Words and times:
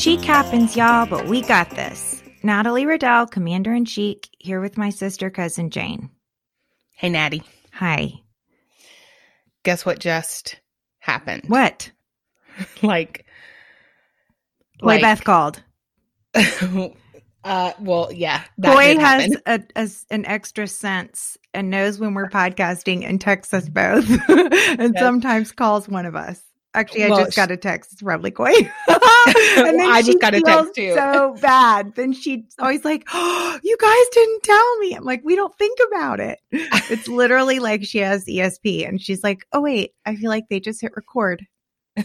Chic 0.00 0.20
happens, 0.22 0.76
y'all, 0.76 1.04
but 1.04 1.26
we 1.26 1.42
got 1.42 1.68
this. 1.70 2.22
Natalie 2.42 2.86
Riddell, 2.86 3.26
Commander 3.26 3.74
in 3.74 3.84
Chic, 3.84 4.28
here 4.38 4.60
with 4.60 4.78
my 4.78 4.88
sister 4.88 5.28
cousin 5.28 5.68
Jane. 5.68 6.08
Hey, 6.94 7.10
Natty. 7.10 7.42
Hi. 7.74 8.14
Guess 9.62 9.84
what 9.84 9.98
just 9.98 10.58
happened? 11.00 11.44
What? 11.48 11.90
like, 12.82 13.26
Coy 14.82 15.00
Beth 15.00 15.22
called. 15.22 15.62
uh, 16.34 17.72
well, 17.78 18.10
yeah. 18.10 18.44
that 18.58 18.74
Coy 18.74 18.98
has 18.98 19.36
a, 19.44 19.60
a 19.76 19.88
an 20.10 20.24
extra 20.24 20.66
sense 20.66 21.36
and 21.54 21.70
knows 21.70 21.98
when 21.98 22.14
we're 22.14 22.28
podcasting 22.28 23.04
and 23.04 23.20
texts 23.20 23.52
us 23.54 23.68
both, 23.68 24.08
and 24.28 24.94
Yes. 24.94 24.98
sometimes 24.98 25.52
calls 25.52 25.88
one 25.88 26.06
of 26.06 26.14
us. 26.16 26.42
Actually, 26.72 27.04
I 27.04 27.08
Well, 27.10 27.24
just 27.24 27.36
got 27.36 27.50
a 27.50 27.56
text. 27.56 27.92
It's 27.92 28.02
probably 28.02 28.30
Coy. 28.30 28.52
and 28.88 29.66
then 29.66 29.80
I 29.80 30.02
just 30.02 30.20
got 30.20 30.34
a 30.34 30.40
text, 30.40 30.74
too. 30.76 30.94
So 30.94 31.36
bad. 31.40 31.96
Then 31.96 32.12
she's 32.12 32.44
always 32.60 32.84
like, 32.84 33.02
"Oh, 33.12 33.58
you 33.64 33.76
guys 33.80 34.06
didn't 34.12 34.42
tell 34.44 34.78
me." 34.78 34.94
I'm 34.94 35.04
like, 35.04 35.22
"We 35.24 35.34
don't 35.34 35.56
think 35.58 35.76
about 35.88 36.20
it." 36.20 36.38
It's 36.52 37.08
literally 37.08 37.58
like 37.58 37.82
she 37.84 37.98
has 37.98 38.24
ESP, 38.24 38.86
and 38.88 39.02
she's 39.02 39.24
like, 39.24 39.44
"Oh 39.52 39.60
wait, 39.60 39.94
I 40.06 40.14
feel 40.14 40.30
like 40.30 40.44
they 40.48 40.60
just 40.60 40.80
hit 40.80 40.92
record. 40.94 41.44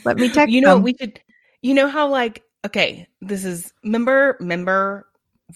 Let 0.03 0.17
me 0.17 0.29
text 0.33 0.51
you 0.51 0.61
know 0.61 0.75
them." 0.75 0.83
we 0.83 0.95
should 0.99 1.19
you 1.61 1.75
know 1.75 1.87
how 1.87 2.09
like 2.09 2.41
okay 2.65 3.07
this 3.21 3.45
is 3.45 3.71
member 3.83 4.35
member. 4.39 5.07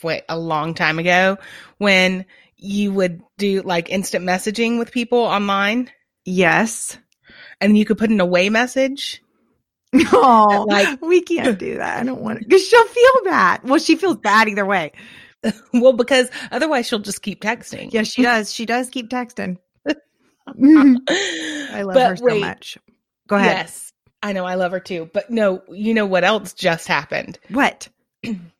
wait, 0.04 0.22
a 0.30 0.38
long 0.38 0.76
time 0.76 1.00
ago 1.00 1.36
when 1.80 2.26
you 2.60 2.92
would 2.94 3.22
do 3.38 3.62
like 3.62 3.90
instant 3.90 4.26
messaging 4.26 4.78
with 4.78 4.92
people 4.92 5.20
online 5.20 5.90
yes. 6.26 6.98
and 7.62 7.78
you 7.78 7.86
could 7.86 7.98
put 7.98 8.10
an 8.10 8.20
away 8.20 8.50
message 8.50 9.22
Oh, 9.94 10.66
Like- 10.68 11.02
we 11.02 11.22
can't 11.22 11.58
do 11.58 11.78
that. 11.78 12.00
I 12.00 12.04
don't 12.04 12.22
want 12.22 12.40
to 12.40 12.46
because 12.46 12.68
she'll 12.68 12.86
feel 12.86 13.24
bad. 13.24 13.62
Well, 13.64 13.80
she 13.80 13.96
feels 13.96 14.18
bad 14.18 14.48
either 14.48 14.66
way. 14.66 14.92
well 15.74 15.94
because 15.94 16.30
otherwise 16.52 16.86
she'll 16.88 17.00
just 17.00 17.22
keep 17.22 17.42
texting 17.42 17.92
Yes, 17.94 18.08
she 18.08 18.22
does. 18.22 18.54
She 18.54 18.66
does 18.66 18.90
keep 18.90 19.10
texting. 19.10 19.58
I 19.88 19.94
mm-hmm. 20.52 21.76
i 21.76 21.82
love 21.84 21.96
her 21.96 22.16
so 22.18 22.40
much. 22.40 22.78
Go 23.28 23.36
ahead. 23.36 23.58
yes 23.58 23.94
i 24.22 24.34
know 24.34 24.44
i 24.44 24.56
love 24.56 24.72
her 24.72 24.80
too 24.80 25.10
but 25.14 25.30
no 25.30 25.62
you 25.70 25.94
know 25.94 26.06
what 26.08 26.24
else 26.24 26.54
just 26.54 26.88
happened 26.88 27.38
What? 27.50 27.88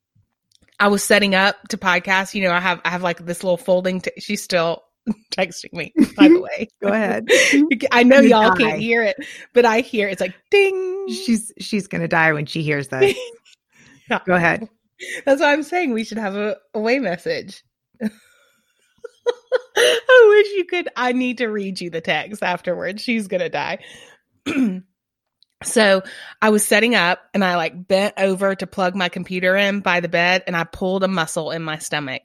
i 0.80 0.88
was 0.88 1.04
setting 1.04 1.36
up 1.36 1.56
to 1.70 1.78
podcast 1.78 2.34
you 2.34 2.44
know 2.44 2.52
i 2.52 2.60
have 2.60 2.82
i 2.86 2.90
have 2.90 3.04
like 3.04 3.26
this 3.26 3.44
little 3.44 3.58
folding 3.58 4.02
t- 4.02 4.12
she's 4.20 4.44
still 4.44 4.84
texting 5.32 5.74
me 5.74 5.94
by 6.16 6.28
the 6.28 6.40
way 6.58 6.68
Go 6.82 6.90
ahead. 6.90 7.28
I 7.92 8.04
know 8.04 8.20
y'all 8.20 8.52
die. 8.52 8.58
can't 8.58 8.80
hear 8.80 9.04
it, 9.04 9.16
but 9.54 9.66
I 9.66 9.82
hear 9.82 10.08
it's 10.08 10.22
like 10.22 10.36
ding. 10.52 11.08
She's 11.10 11.52
she's 11.60 11.88
gonna 11.88 12.08
die 12.08 12.32
when 12.34 12.46
she 12.46 12.62
hears 12.62 12.90
that. 12.90 13.16
Yeah. 14.10 14.20
Go 14.26 14.34
ahead. 14.36 14.68
That's 15.26 15.42
why 15.42 15.52
I'm 15.54 15.64
saying 15.64 15.92
we 15.94 16.04
should 16.04 16.18
have 16.18 16.36
a 16.36 16.58
away 16.74 17.00
message. 17.00 17.64
I 18.02 18.08
wish 20.30 20.48
you 20.58 20.66
could. 20.66 20.90
I 20.96 21.12
need 21.14 21.38
to 21.40 21.48
read 21.48 21.80
you 21.82 21.90
the 21.90 22.02
text 22.02 22.44
afterwards. 22.44 23.02
She's 23.02 23.28
gonna 23.28 23.50
die. 23.50 23.80
so 25.64 26.04
I 26.42 26.50
was 26.50 26.66
setting 26.66 26.96
up 26.96 27.20
and 27.34 27.44
I 27.44 27.56
like 27.56 27.88
bent 27.88 28.16
over 28.18 28.56
to 28.56 28.68
plug 28.68 28.96
my 28.96 29.10
computer 29.10 29.56
in 29.56 29.82
by 29.82 30.00
the 30.00 30.10
bed 30.10 30.44
and 30.48 30.56
I 30.56 30.64
pulled 30.64 31.04
a 31.04 31.08
muscle 31.08 31.52
in 31.52 31.62
my 31.64 31.78
stomach 31.78 32.24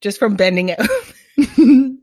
just 0.00 0.18
from 0.18 0.36
bending 0.36 0.68
it. 0.70 0.80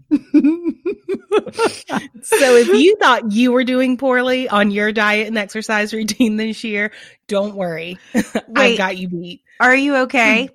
so 2.23 2.55
if 2.55 2.67
you 2.79 2.95
thought 2.99 3.31
you 3.31 3.51
were 3.51 3.63
doing 3.63 3.97
poorly 3.97 4.49
on 4.49 4.71
your 4.71 4.91
diet 4.91 5.27
and 5.27 5.37
exercise 5.37 5.93
routine 5.93 6.37
this 6.37 6.63
year, 6.63 6.91
don't 7.27 7.55
worry. 7.55 7.97
I've 8.55 8.77
got 8.77 8.97
you 8.97 9.09
beat. 9.09 9.43
Are 9.59 9.75
you 9.75 9.95
okay? 9.97 10.47
Hmm. 10.47 10.53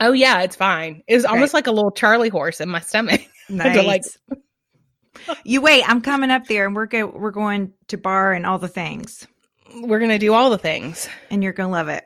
Oh 0.00 0.12
yeah, 0.12 0.42
it's 0.42 0.56
fine. 0.56 1.02
It 1.06 1.14
was 1.14 1.24
almost 1.24 1.54
like 1.54 1.68
a 1.68 1.72
little 1.72 1.92
Charlie 1.92 2.28
horse 2.28 2.60
in 2.60 2.68
my 2.68 2.80
stomach. 2.80 3.20
Nice. 3.48 3.86
like- 3.86 4.04
you 5.44 5.60
wait. 5.60 5.88
I'm 5.88 6.00
coming 6.00 6.30
up 6.30 6.46
there, 6.46 6.66
and 6.66 6.74
we're 6.74 6.86
go- 6.86 7.06
we're 7.06 7.30
going 7.30 7.72
to 7.88 7.96
bar 7.98 8.32
and 8.32 8.46
all 8.46 8.58
the 8.58 8.68
things, 8.68 9.26
We're 9.74 10.00
gonna 10.00 10.18
do 10.18 10.32
all 10.34 10.50
the 10.50 10.58
things. 10.58 11.08
and 11.30 11.42
you're 11.42 11.52
gonna 11.52 11.70
love 11.72 11.88
it. 11.88 12.04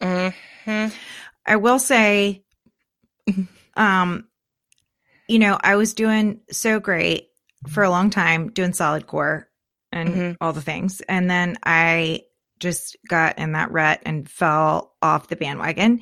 Mhm. 0.00 0.92
I 1.46 1.56
will 1.56 1.78
say, 1.78 2.44
um, 3.76 4.26
you 5.28 5.38
know, 5.38 5.58
I 5.62 5.76
was 5.76 5.94
doing 5.94 6.40
so 6.50 6.80
great 6.80 7.28
for 7.68 7.82
a 7.82 7.90
long 7.90 8.10
time, 8.10 8.50
doing 8.50 8.72
solid 8.72 9.06
core 9.06 9.48
and 9.92 10.08
Mhm. 10.08 10.36
all 10.40 10.52
the 10.52 10.60
things. 10.62 11.00
And 11.02 11.28
then 11.30 11.56
I 11.64 12.22
just 12.60 12.96
got 13.08 13.38
in 13.38 13.52
that 13.52 13.70
rut 13.72 14.00
and 14.06 14.28
fell 14.28 14.94
off 15.02 15.28
the 15.28 15.36
bandwagon. 15.36 16.00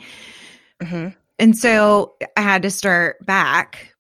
Mhm. 0.83 1.15
And 1.39 1.57
so 1.57 2.15
I 2.37 2.43
had 2.43 2.63
to 2.63 2.71
start 2.71 3.25
back. 3.27 3.94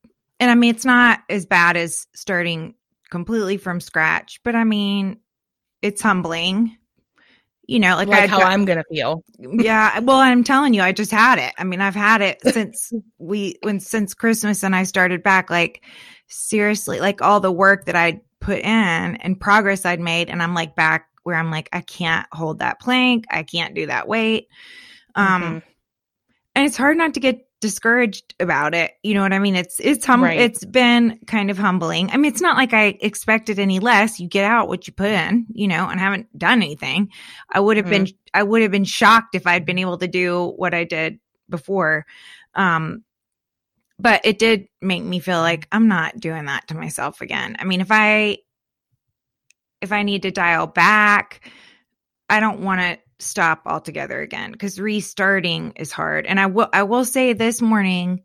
And 0.44 0.50
I 0.50 0.56
mean, 0.56 0.74
it's 0.74 0.84
not 0.84 1.20
as 1.30 1.46
bad 1.46 1.74
as 1.78 2.06
starting 2.14 2.74
completely 3.08 3.56
from 3.56 3.80
scratch, 3.80 4.40
but 4.44 4.54
I 4.54 4.64
mean, 4.64 5.20
it's 5.80 6.02
humbling. 6.02 6.76
You 7.66 7.78
know, 7.78 7.96
like, 7.96 8.08
Like, 8.08 8.24
I'd 8.24 8.28
how 8.28 8.42
I'm 8.42 8.66
gonna 8.66 8.84
feel. 8.90 9.24
yeah 9.38 9.98
well 10.00 10.18
i'm 10.18 10.44
telling 10.44 10.74
you 10.74 10.82
i 10.82 10.92
just 10.92 11.10
had 11.10 11.38
it 11.38 11.54
i 11.56 11.64
mean 11.64 11.80
i've 11.80 11.94
had 11.94 12.20
it 12.20 12.42
since 12.52 12.92
we 13.16 13.56
when 13.62 13.80
since 13.80 14.12
christmas 14.12 14.62
and 14.62 14.76
i 14.76 14.82
started 14.82 15.22
back 15.22 15.48
like 15.48 15.82
seriously 16.28 17.00
like 17.00 17.22
all 17.22 17.40
the 17.40 17.50
work 17.50 17.86
that 17.86 17.96
i'd 17.96 18.20
put 18.40 18.58
in 18.58 18.66
and 19.16 19.40
progress 19.40 19.86
i'd 19.86 19.98
made 19.98 20.28
and 20.28 20.42
i'm 20.42 20.52
like 20.52 20.74
back 20.76 21.08
where 21.22 21.36
i'm 21.36 21.50
like 21.50 21.70
i 21.72 21.80
can't 21.80 22.26
hold 22.32 22.58
that 22.58 22.78
plank 22.80 23.24
i 23.30 23.42
can't 23.42 23.74
do 23.74 23.86
that 23.86 24.06
weight 24.08 24.46
um 25.14 25.42
Mhm. 25.42 25.62
and 26.54 26.66
it's 26.66 26.76
hard 26.76 26.98
not 26.98 27.14
to 27.14 27.20
get 27.20 27.46
discouraged 27.64 28.34
about 28.40 28.74
it 28.74 28.92
you 29.02 29.14
know 29.14 29.22
what 29.22 29.32
i 29.32 29.38
mean? 29.38 29.56
It's 29.56 29.80
it's 29.80 30.04
hum- 30.04 30.22
Right. 30.22 30.38
it's 30.38 30.62
been 30.66 31.18
kind 31.26 31.50
of 31.50 31.56
humbling. 31.56 32.10
I 32.10 32.18
mean 32.18 32.30
it's 32.30 32.42
not 32.42 32.58
like 32.58 32.74
i 32.74 32.98
expected 33.00 33.58
any 33.58 33.80
less. 33.80 34.20
You 34.20 34.28
get 34.28 34.44
out 34.44 34.68
what 34.68 34.86
you 34.86 34.92
put 34.92 35.08
in 35.10 35.46
you 35.54 35.66
know 35.66 35.88
and 35.88 35.98
haven't 35.98 36.26
done 36.38 36.60
anything. 36.62 37.08
I 37.50 37.60
would 37.60 37.78
have 37.78 37.86
been 37.88 38.06
i 38.34 38.42
would 38.42 38.60
have 38.60 38.70
been 38.70 38.84
shocked 38.84 39.34
if 39.34 39.46
i'd 39.46 39.64
been 39.64 39.78
able 39.78 39.96
to 39.96 40.06
do 40.06 40.52
what 40.56 40.74
i 40.74 40.84
did 40.84 41.18
before. 41.48 42.04
Um 42.54 43.02
but 43.98 44.20
it 44.24 44.38
did 44.38 44.66
make 44.82 45.02
me 45.02 45.18
feel 45.20 45.38
like 45.40 45.66
i'm 45.72 45.88
not 45.88 46.20
doing 46.20 46.44
that 46.44 46.68
to 46.68 46.74
myself 46.74 47.22
again. 47.22 47.56
I 47.58 47.64
mean 47.64 47.80
if 47.80 47.88
i 47.90 48.36
if 49.80 49.90
i 49.90 50.02
need 50.02 50.22
to 50.22 50.30
dial 50.30 50.66
back 50.66 51.50
i 52.28 52.40
don't 52.40 52.60
want 52.60 52.80
to 52.80 52.98
stop 53.24 53.62
altogether 53.66 54.20
again 54.20 54.52
because 54.52 54.80
restarting 54.80 55.72
is 55.76 55.92
hard. 55.92 56.26
And 56.26 56.38
i 56.38 56.46
will 56.46 56.68
i 56.72 56.82
will 56.82 57.04
say 57.04 57.32
this 57.32 57.60
morning 57.60 58.24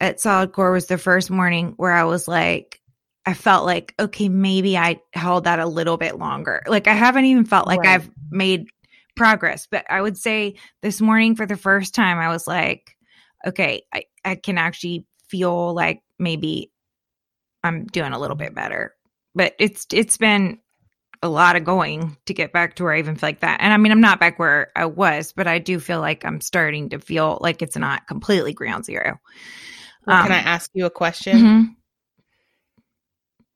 at 0.00 0.20
solid 0.20 0.52
core 0.52 0.72
was 0.72 0.86
the 0.86 0.98
first 0.98 1.30
morning 1.30 1.74
where 1.76 1.92
i 1.92 2.04
was 2.04 2.28
like 2.28 2.80
i 3.26 3.34
felt 3.34 3.66
like 3.66 3.94
okay 3.98 4.28
maybe 4.28 4.76
i 4.78 5.00
held 5.12 5.44
that 5.44 5.58
a 5.58 5.66
little 5.66 5.96
bit 5.96 6.18
longer. 6.18 6.62
Like 6.66 6.86
i 6.86 6.94
haven't 6.94 7.24
even 7.26 7.44
felt 7.44 7.66
like 7.66 7.80
Right. 7.80 7.88
i've 7.88 8.10
made 8.30 8.68
progress 9.16 9.66
but 9.68 9.84
i 9.90 10.00
would 10.00 10.16
say 10.16 10.54
this 10.82 11.00
morning 11.00 11.34
for 11.34 11.44
the 11.44 11.56
first 11.56 11.94
time 11.94 12.18
i 12.18 12.28
was 12.28 12.46
like 12.46 12.96
okay 13.44 13.82
i, 13.92 14.04
I 14.24 14.36
can 14.36 14.58
actually 14.58 15.06
feel 15.28 15.74
like 15.74 16.02
maybe 16.20 16.70
i'm 17.64 17.86
doing 17.86 18.12
a 18.12 18.18
little 18.18 18.36
bit 18.36 18.54
better. 18.54 18.94
But 19.34 19.54
it's 19.58 19.86
it's 19.92 20.16
been 20.16 20.58
a 21.22 21.28
lot 21.28 21.56
of 21.56 21.64
going 21.64 22.16
to 22.26 22.34
get 22.34 22.52
back 22.52 22.76
to 22.76 22.84
where 22.84 22.92
I 22.94 22.98
even 23.00 23.16
feel 23.16 23.28
like 23.28 23.40
that. 23.40 23.60
And 23.60 23.72
I 23.72 23.76
mean, 23.76 23.92
I'm 23.92 24.00
not 24.00 24.20
back 24.20 24.38
where 24.38 24.70
I 24.76 24.86
was, 24.86 25.32
but 25.32 25.46
I 25.46 25.58
do 25.58 25.80
feel 25.80 26.00
like 26.00 26.24
I'm 26.24 26.40
starting 26.40 26.90
to 26.90 27.00
feel 27.00 27.38
like 27.40 27.62
it's 27.62 27.76
not 27.76 28.06
completely 28.06 28.52
ground 28.52 28.84
zero. 28.84 29.20
Well, 30.06 30.16
can 30.18 30.32
Um, 30.32 30.32
I 30.32 30.38
ask 30.38 30.70
you 30.74 30.86
a 30.86 30.90
question? 30.90 31.36
Mhm. 31.36 31.76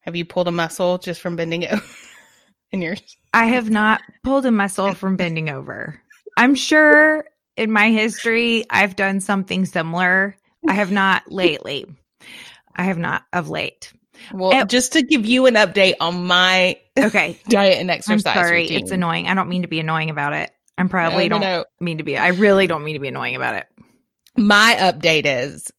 Have 0.00 0.16
you 0.16 0.24
pulled 0.24 0.48
a 0.48 0.52
muscle 0.52 0.98
just 0.98 1.20
from 1.20 1.36
bending 1.36 1.62
it 1.64 1.78
in 2.72 2.82
your? 2.82 2.97
I 3.34 3.47
have 3.47 3.70
not 3.70 4.03
pulled 4.22 4.47
a 4.47 4.50
muscle 4.53 4.94
from 4.94 5.16
bending 5.16 5.48
over. 5.48 6.00
I'm 6.36 6.54
sure 6.54 7.24
in 7.56 7.70
my 7.70 7.91
history 7.91 8.65
I've 8.70 8.97
done 8.97 9.20
something 9.20 9.66
similar. 9.66 10.36
I 10.66 10.74
have 10.74 10.91
not 10.92 11.22
lately. 11.30 11.86
I 12.76 12.84
have 12.84 12.98
not 12.98 13.24
of 13.32 13.48
late. 13.50 13.92
Well, 14.32 14.53
Eh. 14.53 14.65
just 14.65 14.92
to 14.94 15.03
give 15.03 15.26
you 15.26 15.47
an 15.47 15.54
update 15.54 15.94
on 16.00 16.26
my 16.26 16.78
Okay. 16.98 17.39
diet 17.48 17.78
and 17.78 17.91
exercise. 17.91 18.27
I'm 18.27 18.34
sorry. 18.34 18.62
routine. 18.62 18.83
It's 18.83 18.91
annoying. 18.91 19.28
I 19.28 19.34
don't 19.34 19.48
mean 19.48 19.62
to 19.62 19.68
be 19.68 19.80
annoying 19.80 20.10
about 20.10 20.33
it. 20.33 20.50
I'm 20.78 20.89
probably 20.89 21.28
No, 21.28 21.39
no, 21.39 21.42
don't 21.42 21.59
no. 21.59 21.65
mean 21.80 21.98
to 21.98 22.04
be. 22.04 22.16
I 22.16 22.28
really 22.28 22.66
don't 22.66 22.84
mean 22.84 22.94
to 22.94 23.00
be 23.00 23.09
annoying 23.09 23.36
about 23.36 23.56
it. 23.56 23.66
My 24.36 24.77
update 24.80 25.24
is 25.27 25.71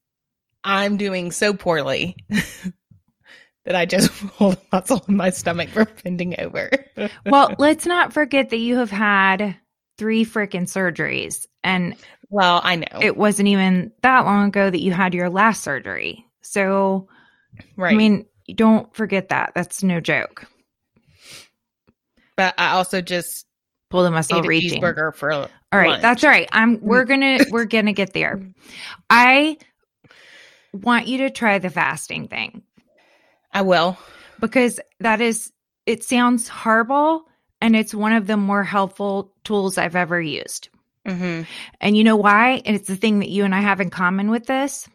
I'm 0.64 0.98
doing 0.98 1.32
so 1.32 1.54
poorly 1.54 2.16
that 3.66 3.76
I 3.76 3.86
just 3.86 4.12
pulled 4.38 4.56
a 4.56 4.76
muscle 4.76 5.04
in 5.08 5.18
my 5.18 5.32
stomach 5.32 5.70
from 5.70 5.88
bending 6.04 6.40
over. 6.40 6.70
Well, 7.26 7.56
let's 7.58 7.86
not 7.86 8.14
forget 8.14 8.50
that 8.52 8.58
you 8.58 8.78
have 8.78 8.92
had 8.92 9.56
three 9.98 10.26
freaking 10.26 10.64
surgeries 10.64 11.48
and 11.64 11.96
well, 12.30 12.62
I 12.64 12.78
know. 12.78 13.00
it 13.00 13.16
wasn't 13.16 13.50
even 13.50 13.92
that 14.02 14.26
long 14.26 14.48
ago 14.48 14.70
that 14.70 14.82
you 14.82 14.92
had 14.92 15.14
your 15.14 15.30
last 15.30 15.64
surgery. 15.64 16.26
So, 16.42 17.08
right. 17.78 17.94
I 17.94 17.96
mean, 17.96 18.26
don't 18.56 18.94
forget 18.96 19.30
that. 19.30 19.52
That's 19.54 19.84
no 19.84 20.00
joke. 20.00 20.48
But 22.36 22.56
I 22.58 22.72
also 22.72 23.02
just 23.02 23.46
pulled 23.90 24.06
the 24.06 24.12
muscle 24.12 24.40
ate 24.40 24.46
a 24.46 24.48
reaching. 24.48 24.82
cheeseburger 24.82 25.14
for 25.14 25.32
All 25.32 25.50
right, 25.72 26.02
that's 26.02 26.24
all 26.24 26.30
right. 26.30 26.50
I'm 26.52 26.80
we're 26.82 27.06
gonna 27.06 27.40
we're 27.50 27.66
gonna 27.66 27.94
get 27.94 28.14
there. 28.14 28.42
I 29.10 29.58
want 30.74 31.08
you 31.08 31.20
to 31.20 31.30
try 31.30 31.60
the 31.60 31.70
fasting 31.70 32.28
thing 32.28 32.64
I 33.52 33.62
will. 33.62 33.98
because 34.40 34.80
that 35.00 35.22
is 35.22 35.52
it 35.86 36.04
sounds 36.04 36.48
horrible 36.48 37.26
and 37.62 37.76
it's 37.76 37.94
one 37.94 38.14
of 38.14 38.28
the 38.28 38.38
more 38.38 38.64
helpful 38.64 39.34
tools 39.44 39.78
I've 39.78 39.96
ever 39.96 40.20
used. 40.20 40.70
Mm-hmm. 41.08 41.44
And 41.80 41.98
you 41.98 42.04
know 42.04 42.16
why? 42.16 42.62
And 42.66 42.76
it's 42.76 42.88
the 42.88 42.96
thing 42.96 43.20
that 43.20 43.30
you 43.30 43.46
and 43.46 43.54
I 43.54 43.62
have 43.62 43.82
in 43.82 43.90
common 43.90 44.30
with 44.32 44.46
this. 44.46 44.88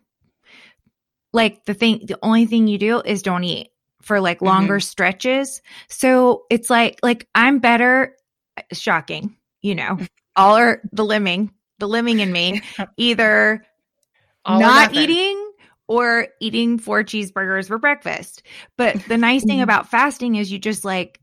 Like 1.33 1.65
the 1.67 1.75
thing, 1.75 2.07
the 2.07 2.19
only 2.23 2.47
thing 2.47 2.67
you 2.67 2.79
do 2.79 3.01
is 3.01 3.23
don't 3.23 3.45
eat 3.45 3.69
for 4.09 4.21
like 4.21 4.39
mm-hmm. 4.39 4.47
longer 4.47 4.81
stretches. 4.81 5.63
So 5.89 6.45
it's 6.51 6.69
like, 6.71 6.99
like 7.03 7.29
I'm 7.35 7.61
better. 7.61 8.17
Shocking, 8.73 9.37
you 9.63 9.77
know, 9.77 9.95
mm-hmm. 9.95 10.05
all 10.35 10.57
are 10.57 10.81
the 10.91 11.05
limbing, 11.05 11.51
the 11.79 11.87
limbing 11.87 12.19
in 12.19 12.33
me, 12.33 12.61
either 12.97 13.65
All 14.45 14.59
not 14.59 14.95
eating 14.95 15.53
or 15.87 16.27
eating 16.41 16.79
four 16.79 17.05
cheeseburgers 17.05 17.69
for 17.69 17.79
breakfast. 17.79 18.43
But 18.77 18.97
the 19.07 19.17
nice 19.17 19.45
thing 19.45 19.61
Mhm. 19.61 19.63
about 19.63 19.89
fasting 19.89 20.35
is 20.35 20.51
you 20.51 20.59
just 20.59 20.85
like 20.85 21.21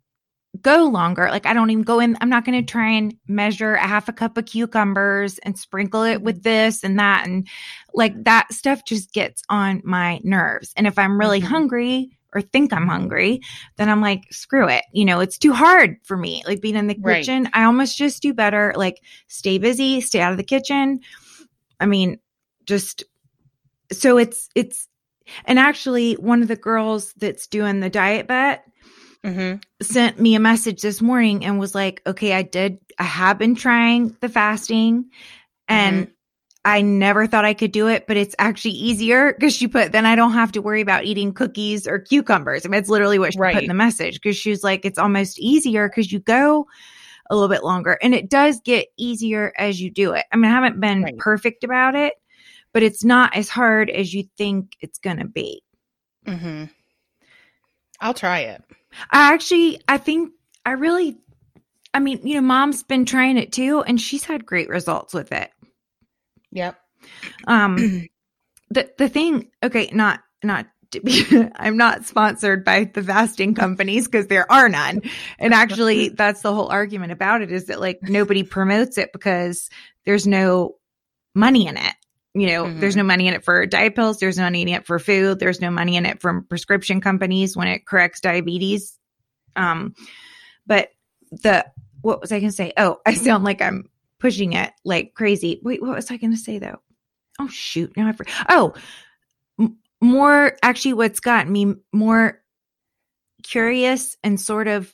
go 0.62 0.86
longer. 0.86 1.28
Like 1.30 1.46
I 1.46 1.54
don't 1.54 1.70
even 1.70 1.84
go 1.84 2.00
in, 2.00 2.18
I'm 2.22 2.30
not 2.30 2.46
going 2.46 2.66
to 2.66 2.72
try 2.72 2.90
and 2.92 3.14
measure 3.28 3.76
a 3.76 3.88
half 3.88 4.08
a 4.08 4.14
cup 4.14 4.38
of 4.38 4.46
cucumbers 4.46 5.38
and 5.40 5.60
sprinkle 5.60 6.04
it 6.04 6.22
with 6.22 6.38
mm-hmm. 6.38 6.44
this 6.44 6.84
and 6.84 6.98
that. 7.00 7.28
And 7.28 7.48
like 7.94 8.24
that 8.24 8.54
stuff 8.54 8.86
just 8.86 9.14
gets 9.14 9.44
on 9.50 9.82
my 9.84 10.20
nerves. 10.24 10.74
And 10.78 10.88
if 10.88 10.98
I'm 10.98 11.20
really 11.20 11.42
hungry, 11.42 12.18
or 12.36 12.42
think 12.42 12.74
I'm 12.74 12.88
hungry, 12.88 13.42
then 13.78 13.90
I'm 13.90 14.02
like, 14.02 14.32
screw 14.32 14.68
it. 14.68 14.84
You 14.94 15.06
know, 15.06 15.22
it's 15.22 15.38
too 15.40 15.54
hard 15.54 15.98
for 16.04 16.18
me. 16.18 16.44
Like 16.46 16.62
being 16.62 16.76
in 16.76 16.88
the 16.88 16.98
Right. 17.02 17.22
kitchen, 17.22 17.50
I 17.54 17.64
almost 17.64 17.98
just 17.98 18.22
do 18.22 18.34
better. 18.34 18.74
Like 18.76 19.02
stay 19.28 19.58
busy, 19.58 20.02
stay 20.02 20.20
out 20.20 20.32
of 20.34 20.38
the 20.38 20.44
kitchen. 20.44 21.00
I 21.80 21.86
mean, 21.86 22.20
just 22.66 23.04
so 23.92 24.18
it's 24.18 24.50
it's 24.54 24.88
and 25.46 25.58
actually 25.58 26.14
one 26.14 26.42
of 26.42 26.48
the 26.48 26.56
girls 26.56 27.14
that's 27.14 27.48
doing 27.48 27.80
the 27.80 27.90
diet 27.90 28.28
bet 28.28 28.66
Mhm. 29.24 29.62
sent 29.82 30.20
me 30.20 30.36
a 30.36 30.40
message 30.40 30.82
this 30.82 31.02
morning 31.02 31.44
and 31.46 31.60
was 31.60 31.74
like, 31.74 32.02
okay, 32.06 32.34
I 32.34 32.44
did, 32.44 32.80
I 33.00 33.04
have 33.04 33.38
been 33.38 33.56
trying 33.56 34.16
the 34.22 34.30
fasting 34.30 35.10
and 35.68 36.08
I 36.66 36.82
never 36.82 37.28
thought 37.28 37.46
I 37.46 37.54
could 37.54 37.72
do 37.72 37.88
it, 37.88 38.08
but 38.08 38.18
it's 38.18 38.36
actually 38.40 38.74
easier 38.74 39.34
because 39.34 39.54
she 39.54 39.68
put, 39.68 39.92
then 39.92 40.08
I 40.08 40.16
don't 40.16 40.34
have 40.34 40.52
to 40.54 40.62
worry 40.64 40.82
about 40.82 41.06
eating 41.06 41.32
cookies 41.32 41.86
or 41.86 42.00
cucumbers. 42.00 42.66
I 42.66 42.70
mean, 42.70 42.80
it's 42.80 42.90
literally 42.90 43.20
what 43.20 43.34
she 43.34 43.40
put 43.40 43.56
in 43.56 43.68
the 43.68 43.76
message 43.76 44.16
because 44.16 44.36
she 44.36 44.50
was 44.50 44.64
like, 44.64 44.84
it's 44.84 44.98
almost 44.98 45.38
easier 45.40 45.88
because 45.88 46.12
you 46.12 46.20
go 46.20 46.68
a 47.30 47.36
little 47.36 47.50
bit 47.50 47.64
longer 47.64 48.00
and 48.02 48.16
it 48.16 48.32
does 48.32 48.62
get 48.62 48.88
easier 48.98 49.54
as 49.58 49.80
you 49.80 49.92
do 49.92 50.14
it. 50.14 50.26
I 50.32 50.38
mean, 50.38 50.52
I 50.52 50.56
haven't 50.56 50.80
been 50.80 51.04
Right. 51.04 51.18
perfect 51.18 51.64
about 51.64 51.94
it, 51.96 52.16
but 52.74 52.82
it's 52.82 53.04
not 53.04 53.36
as 53.36 53.48
hard 53.48 53.92
as 53.92 54.12
you 54.14 54.24
think 54.36 54.76
it's 54.82 54.98
going 54.98 55.18
to 55.18 55.26
be. 55.28 55.62
Mm-hmm. 56.26 56.66
I'll 58.02 58.14
try 58.16 58.40
it. 58.40 58.64
I 59.12 59.34
actually, 59.34 59.82
I 59.88 59.98
think 60.00 60.32
I 60.66 60.72
really, 60.72 61.18
I 61.94 62.00
mean, 62.00 62.26
you 62.26 62.36
know, 62.36 62.42
mom's 62.42 62.84
been 62.84 63.06
trying 63.06 63.38
it 63.38 63.52
too, 63.52 63.82
and 63.84 64.02
she's 64.02 64.24
had 64.24 64.46
great 64.46 64.68
results 64.68 65.14
with 65.14 65.32
it. 65.32 65.52
Yep. 66.56 66.80
Um, 67.48 68.08
the 68.72 68.90
the 68.98 69.10
thing, 69.10 69.52
okay, 69.62 69.90
not 69.94 70.22
not 70.44 70.66
to 70.92 71.02
be, 71.02 71.24
I'm 71.56 71.78
not 71.78 72.06
sponsored 72.06 72.64
by 72.64 72.86
the 72.86 73.04
fasting 73.04 73.54
companies 73.54 74.08
because 74.08 74.28
there 74.28 74.50
are 74.52 74.70
none, 74.70 75.02
and 75.38 75.54
actually, 75.54 76.10
that's 76.18 76.42
the 76.42 76.54
whole 76.54 76.70
argument 76.70 77.12
about 77.12 77.42
it 77.42 77.52
is 77.52 77.66
that 77.66 77.80
like 77.80 78.00
nobody 78.02 78.44
promotes 78.44 78.98
it 78.98 79.12
because 79.14 79.70
there's 80.06 80.26
no 80.26 80.76
money 81.36 81.68
in 81.68 81.78
it. 81.78 81.94
You 82.34 82.48
know, 82.48 82.66
Mhm. 82.66 82.80
there's 82.80 82.96
no 82.96 83.04
money 83.04 83.28
in 83.28 83.34
it 83.34 83.44
for 83.46 83.66
diet 83.66 83.96
pills. 83.96 84.20
There's 84.20 84.38
no 84.38 84.44
money 84.44 84.62
in 84.62 84.70
it 84.70 84.86
for 84.86 85.00
food. 85.00 85.40
There's 85.40 85.62
no 85.62 85.72
money 85.72 85.96
in 85.96 86.06
it 86.06 86.22
from 86.22 86.44
prescription 86.46 87.00
companies 87.02 87.56
when 87.56 87.68
it 87.68 87.86
corrects 87.86 88.20
diabetes. 88.22 88.98
Um, 89.56 89.94
but 90.66 90.90
the 91.32 91.66
what 92.02 92.22
was 92.22 92.32
I 92.32 92.40
going 92.40 92.50
to 92.52 92.56
say? 92.56 92.74
Oh, 92.78 93.00
I 93.06 93.14
sound 93.14 93.44
like 93.44 93.62
I'm 93.62 93.90
pushing 94.20 94.54
it 94.54 94.72
like 94.84 95.14
crazy. 95.14 95.60
Wait, 95.64 95.82
what 95.82 95.96
was 95.96 96.12
I 96.12 96.18
going 96.18 96.32
to 96.32 96.38
say 96.38 96.60
though? 96.60 96.80
Oh 97.40 97.48
shoot! 97.48 97.96
Now 97.98 98.08
I 98.08 98.12
forgot. 98.14 98.46
Oh, 98.50 98.74
m- 99.60 99.78
more 100.02 100.56
actually, 100.64 100.94
what's 100.94 101.20
gotten 101.20 101.52
me 101.52 101.76
more 101.94 102.42
curious 103.44 104.18
and 104.24 104.40
sort 104.40 104.68
of 104.68 104.94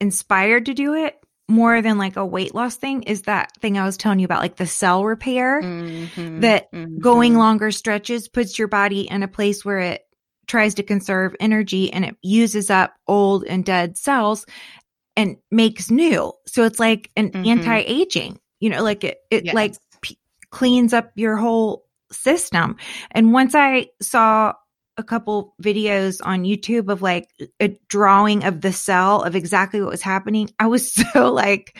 inspired 0.00 0.66
to 0.66 0.74
do 0.74 0.94
it 0.94 1.16
more 1.48 1.82
than 1.82 1.98
like 1.98 2.16
a 2.16 2.24
weight 2.24 2.54
loss 2.54 2.76
thing 2.76 3.02
is 3.02 3.22
that 3.22 3.50
thing 3.60 3.76
I 3.76 3.84
was 3.84 3.96
telling 3.96 4.20
you 4.20 4.24
about, 4.24 4.40
like 4.40 4.56
the 4.56 4.66
cell 4.66 5.04
repair 5.04 5.60
Mhm. 5.62 6.40
that 6.42 6.68
going 7.00 7.34
Mhm. 7.34 7.38
longer 7.38 7.70
stretches 7.72 8.28
puts 8.28 8.58
your 8.58 8.68
body 8.68 9.02
in 9.10 9.22
a 9.22 9.28
place 9.28 9.64
where 9.64 9.80
it 9.80 10.02
tries 10.46 10.74
to 10.74 10.82
conserve 10.82 11.34
energy 11.40 11.92
and 11.92 12.04
it 12.04 12.16
uses 12.22 12.70
up 12.70 12.94
old 13.06 13.44
and 13.44 13.64
dead 13.64 13.98
cells 13.98 14.46
and 15.16 15.36
makes 15.50 15.90
new. 15.90 16.32
So 16.46 16.64
it's 16.64 16.78
like 16.80 17.10
an 17.16 17.30
Mhm. 17.30 17.46
anti-aging, 17.46 18.38
you 18.60 18.70
know, 18.70 18.82
like 18.82 19.04
it, 19.04 19.18
it 19.30 19.44
Yes. 19.46 19.54
like 19.54 19.74
p- 20.02 20.18
cleans 20.50 20.92
up 20.92 21.10
your 21.14 21.36
whole 21.36 21.86
system. 22.12 22.76
And 23.12 23.32
once 23.32 23.54
I 23.54 23.88
saw 24.00 24.52
a 24.96 25.02
couple 25.02 25.54
videos 25.62 26.20
on 26.24 26.44
YouTube 26.44 26.90
of 26.90 27.02
like 27.02 27.28
a 27.60 27.68
drawing 27.88 28.44
of 28.44 28.60
the 28.60 28.72
cell 28.72 29.22
of 29.22 29.34
exactly 29.36 29.80
what 29.80 29.90
was 29.90 30.02
happening, 30.02 30.50
I 30.58 30.66
was 30.66 30.92
so 31.12 31.32
like, 31.32 31.76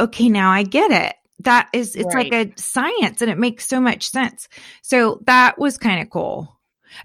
okay, 0.00 0.28
now 0.28 0.50
I 0.50 0.62
get 0.62 0.90
it. 0.90 1.14
That 1.40 1.68
is, 1.72 1.96
it's 1.96 2.14
like 2.14 2.32
a 2.32 2.52
science 2.56 3.20
and 3.20 3.30
it 3.30 3.38
makes 3.38 3.66
so 3.66 3.80
much 3.80 4.08
sense. 4.10 4.48
So 4.82 5.20
that 5.26 5.58
was 5.58 5.76
kind 5.78 6.00
of 6.00 6.08
cool. 6.10 6.56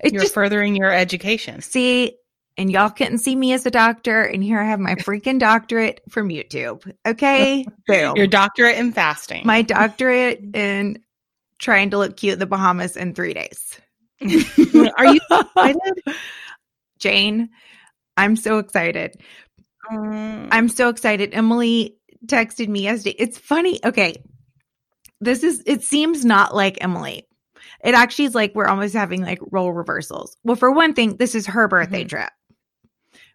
It 0.02 0.14
You're 0.14 0.22
just, 0.24 0.34
furthering 0.34 0.76
your 0.76 0.92
education. 0.92 1.62
see, 1.62 2.18
and 2.58 2.72
y'all 2.72 2.90
couldn't 2.90 3.20
see 3.20 3.36
me 3.36 3.54
as 3.54 3.66
a 3.66 3.72
doctor. 3.72 4.24
And 4.24 4.44
here 4.44 4.60
I 4.60 4.66
have 4.66 4.80
my 4.80 4.96
freaking 4.96 5.40
doctorate 5.40 6.02
from 6.10 6.30
YouTube. 6.30 6.92
Okay. 7.06 7.66
Boom. 7.88 8.16
Your 8.16 8.28
doctorate 8.28 8.78
in 8.78 8.92
fasting. 8.92 9.44
my 9.46 9.62
doctorate 9.62 10.40
in 10.56 11.00
trying 11.60 11.90
to 11.92 11.98
look 11.98 12.18
cute 12.18 12.34
in 12.34 12.40
the 12.40 12.46
Bahamas 12.46 12.98
in 12.98 13.14
three 13.14 13.34
days. 13.34 13.80
Are 14.98 15.06
you 15.14 15.20
excited? 15.32 16.04
Jane, 17.00 17.50
I'm 18.16 18.36
so 18.36 18.58
excited. 18.58 19.22
Um, 19.92 20.50
I'm 20.52 20.70
so 20.70 20.90
excited. 20.90 21.34
Emily 21.34 21.98
texted 22.26 22.68
me 22.68 22.82
yesterday. 22.82 23.16
It's 23.20 23.38
funny. 23.38 23.80
Okay. 23.86 24.16
This 25.22 25.44
is, 25.44 25.64
it 25.66 25.84
seems 25.84 26.26
not 26.26 26.54
like 26.56 26.78
Emily. 26.82 27.28
It 27.84 27.94
actually 27.94 28.26
is 28.26 28.36
like 28.36 28.54
we're 28.56 28.66
almost 28.68 28.94
having 28.96 29.22
like 29.22 29.40
role 29.52 29.72
reversals. 29.72 30.36
Well, 30.44 30.56
for 30.56 30.72
one 30.72 30.94
thing, 30.94 31.18
this 31.18 31.36
is 31.36 31.46
her 31.48 31.68
birthday 31.68 32.04
Mhm. 32.06 32.10
trip. 32.10 32.30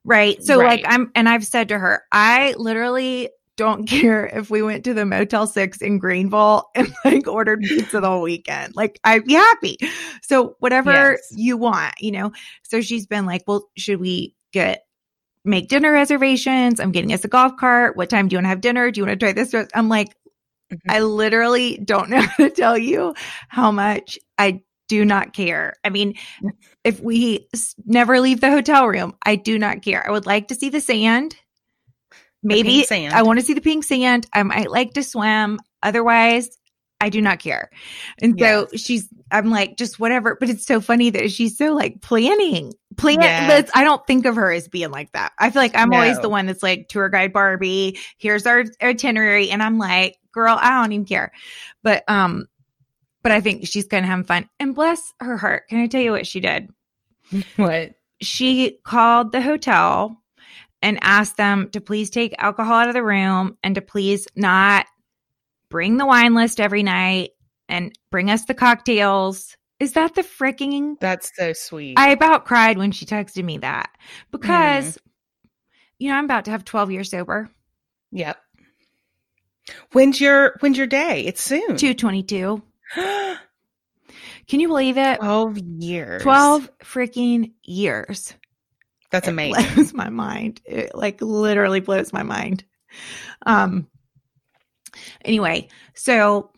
Right. 0.04 0.42
So, 0.42 0.58
Right. 0.58 0.82
like, 0.82 0.84
I'm, 0.92 1.10
and 1.14 1.28
I've 1.28 1.46
said 1.46 1.68
to 1.68 1.78
her, 1.78 2.02
I 2.10 2.54
literally 2.58 3.30
don't 3.56 3.86
care 3.88 4.26
if 4.26 4.50
we 4.50 4.62
went 4.62 4.84
to 4.84 4.94
the 4.94 5.04
Motel 5.06 5.46
6 5.46 5.80
in 5.80 5.98
Greenville 5.98 6.68
and 6.74 6.92
like 7.04 7.28
ordered 7.28 7.62
pizza 7.62 8.00
the 8.00 8.08
whole 8.08 8.22
weekend. 8.22 8.74
Like, 8.74 8.98
I'd 9.04 9.24
be 9.24 9.34
happy. 9.34 9.78
So, 10.22 10.56
whatever 10.58 11.12
Yes. 11.12 11.28
you 11.30 11.56
want, 11.56 11.94
you 12.00 12.12
know? 12.12 12.32
So, 12.64 12.80
she's 12.80 13.06
been 13.06 13.26
like, 13.26 13.42
well, 13.46 13.68
should 13.76 14.00
we 14.00 14.34
get 14.52 14.84
make 15.44 15.68
dinner 15.68 15.92
reservations? 15.92 16.80
I'm 16.80 16.92
getting 16.92 17.12
us 17.12 17.24
a 17.24 17.28
golf 17.28 17.56
cart. 17.58 17.96
What 17.96 18.10
time 18.10 18.28
do 18.28 18.34
you 18.34 18.38
want 18.38 18.46
to 18.46 18.50
have 18.50 18.60
dinner? 18.60 18.90
Do 18.90 19.00
you 19.00 19.06
want 19.06 19.18
to 19.20 19.24
try 19.26 19.32
this? 19.32 19.54
I'm 19.74 19.88
like, 19.88 20.14
Mhm. 20.72 20.80
I 20.88 21.00
literally 21.00 21.78
don't 21.78 22.10
know 22.10 22.22
how 22.22 22.36
to 22.44 22.50
tell 22.50 22.78
you 22.78 23.14
how 23.48 23.70
much 23.72 24.18
I 24.38 24.62
do 24.88 25.04
not 25.04 25.32
care. 25.32 25.74
I 25.84 25.90
mean, 25.90 26.14
if 26.84 27.00
we 27.00 27.48
never 27.84 28.20
leave 28.20 28.40
the 28.40 28.50
hotel 28.50 28.86
room, 28.86 29.14
I 29.24 29.36
do 29.36 29.58
not 29.58 29.82
care. 29.82 30.06
I 30.06 30.10
would 30.10 30.26
like 30.26 30.48
to 30.48 30.54
see 30.54 30.68
the 30.68 30.80
sand. 30.80 31.36
Maybe 32.42 32.70
pink 32.70 32.86
sand. 32.88 33.14
I 33.14 33.22
want 33.22 33.38
to 33.38 33.44
see 33.44 33.54
the 33.54 33.60
pink 33.60 33.84
sand. 33.84 34.26
I 34.32 34.42
might 34.42 34.70
like 34.70 34.94
to 34.94 35.04
swim. 35.04 35.60
Otherwise, 35.82 36.58
I 37.00 37.08
do 37.08 37.20
not 37.20 37.38
care. 37.38 37.70
And 38.20 38.38
so 38.38 38.68
she's, 38.76 39.08
I'm 39.30 39.50
like, 39.50 39.76
just 39.76 39.98
whatever. 39.98 40.36
But 40.38 40.50
it's 40.50 40.66
so 40.66 40.80
funny 40.80 41.10
that 41.10 41.30
she's 41.30 41.56
so 41.56 41.72
like 41.72 42.00
planning, 42.00 42.72
plan. 42.96 43.20
Yes. 43.20 43.70
I 43.74 43.84
don't 43.84 44.06
think 44.06 44.26
of 44.26 44.36
her 44.36 44.52
as 44.52 44.68
being 44.68 44.90
like 44.90 45.10
that. 45.12 45.32
I 45.38 45.50
feel 45.50 45.62
like 45.62 45.76
I'm 45.76 45.92
always 45.92 46.20
the 46.20 46.28
one 46.28 46.46
that's 46.46 46.62
like 46.62 46.88
tour 46.88 47.08
guide 47.08 47.32
Barbie. 47.32 47.98
Here's 48.18 48.46
our 48.46 48.64
itinerary. 48.80 49.50
And 49.50 49.62
I'm 49.62 49.78
like, 49.78 50.16
girl, 50.32 50.56
I 50.60 50.80
don't 50.80 50.92
even 50.92 51.06
care. 51.06 51.32
But, 51.82 52.04
um, 52.08 52.46
but 53.22 53.32
I 53.32 53.40
think 53.40 53.66
she's 53.66 53.86
going 53.86 54.02
to 54.02 54.08
have 54.08 54.26
fun. 54.26 54.48
And 54.58 54.74
bless 54.74 55.12
her 55.20 55.36
heart. 55.36 55.68
Can 55.68 55.80
I 55.80 55.86
tell 55.86 56.00
you 56.00 56.12
what 56.12 56.26
she 56.26 56.40
did? 56.40 56.70
what? 57.56 57.92
she 58.22 58.78
called 58.84 59.32
the 59.32 59.42
hotel 59.42 60.16
and 60.80 60.98
asked 61.02 61.36
them 61.36 61.70
to 61.70 61.80
please 61.80 62.10
take 62.10 62.34
alcohol 62.38 62.74
out 62.74 62.88
of 62.88 62.94
the 62.94 63.02
room 63.02 63.58
and 63.62 63.74
to 63.74 63.82
please 63.82 64.26
not 64.34 64.86
bring 65.68 65.96
the 65.96 66.06
wine 66.06 66.34
list 66.34 66.60
every 66.60 66.82
night 66.82 67.30
and 67.68 67.92
bring 68.10 68.30
us 68.30 68.44
the 68.44 68.54
cocktails. 68.54 69.56
Is 69.80 69.92
that 69.92 70.14
the 70.14 70.22
freaking 70.22 70.98
That's 71.00 71.32
so 71.36 71.52
sweet. 71.52 71.98
I 71.98 72.10
about 72.10 72.44
cried 72.44 72.78
when 72.78 72.92
she 72.92 73.04
texted 73.04 73.44
me 73.44 73.58
that 73.58 73.90
because 74.30 74.92
mm-hmm. 74.92 75.08
you 75.98 76.08
know, 76.10 76.16
I'm 76.16 76.24
about 76.24 76.44
to 76.46 76.50
have 76.52 76.64
12 76.64 76.92
years 76.92 77.10
sober. 77.10 77.50
yep. 78.10 78.38
When's 79.92 80.20
your 80.20 80.56
when's 80.58 80.76
your 80.76 80.88
day? 80.88 81.24
It's 81.24 81.42
soon. 81.42 81.76
222. 81.76 82.62
Can 84.48 84.60
you 84.60 84.68
believe 84.68 84.98
it? 84.98 85.18
Twelve 85.18 85.56
years. 85.58 86.22
12 86.22 86.70
freaking 86.82 87.52
years. 87.62 88.34
That's 89.10 89.28
It 89.28 89.30
amazing. 89.30 89.74
blows 89.74 89.94
my 89.94 90.08
mind. 90.10 90.60
It 90.64 90.94
like 90.94 91.20
literally 91.20 91.80
blows 91.80 92.12
my 92.12 92.22
mind. 92.22 92.64
Um 93.46 93.86
anyway, 95.24 95.68
so 95.94 96.50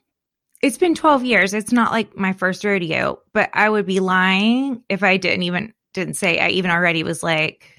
it's 0.62 0.78
been 0.78 0.94
12 0.94 1.24
years. 1.24 1.52
It's 1.54 1.72
not 1.72 1.92
like 1.92 2.16
my 2.16 2.32
first 2.32 2.64
rodeo, 2.64 3.20
but 3.32 3.50
I 3.52 3.68
would 3.68 3.86
be 3.86 4.00
lying 4.00 4.82
if 4.88 5.02
I 5.02 5.16
didn't 5.18 5.42
even 5.42 5.74
didn't 5.92 6.14
say 6.14 6.38
I 6.38 6.48
even 6.48 6.70
already 6.70 7.02
was 7.02 7.22
like, 7.22 7.70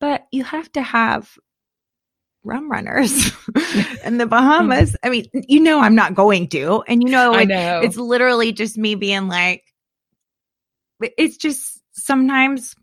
but 0.00 0.26
you 0.30 0.44
have 0.44 0.70
to 0.72 0.82
have 0.82 1.36
rum 2.46 2.70
runners 2.70 3.32
in 4.04 4.18
the 4.18 4.26
Bahamas. 4.26 4.96
I 5.02 5.10
mean, 5.10 5.26
you 5.32 5.60
know 5.60 5.80
I'm 5.80 5.94
not 5.94 6.14
going 6.14 6.48
to. 6.48 6.82
And 6.88 7.02
you 7.02 7.10
know 7.10 7.32
like, 7.32 7.48
know. 7.48 7.80
it's 7.80 7.96
literally 7.96 8.52
just 8.52 8.78
me 8.78 8.94
being 8.94 9.28
like 9.28 9.62
it's 11.00 11.36
just 11.36 11.80
sometimes 11.92 12.74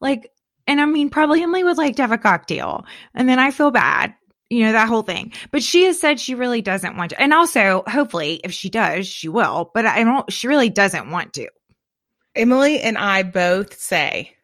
like 0.00 0.30
and 0.66 0.82
i 0.82 0.84
mean 0.84 1.08
probably 1.08 1.42
emily 1.42 1.64
would 1.64 1.78
like 1.78 1.96
to 1.96 2.02
have 2.02 2.12
a 2.12 2.18
cocktail 2.18 2.84
and 3.14 3.26
then 3.26 3.38
i 3.38 3.50
feel 3.50 3.70
bad 3.70 4.14
you 4.50 4.62
know 4.62 4.72
that 4.72 4.86
whole 4.86 5.00
thing 5.00 5.32
but 5.50 5.62
she 5.62 5.84
has 5.84 5.98
said 5.98 6.20
she 6.20 6.34
really 6.34 6.60
doesn't 6.60 6.98
want 6.98 7.08
to 7.08 7.18
and 7.20 7.32
also 7.32 7.84
hopefully 7.86 8.38
if 8.44 8.52
she 8.52 8.68
does 8.68 9.06
she 9.06 9.30
will 9.30 9.70
but 9.72 9.86
i 9.86 10.04
don't 10.04 10.30
she 10.30 10.46
really 10.46 10.68
doesn't 10.68 11.10
want 11.10 11.32
to 11.32 11.48
Emily 12.34 12.80
and 12.80 12.96
I 12.96 13.22
both 13.22 13.78
say, 13.78 14.34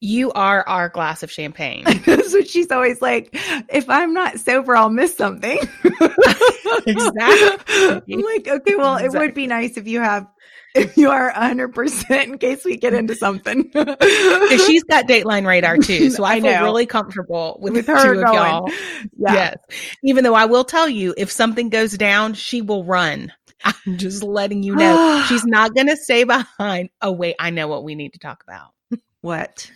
"You 0.00 0.32
are 0.32 0.66
our 0.68 0.88
glass 0.88 1.22
of 1.22 1.30
champagne." 1.30 1.84
what 2.44 2.50
she's 2.50 2.70
always 2.70 3.00
like 3.00 3.30
if 3.70 3.88
i'm 3.88 4.12
not 4.12 4.38
sober 4.38 4.76
i'll 4.76 4.90
miss 4.90 5.16
something 5.16 5.58
Exactly. 6.86 8.14
i'm 8.14 8.20
like 8.20 8.48
okay 8.48 8.74
well 8.74 8.96
it 8.96 9.10
would 9.12 9.34
be 9.34 9.46
nice 9.46 9.76
if 9.76 9.86
you 9.86 10.00
have 10.00 10.26
if 10.74 10.96
you 10.96 11.08
are 11.08 11.32
100% 11.32 12.24
in 12.24 12.36
case 12.38 12.64
we 12.64 12.76
get 12.76 12.94
into 12.94 13.14
something 13.14 13.70
she's 14.66 14.82
got 14.82 15.06
Dateline 15.06 15.46
radar 15.46 15.78
too, 15.78 16.10
so 16.10 16.24
I, 16.24 16.32
I 16.32 16.40
feel 16.40 16.50
know. 16.50 16.64
really 16.64 16.84
comfortable 16.84 17.58
with, 17.60 17.74
with 17.74 17.86
the 17.86 17.92
her 17.92 18.14
two 18.14 18.22
going. 18.24 18.26
of 18.26 18.34
y'all. 18.34 18.68
Yeah. 19.16 19.34
Yes, 19.34 19.56
even 20.02 20.24
though 20.24 20.34
I 20.34 20.46
will 20.46 20.64
tell 20.64 20.88
you, 20.88 21.14
if 21.16 21.30
something 21.30 21.68
goes 21.68 21.96
down, 21.96 22.34
she 22.34 22.60
will 22.60 22.82
run. 22.82 23.32
I'm 23.64 23.98
just 23.98 24.24
letting 24.24 24.64
you 24.64 24.74
know 24.74 25.24
she's 25.28 25.44
not 25.44 25.76
going 25.76 25.86
to 25.86 25.96
stay 25.96 26.24
behind. 26.24 26.90
Oh 27.00 27.12
wait, 27.12 27.36
I 27.38 27.50
know 27.50 27.68
what 27.68 27.84
we 27.84 27.94
need 27.94 28.14
to 28.14 28.18
talk 28.18 28.42
about. 28.42 28.72
What? 29.20 29.70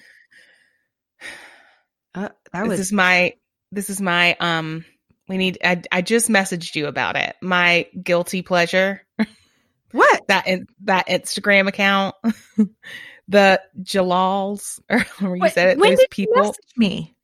That 2.52 2.68
this 2.68 2.80
is 2.80 2.92
my 2.92 3.34
this 3.72 3.90
is 3.90 4.00
my 4.00 4.36
um 4.40 4.84
we 5.28 5.36
need 5.36 5.58
I, 5.62 5.82
I 5.92 6.02
just 6.02 6.28
messaged 6.28 6.74
you 6.74 6.86
about 6.86 7.16
it 7.16 7.36
my 7.42 7.86
guilty 8.02 8.42
pleasure 8.42 9.06
what? 9.92 10.26
that 10.28 10.46
in, 10.46 10.66
that 10.84 11.08
instagram 11.08 11.68
account 11.68 12.14
the 13.28 13.60
jalals 13.82 14.80
or 14.90 15.36
you 15.36 15.40
What- 15.42 15.52
said 15.52 15.68
it 15.68 15.78
when 15.78 15.90
those 15.90 15.98
did 15.98 16.10
people 16.10 16.34
you 16.36 16.42
message 16.42 16.72
me? 16.76 17.14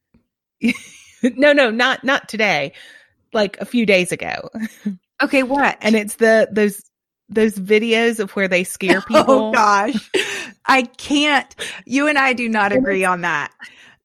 no 1.37 1.53
no 1.53 1.71
not 1.71 2.05
not 2.05 2.29
today 2.29 2.73
like 3.33 3.59
a 3.61 3.65
few 3.65 3.87
days 3.87 4.13
ago 4.13 4.51
Okay, 5.23 5.43
what? 5.45 5.79
and 5.81 5.95
it's 5.95 6.17
the 6.17 6.49
those 6.51 6.83
those 7.29 7.55
videos 7.55 8.19
of 8.21 8.33
where 8.33 8.49
they 8.49 8.65
scare 8.65 9.01
people 9.01 9.25
oh 9.29 9.53
gosh, 9.53 10.11
I 10.67 10.83
can't. 10.83 11.55
You 11.87 12.09
and 12.09 12.19
I 12.19 12.33
do 12.35 12.49
not 12.49 12.73
agree 12.73 13.05
on 13.05 13.23
that. 13.23 13.53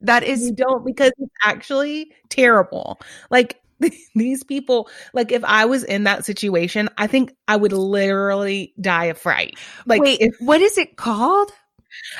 That 0.01 0.23
is 0.23 0.43
you 0.43 0.53
don't 0.53 0.85
because 0.85 1.11
it's 1.17 1.33
actually 1.43 2.13
terrible. 2.29 2.99
Like 3.29 3.61
these 4.15 4.43
people, 4.43 4.89
like 5.13 5.31
if 5.31 5.43
I 5.43 5.65
was 5.65 5.83
in 5.83 6.05
that 6.05 6.25
situation, 6.25 6.89
I 6.97 7.07
think 7.07 7.35
I 7.47 7.55
would 7.55 7.73
literally 7.73 8.73
die 8.79 9.05
of 9.05 9.17
fright. 9.17 9.57
Like 9.85 10.01
wait. 10.01 10.19
if 10.21 10.35
what 10.39 10.61
is 10.61 10.77
it 10.77 10.95
called? 10.95 11.51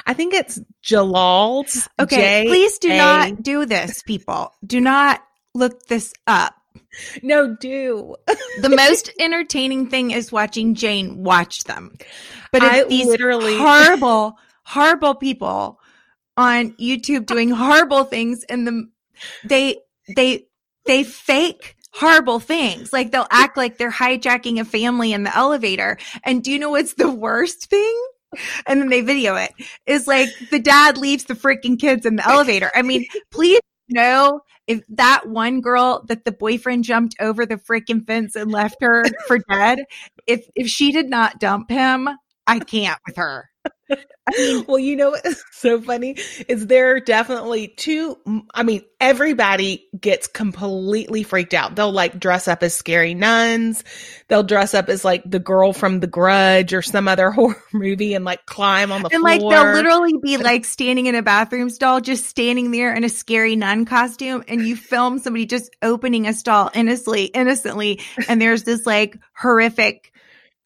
I 0.06 0.14
think 0.14 0.34
it's 0.34 0.60
Jalal's. 0.84 1.88
Okay, 2.00 2.46
please 2.48 2.80
do 2.80 2.90
not 2.90 3.44
do 3.44 3.66
this, 3.66 4.02
people. 4.04 4.54
Do 4.66 4.82
not 4.82 5.22
look 5.54 5.86
this 5.88 6.14
up. 6.28 6.56
No, 7.22 7.56
do. 7.56 8.16
The 8.62 8.70
most 8.70 9.12
entertaining 9.20 9.90
thing 9.90 10.12
is 10.12 10.32
watching 10.32 10.74
Jane 10.76 11.24
watch 11.24 11.66
them. 11.66 11.96
But 12.52 12.64
I 12.64 12.80
it's 12.80 12.90
these 12.90 13.06
literally- 13.06 13.58
horrible, 13.58 14.38
horrible 14.64 15.16
people 15.16 15.80
on 16.40 16.72
YouTube 16.76 17.26
doing 17.26 17.50
horrible 17.50 18.06
things 18.06 18.46
and 18.46 18.66
the 18.66 18.90
they 19.44 19.78
they 20.16 20.46
they 20.86 21.04
fake 21.04 21.76
horrible 21.94 22.40
things. 22.40 22.94
Like 22.94 23.12
they'll 23.12 23.28
act 23.30 23.58
like 23.58 23.78
they're 23.78 23.92
hijacking 23.92 24.60
a 24.60 24.66
family 24.66 25.12
in 25.12 25.24
the 25.24 25.36
elevator. 25.36 25.98
And 26.24 26.42
do 26.42 26.52
you 26.52 26.58
know 26.58 26.70
what's 26.70 26.94
the 26.94 27.12
worst 27.12 27.70
thing? 27.70 28.08
And 28.66 28.80
then 28.80 28.88
they 28.88 29.02
video 29.02 29.36
it. 29.36 29.52
Is 29.86 30.08
like 30.08 30.30
the 30.50 30.60
dad 30.60 30.98
leaves 30.98 31.26
the 31.26 31.34
freaking 31.34 31.78
kids 31.78 32.06
in 32.06 32.16
the 32.16 32.28
elevator. 32.28 32.72
I 32.74 32.84
mean, 32.84 33.06
please 33.32 33.60
know 33.90 34.40
if 34.66 34.82
that 34.88 35.28
one 35.28 35.60
girl 35.60 36.06
that 36.08 36.24
the 36.24 36.32
boyfriend 36.32 36.86
jumped 36.86 37.16
over 37.20 37.46
the 37.46 37.58
freaking 37.58 38.06
fence 38.06 38.36
and 38.36 38.50
left 38.50 38.78
her 38.80 39.04
for 39.28 39.40
dead, 39.40 39.80
if 40.26 40.48
if 40.56 40.68
she 40.68 40.94
did 40.94 41.10
not 41.10 41.40
dump 41.40 41.70
him, 41.70 42.08
I 42.48 42.60
can't 42.60 43.00
with 43.06 43.18
her. 43.18 43.49
Well, 44.68 44.80
you 44.80 44.96
know 44.96 45.12
what's 45.12 45.44
so 45.52 45.82
funny 45.82 46.16
is 46.48 46.68
there 46.68 46.96
are 46.96 47.00
definitely 47.00 47.68
two. 47.70 48.18
I 48.54 48.64
mean, 48.64 48.82
everybody 49.00 49.88
gets 50.00 50.28
completely 50.28 51.24
freaked 51.24 51.54
out. 51.54 51.76
They'll 51.76 51.92
like 51.92 52.20
dress 52.20 52.48
up 52.48 52.64
as 52.64 52.74
scary 52.74 53.14
nuns. 53.14 53.84
They'll 54.28 54.44
dress 54.44 54.74
up 54.74 54.90
as 54.90 55.04
like 55.04 55.24
the 55.30 55.40
girl 55.40 55.74
from 55.74 56.00
The 56.00 56.08
Grudge 56.08 56.74
or 56.74 56.82
some 56.82 57.08
other 57.08 57.32
horror 57.32 57.62
movie 57.74 58.14
and 58.14 58.26
like 58.26 58.46
climb 58.46 58.92
on 58.92 59.02
the 59.02 59.10
And 59.12 59.22
floor. 59.22 59.24
like 59.24 59.42
they'll 59.42 59.74
literally 59.74 60.14
be 60.22 60.38
like 60.38 60.66
standing 60.66 61.08
in 61.08 61.16
a 61.16 61.24
bathroom 61.24 61.70
stall, 61.70 62.02
just 62.02 62.26
standing 62.26 62.72
there 62.72 62.94
in 62.94 63.04
a 63.04 63.10
scary 63.10 63.56
nun 63.56 63.86
costume, 63.86 64.44
and 64.48 64.62
you 64.66 64.76
film 64.76 65.20
somebody 65.20 65.46
just 65.46 65.76
opening 65.82 66.28
a 66.28 66.34
stall 66.34 66.70
innocently, 66.74 67.26
innocently, 67.26 68.00
and 68.28 68.42
there's 68.42 68.64
this 68.64 68.86
like 68.86 69.18
horrific 69.36 70.14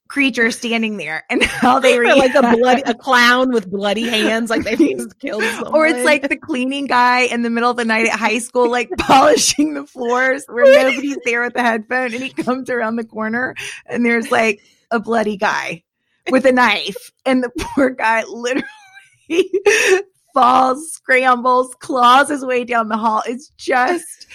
creature 0.07 0.51
standing 0.51 0.97
there, 0.97 1.23
and 1.29 1.43
how 1.43 1.79
they 1.79 1.97
react. 1.99 2.17
like 2.17 2.35
a 2.35 2.55
bloody 2.55 2.81
a 2.85 2.93
clown 2.93 3.51
with 3.51 3.69
bloody 3.69 4.07
hands, 4.07 4.49
like 4.49 4.63
they 4.63 4.75
just 4.95 5.19
killed 5.19 5.43
someone. 5.43 5.73
or 5.73 5.87
it's 5.87 6.05
like 6.05 6.29
the 6.29 6.37
cleaning 6.37 6.87
guy 6.87 7.21
in 7.21 7.41
the 7.41 7.49
middle 7.49 7.69
of 7.69 7.77
the 7.77 7.85
night 7.85 8.07
at 8.07 8.17
high 8.17 8.39
school, 8.39 8.69
like 8.69 8.89
polishing 8.97 9.73
the 9.73 9.85
floors 9.85 10.45
where 10.47 10.65
nobody's 10.65 11.17
there 11.25 11.41
with 11.41 11.53
the 11.53 11.61
headphone, 11.61 12.13
and 12.13 12.23
he 12.23 12.29
comes 12.29 12.69
around 12.69 12.95
the 12.95 13.05
corner, 13.05 13.55
and 13.85 14.05
there's 14.05 14.31
like 14.31 14.61
a 14.91 14.99
bloody 14.99 15.37
guy 15.37 15.83
with 16.29 16.45
a 16.45 16.51
knife, 16.51 17.11
and 17.25 17.43
the 17.43 17.51
poor 17.57 17.89
guy 17.89 18.23
literally 18.23 18.63
falls, 20.33 20.91
scrambles, 20.91 21.75
claws 21.79 22.29
his 22.29 22.43
way 22.45 22.63
down 22.63 22.89
the 22.89 22.97
hall. 22.97 23.23
It's 23.25 23.49
just, 23.57 24.27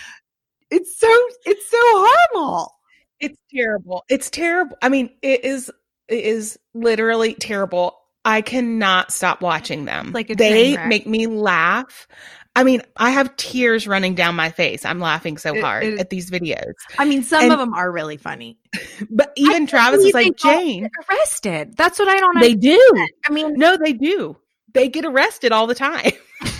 it's 0.71 0.99
so, 0.99 1.09
it's 1.45 1.71
so 1.71 1.79
horrible. 1.81 2.75
It's 3.21 3.39
terrible. 3.55 4.05
It's 4.09 4.31
terrible. 4.31 4.77
I 4.83 4.89
mean, 4.89 5.11
it 5.23 5.45
is 5.45 5.71
it 6.09 6.25
is 6.25 6.59
literally 6.75 7.35
terrible. 7.35 7.99
I 8.25 8.41
cannot 8.43 9.13
stop 9.13 9.41
watching 9.41 9.85
them. 9.85 10.13
Like 10.13 10.29
they 10.29 10.77
make 10.87 11.07
me 11.07 11.27
laugh. 11.27 12.07
I 12.57 12.65
mean, 12.65 12.83
I 12.97 13.11
have 13.11 13.37
tears 13.37 13.87
running 13.87 14.15
down 14.17 14.35
my 14.35 14.51
face. 14.51 14.85
I'm 14.85 14.99
laughing 14.99 15.39
so 15.39 15.55
It- 15.55 15.61
hard 15.63 15.85
it- 15.85 16.01
at 16.01 16.11
these 16.11 16.29
videos. 16.31 16.73
I 16.99 17.05
mean, 17.05 17.23
some 17.23 17.45
And- 17.45 17.53
of 17.53 17.59
them 17.59 17.73
are 17.75 17.91
really 17.91 18.17
funny. 18.17 18.59
But 19.11 19.33
even 19.37 19.53
can't 19.53 19.71
Travis 19.71 20.05
is 20.05 20.13
like, 20.13 20.37
Jane, 20.37 20.89
arrested. 21.09 21.77
That's 21.77 21.99
what 22.01 22.09
I 22.09 22.19
don't. 22.19 22.41
they 22.41 22.55
do. 22.55 22.79
I 23.27 23.33
mean, 23.33 23.55
No, 23.55 23.77
they 23.77 23.93
do. 23.93 24.37
They 24.75 24.89
get 24.89 25.05
arrested 25.05 25.53
all 25.53 25.67
the 25.69 25.75
time. 25.77 26.13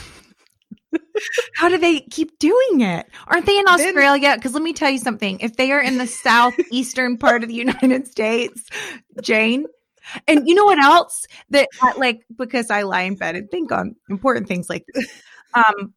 How 1.57 1.69
do 1.69 1.79
they 1.79 2.01
keep 2.01 2.39
doing 2.39 2.81
it? 2.81 3.07
Aren't 3.27 3.47
they 3.47 3.59
in 3.59 3.69
Australia? 3.69 4.35
Because 4.37 4.55
let 4.55 4.63
me 4.63 4.73
tell 4.73 4.91
you 4.91 4.99
something. 4.99 5.39
If 5.41 5.57
they 5.57 5.73
are 5.73 5.81
in 5.81 5.99
the 5.99 6.07
southeastern 6.07 7.17
part 7.19 7.43
of 7.43 7.49
the 7.49 7.55
United 7.55 8.07
States, 8.09 8.69
Jane, 9.23 9.67
and 10.27 10.49
you 10.49 10.55
know 10.55 10.65
what 10.65 10.79
else 10.83 11.27
that 11.51 11.69
I- 11.83 11.93
like 11.97 12.25
because 12.37 12.71
I 12.71 12.83
lie 12.83 13.03
in 13.03 13.17
bed 13.17 13.37
and 13.37 13.51
think 13.51 13.73
on 13.73 13.95
important 14.09 14.49
things 14.49 14.69
like 14.71 14.85
this. 14.95 15.07
Um, 15.55 15.93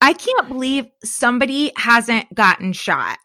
I 0.00 0.12
can't 0.12 0.48
believe 0.48 0.86
somebody 1.04 1.72
hasn't 1.76 2.32
gotten 2.34 2.72
shot. 2.72 3.18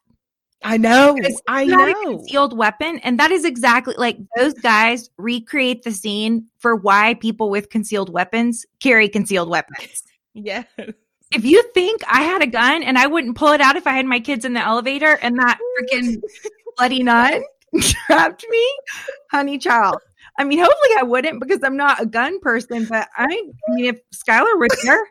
I 0.63 0.77
know. 0.77 1.17
I 1.47 1.63
You 1.63 1.77
had 1.77 1.89
a 1.89 1.91
know. 1.93 2.17
concealed 2.17 2.55
weapon, 2.55 2.99
and 2.99 3.19
that 3.19 3.31
is 3.31 3.45
exactly 3.45 3.95
like 3.97 4.17
those 4.37 4.53
guys 4.53 5.09
recreate 5.17 5.81
the 5.83 5.91
scene 5.91 6.45
for 6.59 6.75
why 6.75 7.15
people 7.15 7.49
with 7.49 7.69
concealed 7.71 8.13
weapons 8.13 8.65
carry 8.79 9.09
concealed 9.09 9.49
weapons. 9.49 10.03
Yes. 10.33 10.65
If 11.31 11.45
you 11.45 11.63
think 11.73 12.01
I 12.07 12.23
had 12.23 12.41
a 12.41 12.47
gun 12.47 12.83
and 12.83 12.97
I 12.97 13.07
wouldn't 13.07 13.37
pull 13.37 13.51
it 13.53 13.61
out 13.61 13.75
if 13.75 13.87
I 13.87 13.93
had 13.93 14.05
my 14.05 14.19
kids 14.19 14.45
in 14.45 14.53
the 14.53 14.59
elevator 14.59 15.17
and 15.21 15.37
that 15.39 15.59
freaking 15.79 16.21
bloody 16.77 17.03
nun 17.03 17.43
trapped 17.79 18.45
me, 18.49 18.77
honey 19.31 19.57
child, 19.57 19.97
I 20.37 20.43
mean, 20.43 20.59
hopefully 20.59 20.95
I 20.97 21.03
wouldn't 21.03 21.39
because 21.39 21.63
I'm 21.63 21.77
not 21.77 22.01
a 22.01 22.05
gun 22.05 22.39
person, 22.39 22.85
but 22.85 23.07
I, 23.15 23.25
I 23.25 23.73
mean, 23.73 23.85
if 23.85 23.99
Skylar 24.11 24.59
was 24.59 24.77
there, 24.83 25.05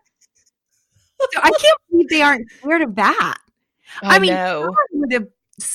so 1.33 1.41
I 1.41 1.51
can't 1.51 1.79
believe 1.91 2.09
they 2.09 2.23
aren't 2.23 2.51
scared 2.51 2.83
of 2.83 2.95
that. 2.97 3.39
I, 4.03 4.17
I 4.17 4.19
mean, 4.19 4.33
know. 4.33 4.75
would 4.93 5.13
have 5.13 5.29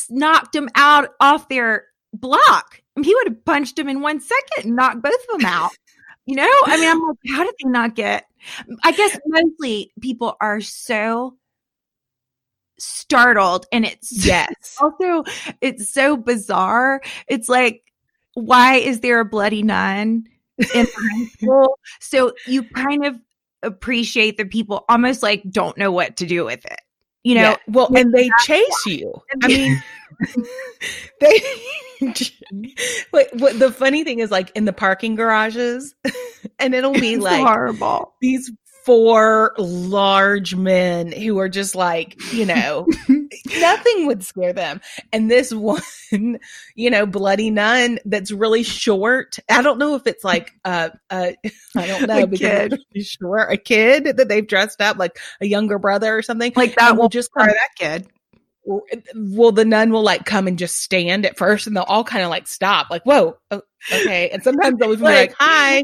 knocked 0.09 0.55
him 0.55 0.69
out 0.75 1.13
off 1.19 1.49
their 1.49 1.85
block. 2.13 2.81
I 2.95 2.99
mean, 2.99 3.05
he 3.05 3.15
would 3.15 3.27
have 3.27 3.45
punched 3.45 3.77
him 3.77 3.89
in 3.89 4.01
one 4.01 4.19
second 4.19 4.65
and 4.65 4.75
knocked 4.75 5.01
both 5.01 5.13
of 5.13 5.39
them 5.39 5.45
out. 5.45 5.71
You 6.25 6.35
know, 6.35 6.49
I 6.65 6.77
mean, 6.77 6.89
I'm 6.89 7.01
like, 7.07 7.17
how 7.35 7.43
did 7.43 7.53
they 7.63 7.69
not 7.69 7.95
get? 7.95 8.25
I 8.83 8.91
guess 8.93 9.17
mostly 9.27 9.91
people 10.01 10.35
are 10.41 10.59
so 10.61 11.37
startled 12.77 13.65
and 13.71 13.85
it's 13.85 14.11
Yes. 14.25 14.75
also 14.81 15.23
it's 15.61 15.89
so 15.89 16.17
bizarre. 16.17 17.01
It's 17.27 17.49
like, 17.49 17.83
why 18.33 18.75
is 18.75 18.99
there 18.99 19.19
a 19.19 19.25
bloody 19.25 19.63
nun 19.63 20.25
in 20.73 20.85
high 20.85 21.25
school? 21.37 21.77
So 21.99 22.33
you 22.47 22.63
kind 22.63 23.05
of 23.05 23.19
appreciate 23.63 24.37
the 24.37 24.45
people 24.45 24.85
almost 24.89 25.23
like 25.23 25.43
don't 25.49 25.77
know 25.77 25.91
what 25.91 26.17
to 26.17 26.25
do 26.25 26.45
with 26.45 26.65
it. 26.65 26.79
You 27.25 27.33
know, 27.33 27.41
Yeah. 27.41 27.57
Well, 27.67 27.95
and 27.95 28.13
they 28.13 28.29
chase 28.43 28.85
you. 28.85 29.11
I 29.41 29.47
mean, 29.47 29.83
they. 31.19 31.41
Wait, 33.11 33.27
what 33.33 33.57
the 33.57 33.71
funny 33.71 34.03
thing 34.03 34.19
is, 34.19 34.29
like 34.29 34.51
in 34.55 34.65
the 34.65 34.73
parking 34.73 35.15
garages, 35.15 35.95
and 36.59 36.75
it'll 36.75 36.93
be 36.93 37.13
it's 37.15 37.23
like 37.23 37.43
horrible. 37.43 38.13
these 38.21 38.51
four 38.85 39.55
large 39.57 40.53
men 40.53 41.11
who 41.11 41.39
are 41.39 41.49
just 41.49 41.73
like, 41.73 42.15
you 42.31 42.45
know, 42.45 42.85
nothing 43.59 44.05
would 44.07 44.23
scare 44.23 44.53
them. 44.53 44.81
And 45.13 45.29
this 45.29 45.53
one, 45.53 45.81
you 46.75 46.89
know, 46.89 47.05
bloody 47.05 47.49
nun 47.49 47.99
that's 48.05 48.31
really 48.31 48.63
short. 48.63 49.37
I 49.49 49.61
don't 49.61 49.77
know 49.79 49.95
if 49.95 50.07
it's 50.07 50.23
like 50.23 50.53
uh 50.63 50.89
uh 51.09 51.31
I 51.75 51.87
don't 51.87 52.07
know 52.07 52.23
A 52.23 52.27
kid. 52.27 52.79
short, 53.01 53.51
a 53.51 53.57
kid 53.57 54.17
that 54.17 54.27
they've 54.27 54.47
dressed 54.47 54.81
up 54.81 54.97
like 54.97 55.17
a 55.41 55.45
younger 55.47 55.79
brother 55.79 56.17
or 56.17 56.21
something. 56.21 56.53
Like 56.55 56.75
that 56.75 56.97
will 56.97 57.09
just 57.09 57.31
cry 57.31 57.47
that 57.47 57.69
kid. 57.77 58.07
well 59.15 59.51
the 59.51 59.63
nun 59.65 59.91
will 59.91 60.01
like 60.01 60.25
come 60.25 60.47
and 60.47 60.57
just 60.57 60.81
stand 60.81 61.23
at 61.25 61.37
first 61.37 61.67
and 61.67 61.75
they'll 61.75 61.83
all 61.83 62.03
kind 62.03 62.23
of 62.23 62.31
like 62.31 62.47
stop 62.47 62.87
like 62.89 63.03
whoa 63.03 63.37
oh, 63.51 63.61
okay 63.93 64.27
and 64.29 64.41
sometimes 64.43 64.79
they'll 64.79 64.95
be 64.95 65.01
like 65.03 65.29
Like- 65.29 65.35
hi 65.37 65.83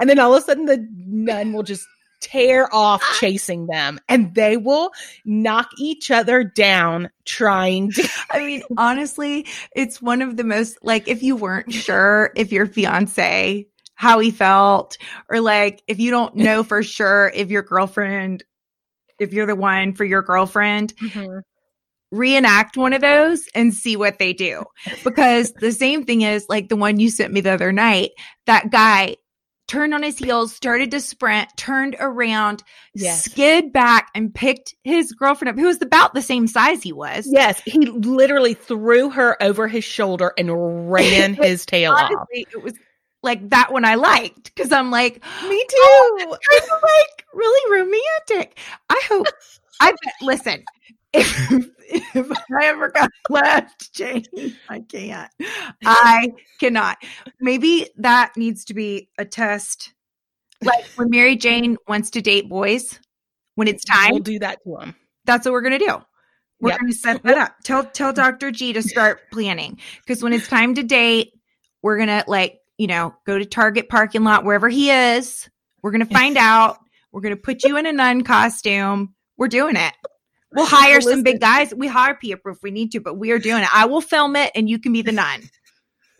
and 0.00 0.08
then 0.08 0.18
all 0.18 0.34
of 0.34 0.42
a 0.42 0.46
sudden 0.46 0.64
the 0.64 0.88
nun 0.96 1.52
will 1.52 1.62
just 1.62 1.86
tear 2.22 2.72
off 2.74 3.02
ah. 3.04 3.16
chasing 3.20 3.66
them 3.66 3.98
and 4.08 4.34
they 4.34 4.56
will 4.56 4.90
knock 5.24 5.68
each 5.78 6.10
other 6.10 6.42
down 6.42 7.10
trying 7.26 7.92
to 7.92 8.08
I 8.30 8.38
mean, 8.38 8.62
honestly, 8.78 9.46
it's 9.74 10.00
one 10.00 10.22
of 10.22 10.36
the 10.36 10.44
most 10.44 10.78
like 10.82 11.08
if 11.08 11.22
you 11.22 11.36
weren't 11.36 11.72
sure 11.72 12.32
if 12.34 12.52
your 12.52 12.66
fiance 12.66 13.66
how 14.02 14.18
he 14.18 14.32
felt, 14.32 14.98
or 15.28 15.40
like 15.40 15.80
if 15.86 16.00
you 16.00 16.10
don't 16.10 16.34
know 16.34 16.64
for 16.64 16.82
sure 16.82 17.30
if 17.34 17.50
your 17.50 17.62
girlfriend, 17.62 18.42
if 19.20 19.32
you're 19.32 19.46
the 19.46 19.54
one 19.54 19.94
for 19.94 20.04
your 20.04 20.22
girlfriend, 20.22 20.92
mm-hmm. 20.96 21.38
reenact 22.10 22.76
one 22.76 22.94
of 22.94 23.00
those 23.00 23.46
and 23.54 23.72
see 23.72 23.96
what 23.96 24.18
they 24.18 24.32
do. 24.32 24.64
Because 25.04 25.52
the 25.52 25.70
same 25.70 26.04
thing 26.04 26.22
is 26.22 26.46
like 26.48 26.68
the 26.68 26.74
one 26.74 26.98
you 26.98 27.10
sent 27.10 27.32
me 27.32 27.42
the 27.42 27.52
other 27.52 27.70
night, 27.70 28.10
that 28.46 28.70
guy 28.70 29.16
turned 29.72 29.94
on 29.94 30.02
his 30.02 30.18
heels, 30.18 30.54
started 30.54 30.90
to 30.90 31.00
sprint, 31.00 31.48
turned 31.56 31.96
around, 31.98 32.62
Yes. 32.94 33.24
skid 33.24 33.72
back 33.72 34.10
and 34.14 34.34
picked 34.34 34.74
his 34.84 35.12
girlfriend 35.12 35.48
up, 35.50 35.56
who 35.58 35.66
was 35.66 35.80
about 35.80 36.12
the 36.14 36.20
same 36.22 36.46
size 36.46 36.82
he 36.82 36.92
was. 36.92 37.26
yes 37.30 37.60
he 37.64 37.86
literally 37.86 38.52
threw 38.54 39.08
her 39.10 39.42
over 39.42 39.66
his 39.68 39.84
shoulder 39.84 40.32
and 40.36 40.90
ran 40.92 41.32
his 41.42 41.64
tail 41.64 41.92
off 41.92 42.10
it 42.32 42.62
was 42.62 42.74
like 43.22 43.48
that 43.50 43.72
one 43.72 43.84
I 43.84 43.94
liked 43.94 44.54
because 44.54 44.72
I'm 44.72 44.90
like, 44.90 45.14
me 45.14 45.20
oh, 45.72 46.16
too 46.18 46.32
it's 46.34 46.48
kind 46.48 46.72
of 46.76 46.82
like 46.82 47.24
really 47.32 47.80
romantic. 47.80 48.58
I 48.90 49.00
hope. 49.08 49.26
I 49.80 49.92
bet. 49.92 50.14
Listen, 50.20 50.64
if 51.14 51.68
if 52.14 52.30
I 52.30 52.66
ever 52.66 52.88
got 52.90 53.10
left, 53.28 53.92
Jane, 53.94 54.24
I 54.68 54.80
can't. 54.80 55.30
I 55.84 56.32
cannot. 56.58 56.98
Maybe 57.40 57.88
that 57.96 58.32
needs 58.36 58.64
to 58.66 58.74
be 58.74 59.08
a 59.18 59.24
test. 59.24 59.92
Like 60.62 60.84
when 60.96 61.10
Mary 61.10 61.36
Jane 61.36 61.76
wants 61.88 62.10
to 62.10 62.22
date 62.22 62.48
boys, 62.48 62.98
when 63.56 63.68
it's 63.68 63.84
time, 63.84 64.12
we'll 64.12 64.20
do 64.20 64.38
that 64.38 64.58
to 64.64 64.76
him 64.76 64.94
that's 65.24 65.44
what 65.44 65.52
we're 65.52 65.62
gonna 65.62 65.78
do. 65.78 66.02
We're 66.60 66.70
Yep. 66.70 66.80
gonna 66.80 66.92
set 66.92 67.22
that 67.24 67.38
up. 67.38 67.56
Tell 67.64 67.84
tell 67.84 68.12
Dr. 68.12 68.50
G 68.50 68.72
to 68.72 68.82
start 68.82 69.30
planning. 69.32 69.78
Because 70.00 70.22
when 70.22 70.32
it's 70.32 70.48
time 70.48 70.74
to 70.74 70.82
date, 70.82 71.32
we're 71.82 71.98
gonna 71.98 72.24
like, 72.26 72.58
you 72.78 72.86
know, 72.86 73.14
go 73.26 73.38
to 73.38 73.44
Target 73.44 73.88
parking 73.88 74.24
lot, 74.24 74.44
wherever 74.44 74.68
he 74.68 74.90
is. 74.90 75.48
We're 75.82 75.90
gonna 75.90 76.06
find 76.06 76.36
out. 76.38 76.78
We're 77.10 77.20
gonna 77.20 77.36
put 77.36 77.64
you 77.64 77.76
in 77.76 77.86
a 77.86 77.92
nun 77.92 78.22
costume. 78.22 79.14
We're 79.36 79.48
doing 79.48 79.76
it. 79.76 79.92
We'll 80.54 80.66
hire 80.66 80.98
Well, 81.02 81.14
some 81.14 81.22
big 81.22 81.40
guys. 81.40 81.74
We 81.74 81.88
hire 81.88 82.14
Peter 82.14 82.38
if 82.46 82.62
we 82.62 82.70
need 82.70 82.92
to, 82.92 83.00
but 83.00 83.14
we 83.14 83.30
are 83.30 83.38
doing 83.38 83.62
it. 83.62 83.74
I 83.74 83.86
will 83.86 84.00
film 84.00 84.36
it 84.36 84.52
and 84.54 84.68
you 84.68 84.78
can 84.78 84.92
be 84.92 85.02
the 85.02 85.12
nun. 85.12 85.42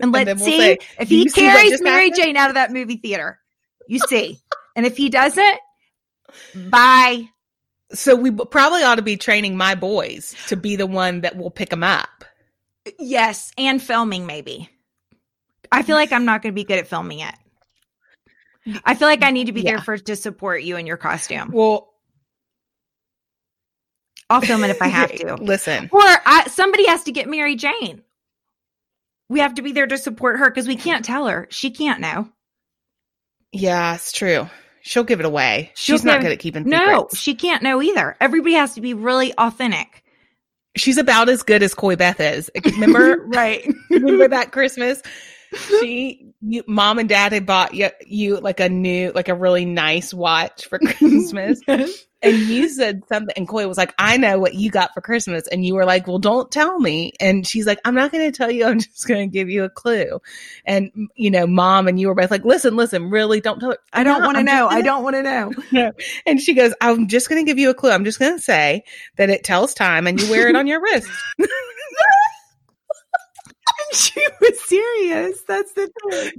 And 0.00 0.10
let's 0.12 0.26
we'll 0.26 0.50
see 0.50 0.58
say, 0.58 0.78
if 0.98 1.08
he 1.08 1.24
you 1.24 1.28
see 1.28 1.44
what 1.44 1.52
carries 1.52 1.82
Mary 1.82 2.04
happened?" 2.04 2.16
Jane 2.16 2.36
out 2.36 2.48
of 2.48 2.54
that 2.54 2.72
movie 2.72 2.96
theater. 2.96 3.38
You 3.86 3.98
see. 3.98 4.40
and 4.76 4.86
if 4.86 4.96
he 4.96 5.08
doesn't, 5.10 5.58
bye. 6.54 7.28
So 7.92 8.16
we 8.16 8.30
probably 8.30 8.82
ought 8.82 8.94
to 8.94 9.02
be 9.02 9.16
training 9.16 9.56
my 9.56 9.74
boys 9.74 10.34
to 10.48 10.56
be 10.56 10.76
the 10.76 10.86
one 10.86 11.20
that 11.20 11.36
will 11.36 11.50
pick 11.50 11.68
them 11.68 11.82
up. 11.82 12.24
Yes, 12.98 13.52
and 13.58 13.82
filming 13.82 14.26
maybe. 14.26 14.70
I 15.70 15.82
feel 15.82 15.96
like 15.96 16.12
I'm 16.12 16.24
not 16.24 16.42
going 16.42 16.52
to 16.52 16.54
be 16.54 16.64
good 16.64 16.78
at 16.78 16.88
filming 16.88 17.20
it. 17.20 17.34
I 18.84 18.94
feel 18.94 19.08
like 19.08 19.22
I 19.22 19.30
need 19.30 19.46
to 19.46 19.52
be 19.52 19.62
there 19.62 19.80
for 19.80 19.98
to 19.98 20.16
support 20.16 20.62
you 20.62 20.76
in 20.76 20.86
your 20.86 20.96
costume. 20.96 21.50
Well, 21.52 21.91
I'll 24.32 24.40
film 24.40 24.64
it 24.64 24.70
if 24.70 24.82
I 24.82 24.88
have 24.88 25.12
to. 25.16 25.34
Listen, 25.36 25.88
Or 25.92 26.00
I, 26.02 26.48
somebody 26.48 26.86
has 26.86 27.04
to 27.04 27.12
get 27.12 27.28
Mary 27.28 27.54
Jane. 27.56 28.02
We 29.28 29.40
have 29.40 29.54
to 29.54 29.62
be 29.62 29.72
there 29.72 29.86
to 29.86 29.96
support 29.98 30.38
her 30.38 30.50
because 30.50 30.66
we 30.68 30.76
can't 30.76 31.04
tell 31.04 31.26
her. 31.26 31.46
She 31.50 31.70
can't 31.70 32.00
know. 32.00 32.28
yeah, 33.52 33.94
it's 33.94 34.12
true. 34.12 34.48
She'll 34.82 35.04
give 35.04 35.20
it 35.20 35.26
away. 35.26 35.70
She'll 35.74 35.96
She's 35.96 36.04
not 36.04 36.20
good 36.20 36.32
at 36.32 36.38
keeping 36.40 36.64
No, 36.68 36.78
secrets. 37.06 37.18
she 37.18 37.34
can't 37.36 37.62
know 37.62 37.80
either. 37.80 38.16
Everybody 38.20 38.54
has 38.54 38.74
to 38.74 38.80
be 38.80 38.94
really 38.94 39.32
authentic. 39.38 40.02
She's 40.76 40.98
about 40.98 41.28
as 41.28 41.42
good 41.42 41.62
as 41.62 41.72
Coy 41.74 41.94
Beth 41.96 42.18
is. 42.20 42.50
Remember, 42.64 43.22
right. 43.26 43.64
remember 43.90 44.26
that 44.28 44.50
Christmas? 44.52 45.00
She, 45.80 46.32
you, 46.40 46.64
mom 46.66 46.98
and 46.98 47.08
dad 47.08 47.32
had 47.32 47.46
bought 47.46 47.74
you, 47.74 47.90
you 48.06 48.38
like 48.40 48.58
a 48.58 48.68
new, 48.70 49.12
like 49.12 49.28
a 49.28 49.34
really 49.34 49.66
nice 49.66 50.12
watch 50.12 50.66
for 50.66 50.78
Christmas. 50.78 51.60
And 52.22 52.34
you 52.38 52.68
said 52.68 53.02
something, 53.08 53.34
and 53.36 53.48
Coy 53.48 53.66
was 53.66 53.76
like, 53.78 53.94
I 53.98 54.16
know 54.16 54.38
what 54.38 54.54
you 54.54 54.70
got 54.70 54.94
for 54.94 55.00
Christmas. 55.00 55.46
And 55.48 55.64
you 55.64 55.74
were 55.74 55.84
like, 55.84 56.06
Well, 56.06 56.18
don't 56.18 56.50
tell 56.50 56.78
me. 56.78 57.12
And 57.20 57.46
she's 57.46 57.66
like, 57.66 57.80
I'm 57.84 57.94
not 57.94 58.12
going 58.12 58.30
to 58.30 58.36
tell 58.36 58.50
you. 58.50 58.64
I'm 58.66 58.78
just 58.80 59.06
going 59.08 59.28
to 59.28 59.32
give 59.32 59.48
you 59.50 59.64
a 59.64 59.68
clue. 59.70 60.20
And, 60.64 60.90
you 61.16 61.30
know, 61.30 61.46
mom 61.46 61.88
and 61.88 61.98
you 62.00 62.08
were 62.08 62.14
both 62.14 62.30
like, 62.30 62.44
Listen, 62.44 62.76
listen, 62.76 63.10
really 63.10 63.40
don't 63.40 63.58
tell 63.60 63.70
her. 63.72 63.78
I 63.92 64.04
don't 64.04 64.20
No, 64.20 64.26
want 64.26 64.38
to 64.38 64.44
know. 64.44 64.68
I 64.68 64.74
gonna- 64.74 64.84
don't 64.84 65.02
want 65.02 65.16
to 65.16 65.22
know. 65.22 65.52
And 66.26 66.40
she 66.40 66.54
goes, 66.54 66.72
I'm 66.80 67.08
just 67.08 67.28
going 67.28 67.44
to 67.44 67.48
give 67.50 67.58
you 67.58 67.70
a 67.70 67.74
clue. 67.74 67.90
I'm 67.90 68.04
just 68.04 68.18
going 68.18 68.36
to 68.36 68.42
say 68.42 68.84
that 69.16 69.28
it 69.30 69.42
tells 69.44 69.74
time 69.74 70.06
and 70.06 70.20
you 70.20 70.28
wear 70.30 70.48
it 70.48 70.54
on 70.56 70.66
your 70.66 70.80
wrist. 70.80 71.10
she 73.92 74.24
was 74.40 74.60
serious. 74.68 75.42
That's 75.48 75.72
the 75.74 75.90
thing. 76.10 76.32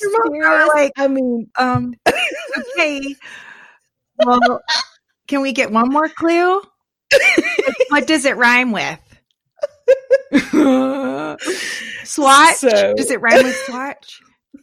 Your 0.00 0.12
mom 0.12 0.42
I 0.44 0.66
like, 0.74 0.92
I 0.96 1.08
mean, 1.08 1.50
um, 1.56 1.94
okay. 2.76 3.14
Well, 4.18 4.60
can 5.28 5.40
we 5.40 5.52
get 5.52 5.70
one 5.70 5.88
more 5.90 6.08
clue? 6.08 6.60
what 7.90 8.06
does 8.06 8.24
it 8.24 8.36
rhyme 8.36 8.72
with? 8.72 8.98
Swatch? 12.04 12.56
So- 12.56 12.94
Does 12.96 13.10
it 13.10 13.20
rhyme 13.20 13.44
with 13.44 13.56
swatch? 13.66 14.20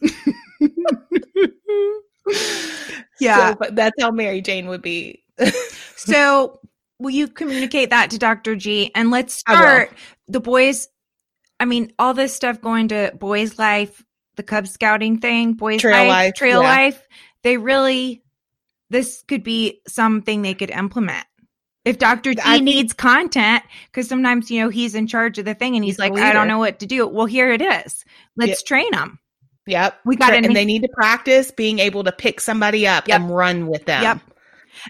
yeah. 3.20 3.50
so, 3.50 3.56
but 3.58 3.76
that's 3.76 4.00
how 4.00 4.10
Mary 4.10 4.40
Jane 4.40 4.66
would 4.68 4.82
be. 4.82 5.22
So, 5.98 6.60
will 7.00 7.10
you 7.10 7.26
communicate 7.26 7.90
that 7.90 8.10
to 8.10 8.18
Dr. 8.18 8.54
G? 8.54 8.92
And 8.94 9.10
let's 9.10 9.34
start 9.34 9.90
the 10.28 10.38
boys. 10.38 10.88
I 11.58 11.64
mean, 11.64 11.92
all 11.98 12.14
this 12.14 12.32
stuff 12.32 12.60
going 12.60 12.88
to 12.88 13.12
boys' 13.18 13.58
life, 13.58 14.04
the 14.36 14.44
Cub 14.44 14.68
Scouting 14.68 15.18
thing, 15.18 15.54
boys' 15.54 15.80
Trail 15.80 16.06
life, 16.06 16.08
life, 16.08 16.34
trail 16.34 16.62
yeah. 16.62 16.68
life. 16.68 17.02
They 17.42 17.56
really, 17.56 18.22
this 18.90 19.22
could 19.28 19.42
be 19.42 19.80
something 19.88 20.42
they 20.42 20.54
could 20.54 20.70
implement. 20.70 21.24
If 21.84 21.98
Dr. 21.98 22.34
G 22.34 22.40
I 22.44 22.54
think- 22.54 22.64
needs 22.64 22.92
content, 22.92 23.62
because 23.86 24.08
sometimes, 24.08 24.50
you 24.50 24.60
know, 24.60 24.68
he's 24.68 24.94
in 24.96 25.06
charge 25.06 25.38
of 25.38 25.44
the 25.44 25.54
thing 25.54 25.76
and 25.76 25.84
he's, 25.84 25.94
He's 25.94 25.98
like, 26.00 26.12
I 26.14 26.32
don't 26.32 26.48
know 26.48 26.58
what 26.58 26.80
to 26.80 26.86
do. 26.86 27.06
Well, 27.06 27.26
here 27.26 27.52
it 27.52 27.62
is. 27.62 28.04
Let's 28.36 28.62
train 28.64 28.90
them. 28.90 29.20
Yep. 29.68 29.98
We 30.04 30.16
got 30.16 30.34
an- 30.34 30.44
and 30.44 30.54
they 30.56 30.64
need 30.64 30.82
to 30.82 30.88
practice 30.88 31.50
being 31.52 31.78
able 31.78 32.04
to 32.04 32.12
pick 32.12 32.40
somebody 32.40 32.86
up 32.88 33.06
Yep. 33.08 33.20
and 33.20 33.30
run 33.34 33.66
with 33.68 33.84
them. 33.86 34.02
Yep. 34.02 34.20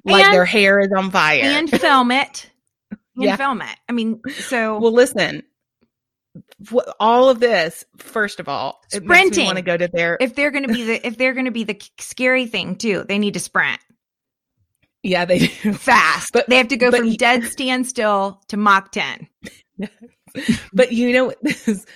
Like 0.05 0.25
And- 0.25 0.35
their 0.35 0.45
hair 0.47 0.81
is 0.81 0.89
on 0.97 1.11
fire. 1.11 1.43
And 1.43 1.71
film 1.71 2.11
it. 2.13 2.51
And 3.17 3.25
Yeah. 3.25 3.37
film 3.37 3.63
it. 3.63 3.77
I 3.89 3.93
mean, 3.93 4.21
so. 4.41 4.79
well, 4.79 4.93
listen, 4.93 5.43
all 7.01 7.29
of 7.31 7.41
this, 7.41 7.85
first 7.99 8.41
of 8.41 8.49
all, 8.49 8.81
it 8.93 9.03
Sprinting. 9.03 9.47
want 9.47 9.57
to 9.57 9.63
go 9.63 9.77
to 9.77 9.89
their. 9.89 10.19
If 10.21 10.35
they're 10.35 10.51
going 10.51 10.67
to 10.67 10.73
be 10.73 10.85
the 10.85 11.07
if 11.07 11.17
they're 11.17 11.33
going 11.33 11.47
to 11.47 11.51
be 11.51 11.65
the 11.65 11.81
scary 11.99 12.47
thing 12.47 12.77
too, 12.77 13.05
they 13.09 13.19
need 13.19 13.35
to 13.35 13.41
sprint 13.41 13.81
yeah, 15.07 15.25
they 15.25 15.38
do. 15.47 15.73
fast. 15.75 16.33
But- 16.33 16.49
they 16.49 16.57
have 16.57 16.69
to 16.69 16.77
go 16.77 16.90
from 16.90 17.12
dead 17.14 17.45
standstill 17.45 18.42
to 18.49 18.57
Mach 18.57 18.92
10. 18.92 19.29
But 20.75 20.92
you 20.92 21.12
know, 21.14 21.33
this 21.42 21.87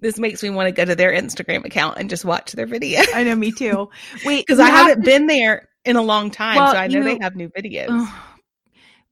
this 0.00 0.18
makes 0.18 0.42
me 0.42 0.48
want 0.48 0.68
to 0.68 0.72
go 0.72 0.86
to 0.86 0.94
their 0.94 1.12
Instagram 1.12 1.66
account 1.66 1.98
and 1.98 2.08
just 2.08 2.24
watch 2.24 2.52
their 2.52 2.64
video 2.64 3.02
I 3.14 3.24
know 3.24 3.34
me 3.34 3.52
too. 3.52 3.90
Wait, 4.24 4.46
because 4.46 4.58
I 4.58 4.70
have 4.70 4.86
haven't 4.86 5.04
been 5.04 5.26
there 5.26 5.68
in 5.84 5.96
a 5.96 6.02
long 6.02 6.30
time, 6.30 6.56
Well, 6.56 6.72
so 6.72 6.78
I 6.78 6.86
know 6.86 6.98
you- 6.98 7.04
they 7.04 7.18
have 7.20 7.36
new 7.36 7.50
videos. 7.50 7.88
Ugh. 7.90 8.08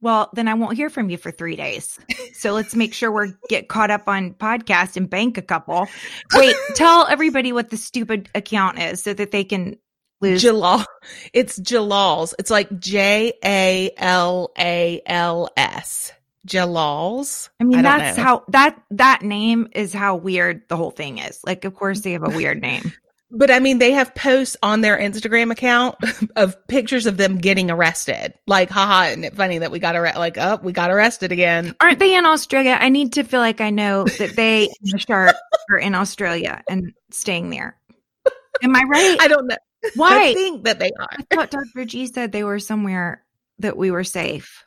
Well, 0.01 0.29
then 0.33 0.47
I 0.47 0.53
won't 0.53 0.77
hear 0.77 0.89
from 0.89 1.09
you 1.09 1.17
for 1.17 1.29
three 1.29 1.57
days. 1.57 1.99
So 2.33 2.53
let's 2.53 2.73
make 2.73 2.93
sure 2.93 3.11
we're 3.11 3.33
get 3.49 3.67
caught 3.67 3.91
up 3.91 4.07
on 4.07 4.33
podcast 4.33 4.95
and 4.95 5.09
bank 5.09 5.37
a 5.37 5.41
couple. 5.41 5.87
Wait, 6.33 6.55
tell 6.73 7.05
everybody 7.07 7.51
what 7.51 7.69
the 7.69 7.75
stupid 7.77 8.29
account 8.33 8.79
is 8.79 9.03
so 9.03 9.13
that 9.13 9.31
they 9.31 9.43
can 9.43 9.75
lose. 10.21 10.41
Jalal, 10.41 10.85
it's 11.33 11.59
Jalal's. 11.59 12.33
It's 12.39 12.51
like 12.51 12.79
J 12.79 13.33
A 13.43 13.91
L 13.97 14.51
A 14.57 15.01
L 15.05 15.49
S. 15.55 16.11
Jalal's. 16.47 17.49
I 17.59 17.63
mean, 17.63 17.83
don't 17.83 17.83
that's 17.83 18.17
know. 18.17 18.23
how 18.23 18.43
that 18.49 18.81
that 18.91 19.21
name 19.21 19.67
is 19.73 19.93
how 19.93 20.15
weird 20.15 20.67
the 20.67 20.77
whole 20.77 20.91
thing 20.91 21.19
is. 21.19 21.39
Like, 21.45 21.65
of 21.65 21.75
course, 21.75 22.01
they 22.01 22.13
have 22.13 22.23
a 22.23 22.29
weird 22.29 22.61
name. 22.61 22.93
But 23.31 23.51
I 23.51 23.59
mean, 23.59 23.77
they 23.77 23.91
have 23.91 24.15
posts 24.15 24.57
on 24.63 24.81
their 24.81 24.97
Instagram 24.97 25.51
account 25.51 25.97
of 26.35 26.67
pictures 26.67 27.05
of 27.05 27.17
them 27.17 27.37
getting 27.37 27.69
arrested. 27.69 28.33
Like, 28.47 28.71
haha, 28.71 29.09
isn't 29.09 29.23
it 29.23 29.35
funny 29.35 29.59
that 29.59 29.69
we 29.69 29.77
got 29.77 29.95
arrested? 29.95 30.19
Like, 30.19 30.37
oh, 30.39 30.59
we 30.63 30.71
got 30.71 30.89
arrested 30.89 31.31
again. 31.31 31.75
Aren't 31.79 31.99
they 31.99 32.15
in 32.15 32.25
Australia? 32.25 32.75
I 32.79 32.89
need 32.89 33.13
to 33.13 33.23
feel 33.23 33.39
like 33.39 33.61
I 33.61 33.69
know 33.69 34.05
that 34.05 34.35
they 34.35 34.69
the 34.81 34.97
shark 34.97 35.35
are 35.69 35.77
in 35.77 35.93
Australia 35.93 36.63
and 36.67 36.93
staying 37.11 37.51
there. 37.51 37.77
Am 38.63 38.75
I 38.75 38.81
right? 38.89 39.17
I 39.21 39.27
don't 39.27 39.47
know. 39.47 39.57
I 39.83 39.89
Why? 39.95 40.33
think 40.33 40.63
that 40.65 40.79
they 40.79 40.91
are. 40.99 41.07
I 41.11 41.35
thought 41.35 41.51
Dr. 41.51 41.85
G 41.85 42.07
said 42.07 42.31
they 42.31 42.43
were 42.43 42.59
somewhere 42.59 43.23
that 43.59 43.77
we 43.77 43.91
were 43.91 44.03
safe. 44.03 44.63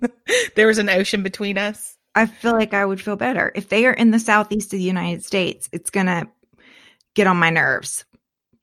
There 0.56 0.66
was 0.66 0.78
an 0.78 0.88
ocean 0.88 1.22
between 1.22 1.58
us. 1.58 1.96
I 2.14 2.26
feel 2.26 2.52
like 2.52 2.72
I 2.74 2.84
would 2.84 3.00
feel 3.00 3.16
better. 3.16 3.52
If 3.54 3.68
they 3.68 3.84
are 3.86 3.92
in 3.92 4.10
the 4.10 4.18
southeast 4.18 4.72
of 4.72 4.78
the 4.78 4.84
United 4.84 5.22
States, 5.24 5.68
it's 5.70 5.90
going 5.90 6.06
to 6.06 6.26
get 7.14 7.26
on 7.26 7.36
my 7.36 7.50
nerves. 7.50 8.04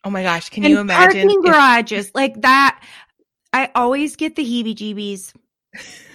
Oh 0.04 0.10
my 0.10 0.24
gosh, 0.24 0.50
can 0.50 0.64
and 0.66 0.72
you 0.72 0.80
imagine? 0.80 1.22
parking 1.22 1.40
if- 1.44 1.52
garages 1.52 2.12
like 2.16 2.42
that? 2.42 2.84
I 3.54 3.70
always 3.76 4.16
get 4.16 4.36
the 4.36 4.44
heebie-jeebies 4.44 5.34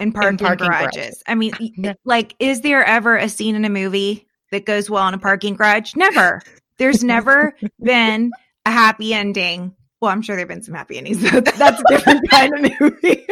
in 0.01 0.11
parking, 0.11 0.37
parking 0.37 0.67
garages. 0.67 0.95
garages. 0.95 1.23
I 1.27 1.35
mean, 1.35 1.95
like, 2.03 2.35
is 2.39 2.61
there 2.61 2.83
ever 2.83 3.15
a 3.15 3.29
scene 3.29 3.55
in 3.55 3.63
a 3.63 3.69
movie 3.69 4.27
that 4.51 4.65
goes 4.65 4.89
well 4.89 5.07
in 5.07 5.13
a 5.13 5.17
parking 5.19 5.55
garage? 5.55 5.95
Never. 5.95 6.41
There's 6.77 7.03
never 7.03 7.55
been 7.81 8.31
a 8.65 8.71
happy 8.71 9.13
ending. 9.13 9.75
Well, 10.01 10.11
I'm 10.11 10.21
sure 10.21 10.35
there've 10.35 10.47
been 10.47 10.63
some 10.63 10.75
happy 10.75 10.97
endings. 10.97 11.21
but 11.31 11.45
That's 11.57 11.79
a 11.81 11.83
different 11.89 12.29
kind 12.29 12.53
of 12.53 12.71
movie. 12.79 13.25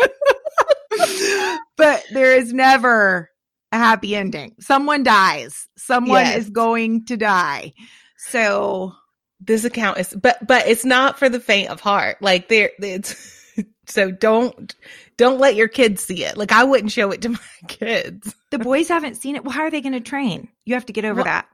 but 1.77 2.03
there 2.11 2.35
is 2.37 2.53
never 2.53 3.29
a 3.71 3.77
happy 3.77 4.15
ending. 4.15 4.55
Someone 4.59 5.03
dies. 5.03 5.67
Someone 5.77 6.21
Yes. 6.25 6.37
is 6.37 6.49
going 6.49 7.05
to 7.05 7.17
die. 7.17 7.73
So 8.17 8.93
this 9.39 9.63
account 9.65 9.99
is, 9.99 10.13
but 10.13 10.45
but 10.45 10.67
it's 10.67 10.85
not 10.85 11.19
for 11.19 11.29
the 11.29 11.39
faint 11.39 11.69
of 11.69 11.79
heart. 11.79 12.17
Like 12.21 12.47
there, 12.49 12.71
it's 12.79 13.35
so 13.87 14.11
don't 14.11 14.73
don't 15.17 15.39
let 15.39 15.55
your 15.55 15.67
kids 15.67 16.03
see 16.03 16.23
it. 16.23 16.37
Like 16.37 16.51
I 16.51 16.63
wouldn't 16.63 16.91
show 16.91 17.11
it 17.11 17.21
to 17.21 17.29
my 17.29 17.39
kids. 17.67 18.33
the 18.51 18.59
boys 18.59 18.87
haven't 18.87 19.15
seen 19.15 19.35
it. 19.35 19.43
Well, 19.43 19.53
how 19.53 19.61
are 19.63 19.71
they 19.71 19.81
going 19.81 19.93
to 19.93 19.99
train? 20.01 20.47
You 20.65 20.73
have 20.73 20.85
to 20.87 20.93
get 20.93 21.05
over 21.05 21.23
Well, 21.23 21.25
that. 21.25 21.47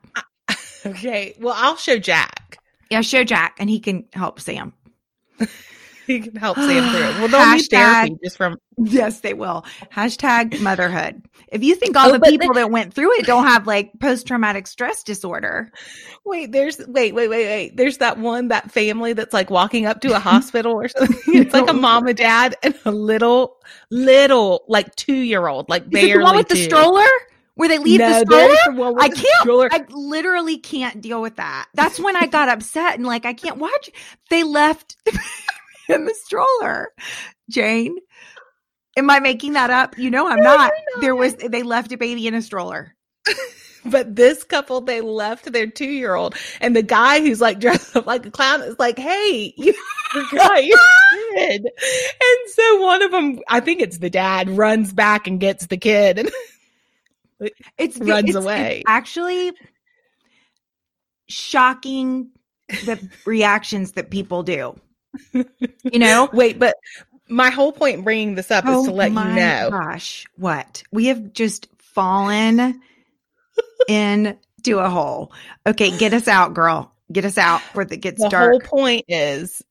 Okay, 0.86 1.36
well 1.40 1.54
I'll 1.58 1.78
show 1.78 1.98
Jack. 1.98 2.58
Yeah, 2.94 3.02
show 3.02 3.24
Jack 3.24 3.56
and 3.58 3.68
he 3.68 3.80
can 3.80 4.06
help 4.14 4.40
Sam. 4.40 4.74
He 6.06 6.20
can 6.20 6.36
help 6.36 6.58
Sam 6.58 6.94
through 6.94 7.08
it. 7.08 7.16
Well, 7.18 7.28
they'll 7.30 7.56
need 7.56 7.66
therapy 7.72 8.18
just 8.22 8.36
from 8.36 8.58
Yes, 8.78 9.22
they 9.22 9.34
will. 9.34 9.64
Hashtag 9.90 10.60
motherhood. 10.60 11.24
If 11.48 11.64
you 11.64 11.76
think 11.76 11.96
all 11.96 12.10
Oh, 12.10 12.12
the 12.12 12.20
but 12.20 12.28
people 12.28 12.54
that 12.56 12.70
went 12.70 12.94
through 12.94 13.14
it 13.20 13.26
don't 13.26 13.48
have 13.48 13.68
like 13.68 13.98
post 14.02 14.28
traumatic 14.28 14.68
stress 14.68 15.02
disorder, 15.02 15.72
Wait, 16.26 16.52
there's 16.52 16.78
wait, 16.88 17.16
wait, 17.16 17.30
wait, 17.30 17.46
wait. 17.46 17.78
There's 17.78 18.00
that 18.00 18.18
one, 18.18 18.50
that 18.50 18.70
family 18.70 19.14
that's 19.14 19.34
like 19.34 19.50
walking 19.50 19.86
up 19.86 20.02
to 20.02 20.14
a 20.14 20.20
hospital 20.20 20.74
or 20.74 20.88
something. 20.90 21.18
It's 21.28 21.54
like 21.54 21.70
a 21.70 21.74
mom, 21.74 22.06
a 22.08 22.14
dad, 22.14 22.58
and 22.64 22.76
a 22.84 22.92
little, 22.92 23.62
little, 23.90 24.66
like 24.68 24.94
two 24.98 25.16
year 25.16 25.48
old, 25.48 25.70
like 25.70 25.84
is 25.84 26.04
it 26.04 26.18
the 26.18 26.22
one 26.22 26.36
with 26.36 26.50
the 26.50 26.58
stroller 26.58 27.08
where 27.56 27.70
they 27.70 27.80
leave 27.80 28.00
no, 28.00 28.08
the 28.08 28.14
stroller? 28.26 28.56
the 28.56 29.00
I 29.00 29.10
can't. 29.10 29.28
stroller. 29.42 29.70
I 29.70 29.86
literally 29.90 30.58
can't 30.58 31.02
deal 31.02 31.22
with 31.22 31.38
that. 31.38 31.68
That's 31.74 32.00
when 32.00 32.16
I 32.16 32.28
got 32.28 32.50
upset 32.50 32.96
and 32.96 33.06
like 33.06 33.26
I 33.26 33.34
can't 33.34 33.58
watch. 33.58 33.90
They 34.30 34.44
left 34.44 34.98
in 35.90 36.06
the 36.06 36.16
stroller. 36.26 36.90
Jane, 37.50 37.98
am 38.98 39.10
I 39.10 39.20
making 39.20 39.54
that 39.54 39.70
up? 39.70 39.98
You 39.98 40.10
know 40.12 40.28
I'm 40.28 40.42
No, 40.42 40.54
not. 40.56 40.72
you're 40.96 41.02
There 41.02 41.16
was 41.16 41.36
they 41.36 41.64
left 41.64 41.92
a 41.92 41.98
baby 41.98 42.28
in 42.28 42.34
a 42.36 42.42
stroller. 42.42 42.96
But 43.86 44.16
this 44.16 44.44
couple, 44.46 44.82
they 44.82 45.02
left 45.02 45.52
their 45.52 45.68
two 45.68 45.86
year 45.90 46.16
old, 46.16 46.36
and 46.62 46.76
the 46.76 46.82
guy 46.84 47.20
who's 47.20 47.42
like 47.42 47.60
dressed 47.62 47.96
up 47.96 48.06
like 48.06 48.26
a 48.26 48.32
clown 48.32 48.62
is 48.62 48.80
like, 48.80 48.98
"Hey, 48.98 49.54
you 49.58 49.74
forgot 50.12 50.64
your 50.66 50.80
kid." 51.36 51.66
And 51.66 52.52
so 52.54 52.82
one 52.82 53.02
of 53.02 53.12
them, 53.12 53.40
I 53.48 53.60
think 53.60 53.82
it's 53.82 53.98
the 53.98 54.10
dad, 54.10 54.50
runs 54.50 54.94
back 54.94 55.28
and 55.28 55.40
gets 55.40 55.68
the 55.68 55.78
kid, 55.78 56.18
and 56.20 56.32
It's 57.78 57.98
Runs 57.98 58.30
it's- 58.30 58.36
it's 58.36 58.36
away. 58.36 58.84
actually 58.88 59.52
shocking 61.28 62.30
the 62.86 63.00
reactions 63.26 63.94
that 63.94 64.10
people 64.10 64.44
do. 64.44 64.76
You 65.34 66.00
know, 66.00 66.30
wait, 66.34 66.60
but 66.60 66.76
my 67.30 67.50
whole 67.50 67.72
point 67.72 67.98
in 68.00 68.04
bringing 68.04 68.36
this 68.36 68.52
up 68.52 68.66
is 68.66 68.72
oh 68.74 68.86
to 68.86 68.92
let 68.92 69.12
you 69.12 69.20
Oh 69.20 69.24
know. 69.34 69.70
Gosh, 69.72 70.26
what 70.38 70.84
we 70.92 71.06
have 71.06 71.34
just 71.34 71.68
fallen 71.80 72.82
into 73.88 74.80
a 74.80 74.90
hole. 74.90 75.32
Okay, 75.68 75.96
get 75.98 76.14
us 76.14 76.28
out, 76.28 76.54
girl. 76.54 76.92
Get 77.12 77.26
us 77.26 77.38
out 77.38 77.62
before 77.62 77.84
it 77.84 78.02
gets 78.02 78.22
The 78.22 78.30
dark. 78.30 78.52
whole 78.52 78.60
point 78.62 79.06
is 79.08 79.62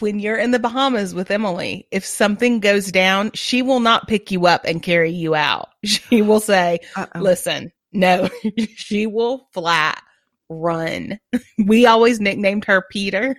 when 0.00 0.18
you're 0.18 0.36
in 0.36 0.50
the 0.50 0.58
Bahamas 0.58 1.14
with 1.14 1.30
Emily, 1.30 1.86
if 1.90 2.04
something 2.04 2.60
goes 2.60 2.90
down, 2.92 3.32
she 3.34 3.62
will 3.62 3.80
not 3.80 4.08
pick 4.08 4.30
you 4.30 4.46
up 4.46 4.64
and 4.64 4.82
carry 4.82 5.10
you 5.10 5.34
out. 5.34 5.68
She 5.84 6.22
will 6.22 6.38
say, 6.40 6.78
Uh-oh. 6.94 7.20
Listen, 7.20 7.72
no, 7.92 8.28
she 8.76 9.06
will 9.06 9.48
flat 9.52 10.00
run. 10.48 11.18
We 11.58 11.86
always 11.86 12.20
nicknamed 12.20 12.64
her 12.66 12.84
Peter 12.90 13.36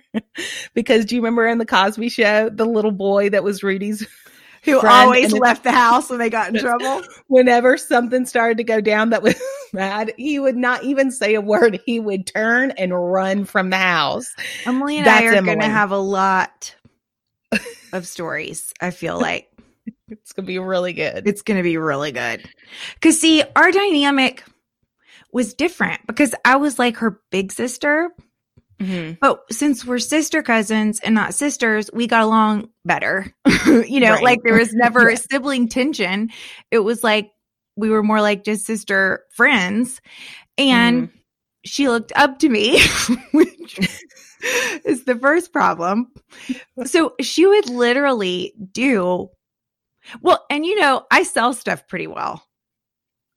because 0.74 1.04
do 1.04 1.14
you 1.14 1.20
remember 1.20 1.46
in 1.46 1.58
the 1.58 1.66
Cosby 1.66 2.08
show, 2.08 2.48
the 2.48 2.64
little 2.64 2.92
boy 2.92 3.30
that 3.30 3.44
was 3.44 3.62
Rudy's? 3.62 4.06
Who 4.64 4.80
always 4.80 5.32
left 5.32 5.64
the 5.64 5.72
house 5.72 6.08
when 6.10 6.18
they 6.18 6.30
got 6.30 6.54
in 6.54 6.60
trouble? 6.60 7.02
Whenever 7.28 7.76
something 7.76 8.26
started 8.26 8.58
to 8.58 8.64
go 8.64 8.80
down 8.80 9.10
that 9.10 9.22
was 9.22 9.34
bad, 9.72 10.12
he 10.16 10.38
would 10.38 10.56
not 10.56 10.84
even 10.84 11.10
say 11.10 11.34
a 11.34 11.40
word. 11.40 11.80
He 11.84 12.00
would 12.00 12.26
turn 12.26 12.70
and 12.72 12.92
run 12.94 13.44
from 13.44 13.70
the 13.70 13.76
house. 13.76 14.34
Emily 14.66 14.96
and 14.98 15.06
That's 15.06 15.22
I 15.22 15.26
are 15.36 15.42
going 15.42 15.60
to 15.60 15.66
have 15.66 15.90
a 15.90 15.98
lot 15.98 16.74
of 17.92 18.06
stories. 18.06 18.72
I 18.80 18.90
feel 18.90 19.18
like 19.20 19.50
It's 20.08 20.32
going 20.32 20.44
to 20.44 20.48
be 20.48 20.58
really 20.58 20.92
good. 20.92 21.26
it's 21.28 21.42
going 21.42 21.58
to 21.58 21.62
be 21.62 21.76
really 21.76 22.12
good. 22.12 22.48
Because 22.94 23.20
see, 23.20 23.42
our 23.56 23.70
dynamic 23.70 24.44
was 25.32 25.52
different 25.54 26.06
because 26.06 26.34
I 26.44 26.56
was 26.56 26.78
like 26.78 26.96
her 26.98 27.20
big 27.30 27.52
sister. 27.52 28.10
Mhm. 28.80 29.18
But 29.20 29.40
since 29.52 29.84
we're 29.84 29.98
sister 29.98 30.42
cousins 30.42 31.00
and 31.00 31.14
not 31.14 31.34
sisters, 31.34 31.90
we 31.92 32.06
got 32.06 32.22
along 32.22 32.70
better. 32.84 33.26
you 33.66 34.00
know, 34.00 34.12
Right. 34.12 34.22
like 34.22 34.38
there 34.44 34.54
was 34.58 34.72
never 34.72 35.10
Yeah. 35.10 35.16
sibling 35.30 35.68
tension. 35.68 36.30
It 36.70 36.80
was 36.80 37.02
like 37.04 37.30
we 37.76 37.90
were 37.90 38.02
more 38.02 38.20
like 38.20 38.44
just 38.44 38.66
sister 38.66 39.24
friends. 39.34 40.00
And 40.58 41.08
Mm-hmm. 41.08 41.16
she 41.64 41.88
looked 41.88 42.12
up 42.14 42.38
to 42.40 42.48
me, 42.48 42.80
which 43.32 43.78
is 44.84 45.04
the 45.04 45.16
first 45.16 45.52
problem. 45.52 46.12
So 46.84 47.14
she 47.20 47.46
would 47.46 47.68
literally 47.68 48.52
do 48.72 49.30
well, 50.20 50.44
and 50.50 50.64
you 50.66 50.78
know, 50.78 51.04
I 51.10 51.22
sell 51.22 51.54
stuff 51.54 51.88
pretty 51.88 52.06
well. 52.06 52.44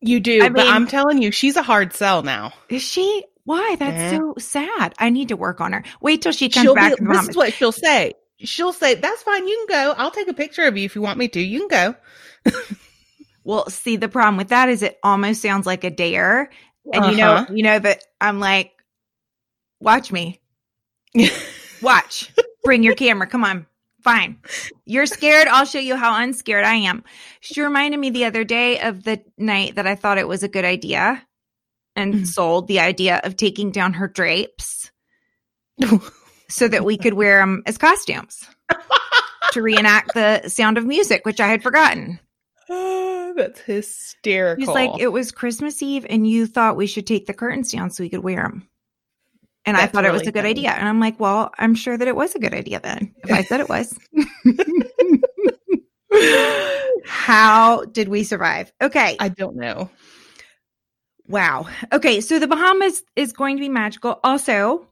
You 0.02 0.20
do, 0.20 0.44
I 0.44 0.50
but 0.50 0.66
mean- 0.66 0.74
I'm 0.74 0.86
telling 0.88 1.22
you, 1.22 1.32
she's 1.32 1.56
a 1.56 1.64
hard 1.64 1.94
sell 1.94 2.22
now. 2.24 2.54
Is 2.70 2.84
she? 2.84 3.24
Why? 3.46 3.78
That's 3.80 4.14
Yeah. 4.14 4.20
so 4.20 4.34
sad. 4.38 4.94
I 5.00 5.10
need 5.10 5.30
to 5.30 5.38
work 5.38 5.62
on 5.62 5.72
her. 5.72 5.84
Wait 6.02 6.22
till 6.22 6.34
she 6.34 6.50
comes 6.50 6.66
She'll 6.66 6.76
back. 6.76 7.00
be, 7.00 7.06
this 7.06 7.30
is 7.30 7.36
what 7.38 7.54
she'll 7.54 7.72
say. 7.72 8.12
She'll 8.39 8.73
say, 8.73 8.93
"That's 8.95 9.23
fine. 9.23 9.47
You 9.47 9.65
can 9.67 9.86
go. 9.86 9.93
I'll 9.97 10.12
take 10.12 10.28
a 10.28 10.34
picture 10.34 10.63
of 10.63 10.78
you 10.78 10.86
if 10.86 10.95
you 10.95 11.02
want 11.02 11.17
me 11.17 11.28
to. 11.30 11.39
You 11.39 11.67
can 11.67 11.95
go." 12.45 12.54
Well, 13.43 13.69
see, 13.69 13.95
the 13.95 14.10
problem 14.10 14.36
with 14.36 14.50
that 14.50 14.67
is 14.67 14.84
it 14.84 15.00
almost 15.04 15.41
sounds 15.41 15.65
like 15.65 15.86
a 15.86 15.89
dare. 15.89 16.50
And 16.91 17.06
you 17.06 17.15
know, 17.15 17.36
Uh-huh. 17.36 17.54
you 17.54 17.63
know 17.63 17.80
that 17.80 18.04
I'm 18.19 18.41
like, 18.41 18.73
watch 19.80 20.12
me. 20.12 20.41
Watch. 21.82 22.30
Bring 22.65 22.84
your 22.84 22.93
camera. 22.95 23.26
Come 23.26 23.45
on. 23.45 23.65
Fine. 24.04 24.38
You're 24.84 25.06
scared. 25.06 25.47
I'll 25.47 25.63
show 25.65 25.80
you 25.80 25.95
how 25.95 26.21
unscared 26.21 26.65
I 26.65 26.73
am. 26.76 27.06
She 27.39 27.62
reminded 27.62 28.02
me 28.02 28.10
the 28.10 28.26
other 28.26 28.43
day 28.43 28.82
of 28.82 29.04
the 29.04 29.21
night 29.38 29.76
that 29.76 29.88
I 29.88 29.95
thought 29.95 30.17
it 30.17 30.28
was 30.28 30.43
a 30.43 30.50
good 30.50 30.65
idea. 30.65 31.23
and 31.95 32.13
Mhm. 32.15 32.28
sold 32.28 32.67
the 32.67 32.82
idea 32.82 33.21
of 33.23 33.38
taking 33.38 33.71
down 33.71 33.93
her 33.93 34.10
drapes 34.10 34.91
so 36.50 36.68
that 36.68 36.86
we 36.86 36.98
could 36.98 37.14
wear 37.14 37.40
them 37.40 37.64
as 37.66 37.78
costumes 37.78 38.48
to 39.52 39.62
reenact 39.62 40.14
the 40.14 40.48
sound 40.48 40.78
of 40.78 40.86
music, 40.86 41.26
which 41.26 41.40
I 41.40 41.48
had 41.48 41.64
forgotten. 41.64 42.20
That's 42.70 43.60
hysterical. 43.62 44.66
He's 44.66 44.74
like, 44.74 45.00
it 45.00 45.10
was 45.10 45.32
Christmas 45.32 45.82
Eve, 45.84 46.06
and 46.10 46.28
you 46.28 46.48
thought 46.48 46.76
we 46.76 46.88
should 46.88 47.08
take 47.08 47.28
the 47.28 47.34
curtains 47.34 47.72
down 47.72 47.92
so 47.92 48.04
we 48.04 48.10
could 48.10 48.24
wear 48.24 48.44
them. 48.44 48.68
And 49.66 49.76
I 49.76 49.82
That's 49.82 49.92
thought 49.92 50.06
it 50.06 50.14
was 50.14 50.22
a 50.22 50.32
good 50.32 50.40
funny. 50.40 50.52
idea. 50.52 50.72
And 50.72 50.88
I'm 50.88 51.02
like, 51.02 51.20
well, 51.20 51.52
I'm 51.60 51.76
sure 51.76 51.98
that 51.98 52.08
it 52.08 52.16
was 52.16 52.34
a 52.36 52.40
good 52.40 52.54
idea 52.54 52.80
then, 52.80 53.14
if 53.24 53.32
I 53.32 53.44
said 53.44 53.60
it 53.60 53.68
was. 53.68 53.94
How 57.06 57.84
did 57.84 58.08
we 58.08 58.24
survive? 58.24 58.72
Okay. 58.82 59.18
I 59.20 59.28
don't 59.28 59.58
know. 59.58 59.90
Wow. 61.28 61.68
Okay. 61.92 62.22
So 62.22 62.40
the 62.40 62.48
Bahamas 62.48 63.04
is 63.18 63.34
going 63.34 63.58
to 63.58 63.62
be 63.62 63.68
magical. 63.68 64.22
Also, 64.24 64.87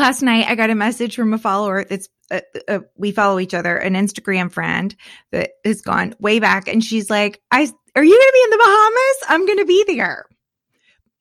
last 0.00 0.22
night 0.22 0.46
I 0.48 0.54
got 0.54 0.70
a 0.70 0.74
message 0.74 1.14
from 1.14 1.32
a 1.32 1.38
follower 1.38 1.84
that's, 1.84 2.08
uh, 2.30 2.40
uh, 2.66 2.80
we 2.96 3.12
follow 3.12 3.38
each 3.38 3.54
other, 3.54 3.76
an 3.76 3.94
Instagram 3.94 4.50
friend 4.50 4.94
that 5.30 5.50
has 5.64 5.82
gone 5.82 6.14
way 6.18 6.40
back. 6.40 6.68
And 6.68 6.82
she's 6.82 7.10
like, 7.10 7.40
I, 7.50 7.60
are 7.94 8.04
you 8.04 8.10
going 8.10 8.20
to 8.20 8.32
be 8.32 8.44
in 8.44 8.50
the 8.50 8.64
Bahamas? 8.64 9.16
I'm 9.28 9.46
going 9.46 9.58
to 9.58 9.64
be 9.64 9.84
there. 9.86 10.26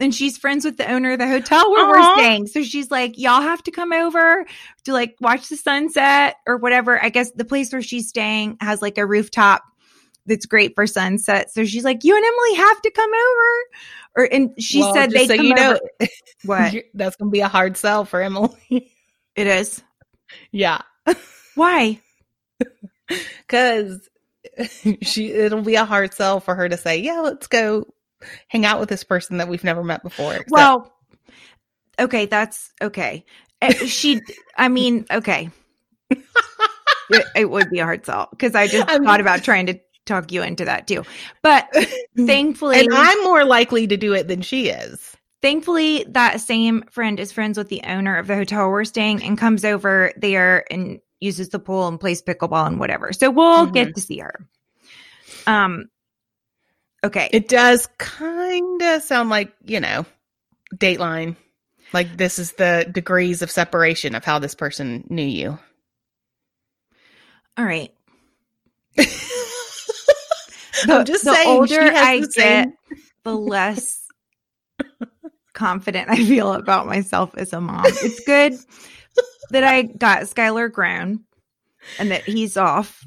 And 0.01 0.15
she's 0.15 0.37
friends 0.37 0.63
with 0.63 0.77
the 0.77 0.89
owner 0.89 1.11
of 1.11 1.19
the 1.19 1.27
hotel 1.27 1.69
where 1.71 1.89
we're 1.89 2.15
staying. 2.15 2.47
So 2.47 2.63
she's 2.63 2.89
like, 2.89 3.17
y'all 3.17 3.41
have 3.41 3.61
to 3.63 3.71
come 3.71 3.91
over 3.91 4.45
to 4.85 4.93
like 4.93 5.15
watch 5.19 5.49
the 5.49 5.57
sunset 5.57 6.37
or 6.47 6.55
whatever. 6.55 7.03
I 7.03 7.09
guess 7.09 7.31
the 7.31 7.43
place 7.43 7.73
where 7.73 7.81
she's 7.81 8.07
staying 8.07 8.57
has 8.61 8.81
like 8.81 8.97
a 8.97 9.05
rooftop 9.05 9.61
that's 10.25 10.45
great 10.45 10.73
for 10.75 10.87
sunset. 10.87 11.51
So 11.51 11.65
she's 11.65 11.83
like, 11.83 12.05
you 12.05 12.15
and 12.15 12.23
Emily 12.23 12.55
have 12.55 12.81
to 12.81 12.91
come 12.91 13.11
over. 13.11 13.63
Or 14.19 14.27
and 14.29 14.53
she 14.61 14.81
Well, 14.81 14.93
said 14.93 15.11
they 15.11 15.27
so 15.27 15.37
come 15.37 15.45
you 15.45 15.55
know, 15.55 15.69
over. 16.01 16.09
What 16.43 16.75
that's 16.93 17.15
gonna 17.15 17.31
be 17.31 17.39
a 17.39 17.47
hard 17.47 17.77
sell 17.77 18.03
for 18.03 18.21
Emily. 18.21 18.91
it 19.35 19.47
is? 19.47 19.81
yeah, 20.51 20.81
Why? 21.55 22.01
because 23.47 24.09
she 25.01 25.31
it'll 25.31 25.61
be 25.61 25.75
a 25.75 25.85
hard 25.85 26.13
sell 26.13 26.41
for 26.41 26.53
her 26.55 26.67
to 26.67 26.75
say, 26.75 26.97
"Yeah, 26.99 27.21
let's 27.21 27.47
go 27.47 27.85
hang 28.49 28.65
out 28.65 28.81
with 28.81 28.89
this 28.89 29.05
person 29.05 29.37
that 29.37 29.47
we've 29.47 29.63
never 29.63 29.83
met 29.85 30.03
before." 30.03 30.33
Except- 30.33 30.51
Well, 30.51 30.93
okay, 31.97 32.25
that's 32.25 32.71
okay. 32.81 33.25
Eh, 33.61 33.73
She, 33.87 34.19
I 34.57 34.67
mean, 34.67 35.05
okay. 35.09 35.49
It, 37.11 37.25
it 37.35 37.49
would 37.49 37.71
be 37.71 37.79
a 37.79 37.85
hard 37.85 38.05
sell 38.05 38.27
because 38.29 38.53
I 38.53 38.67
just 38.67 38.87
I'm- 38.87 39.03
thought 39.03 39.19
about 39.21 39.43
trying 39.43 39.65
to 39.67 39.79
talk 40.09 40.31
you 40.31 40.41
into 40.43 40.65
that 40.65 40.87
too. 40.87 41.03
But 41.41 41.69
thankfully, 42.17 42.79
and 42.79 42.89
I'm 42.91 43.23
more 43.23 43.45
likely 43.45 43.87
to 43.87 43.95
do 43.97 44.13
it 44.13 44.27
than 44.27 44.41
she 44.41 44.67
is. 44.69 45.15
thankfully 45.41 46.05
that 46.09 46.41
same 46.41 46.83
friend 46.91 47.17
is 47.19 47.31
friends 47.31 47.57
with 47.57 47.69
the 47.69 47.81
owner 47.85 48.17
of 48.17 48.27
the 48.27 48.35
hotel 48.35 48.69
we're 48.69 48.83
staying 48.83 49.23
and 49.23 49.37
comes 49.37 49.63
over 49.63 50.11
there 50.17 50.65
and 50.69 50.99
uses 51.21 51.47
the 51.49 51.59
pool 51.59 51.87
and 51.87 51.99
plays 51.99 52.21
pickleball 52.21 52.67
and 52.67 52.79
whatever 52.79 53.13
so 53.13 53.29
we'll 53.29 53.67
Mhm. 53.67 53.73
get 53.73 53.95
to 53.95 54.01
see 54.01 54.19
her 54.19 54.47
um 55.47 55.85
okay 57.03 57.29
It 57.31 57.47
does 57.47 57.87
kind 57.97 58.81
of 58.81 59.01
sound 59.03 59.29
like 59.29 59.53
you 59.65 59.79
know, 59.79 60.05
Dateline. 60.75 61.35
Like 61.93 62.17
this 62.17 62.37
is 62.37 62.51
the 62.53 62.85
degrees 62.91 63.41
of 63.41 63.49
separation 63.49 64.13
of 64.15 64.23
how 64.25 64.39
this 64.39 64.55
person 64.55 65.05
knew 65.09 65.23
you. 65.23 65.57
all 67.57 67.65
right 67.65 67.93
I'm 70.87 71.05
just 71.05 71.23
the 71.23 71.33
saying. 71.33 71.47
older 71.49 71.67
she 71.67 71.73
has 71.75 71.95
I 72.07 72.19
the 72.21 72.27
get, 72.35 72.69
the 73.23 73.35
less 73.35 74.05
confident 75.53 76.09
I 76.09 76.15
feel 76.15 76.53
about 76.53 76.87
myself 76.87 77.35
as 77.37 77.53
a 77.53 77.61
mom. 77.61 77.85
It's 77.85 78.19
good 78.25 78.53
that 79.51 79.63
I 79.63 79.83
got 79.83 80.23
Skylar 80.23 80.71
grown 80.71 81.21
and 81.99 82.11
that 82.11 82.23
he's 82.23 82.55
off 82.57 83.05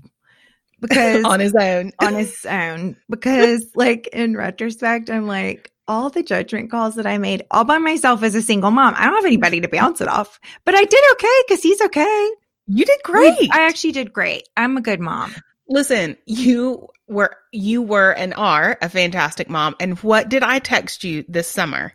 because 0.81 1.25
on 1.27 1.41
his 1.41 1.55
own. 1.55 1.93
on 2.01 2.15
his 2.15 2.45
own 2.47 2.97
because 3.09 3.65
like 3.77 4.09
in 4.09 4.37
retrospect 4.37 5.09
i'm 5.11 5.27
like 5.29 5.71
all 5.87 6.11
the 6.11 6.23
judgment 6.23 6.71
calls 6.71 6.97
that 6.97 7.07
i 7.07 7.19
made 7.19 7.45
all 7.51 7.65
by 7.65 7.79
myself 7.79 8.23
as 8.23 8.35
a 8.35 8.43
single 8.43 8.71
mom 8.73 8.93
i 8.97 9.05
don't 9.05 9.15
have 9.15 9.25
anybody 9.25 9.61
to 9.61 9.69
bounce 9.69 10.01
it 10.01 10.09
off 10.09 10.41
but 10.65 10.75
i 10.75 10.85
did 10.85 11.05
okay 11.13 11.43
because 11.47 11.63
he's 11.63 11.81
okay 11.81 12.31
You 12.67 12.85
did 12.85 12.99
great. 13.05 13.51
i 13.53 13.63
actually 13.63 13.93
did 13.93 14.13
great 14.13 14.49
i'm 14.57 14.77
a 14.77 14.81
good 14.81 14.99
mom 15.01 15.33
Listen, 15.73 16.19
you 16.27 16.89
were 17.09 17.35
you 17.51 17.81
were 17.83 18.13
and 18.13 18.35
are 18.35 18.77
a 18.83 18.89
fantastic 18.91 19.49
mom. 19.49 19.75
And 19.81 19.99
what 20.01 20.29
did 20.29 20.43
I 20.43 20.59
text 20.59 21.03
you 21.03 21.25
this 21.29 21.49
summer? 21.49 21.95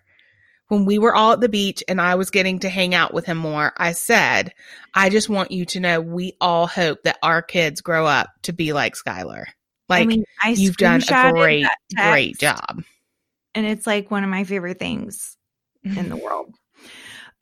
When 0.69 0.83
we 0.85 0.97
were 0.97 1.15
all 1.15 1.31
at 1.33 1.39
the 1.41 1.47
beach 1.47 1.83
and 1.87 2.01
I 2.01 2.15
was 2.15 2.31
getting 2.31 2.59
to 2.59 2.69
hang 2.69 2.93
out 2.95 3.13
with 3.13 3.25
him 3.25 3.37
more, 3.37 3.71
I 3.77 3.91
said, 3.93 4.51
I 4.93 5.09
just 5.09 5.29
want 5.29 5.51
you 5.51 5.63
to 5.65 5.79
know 5.79 6.01
we 6.01 6.33
all 6.41 6.65
hope 6.67 7.03
that 7.03 7.19
our 7.23 7.41
kids 7.41 7.79
grow 7.81 8.05
up 8.05 8.29
to 8.43 8.51
be 8.51 8.73
like 8.73 8.95
Skylar. 8.95 9.45
Like 9.89 10.03
i 10.03 10.05
mean 10.05 10.25
i 10.43 10.49
you've 10.49 10.75
done 10.75 11.01
a 11.09 11.31
great, 11.31 11.65
great 11.95 12.37
job. 12.39 12.83
and 13.55 13.65
it's 13.65 13.87
like 13.87 14.11
one 14.11 14.23
of 14.25 14.29
my 14.29 14.43
favorite 14.43 14.79
things 14.79 15.37
in 15.83 16.09
the 16.09 16.17
world 16.17 16.53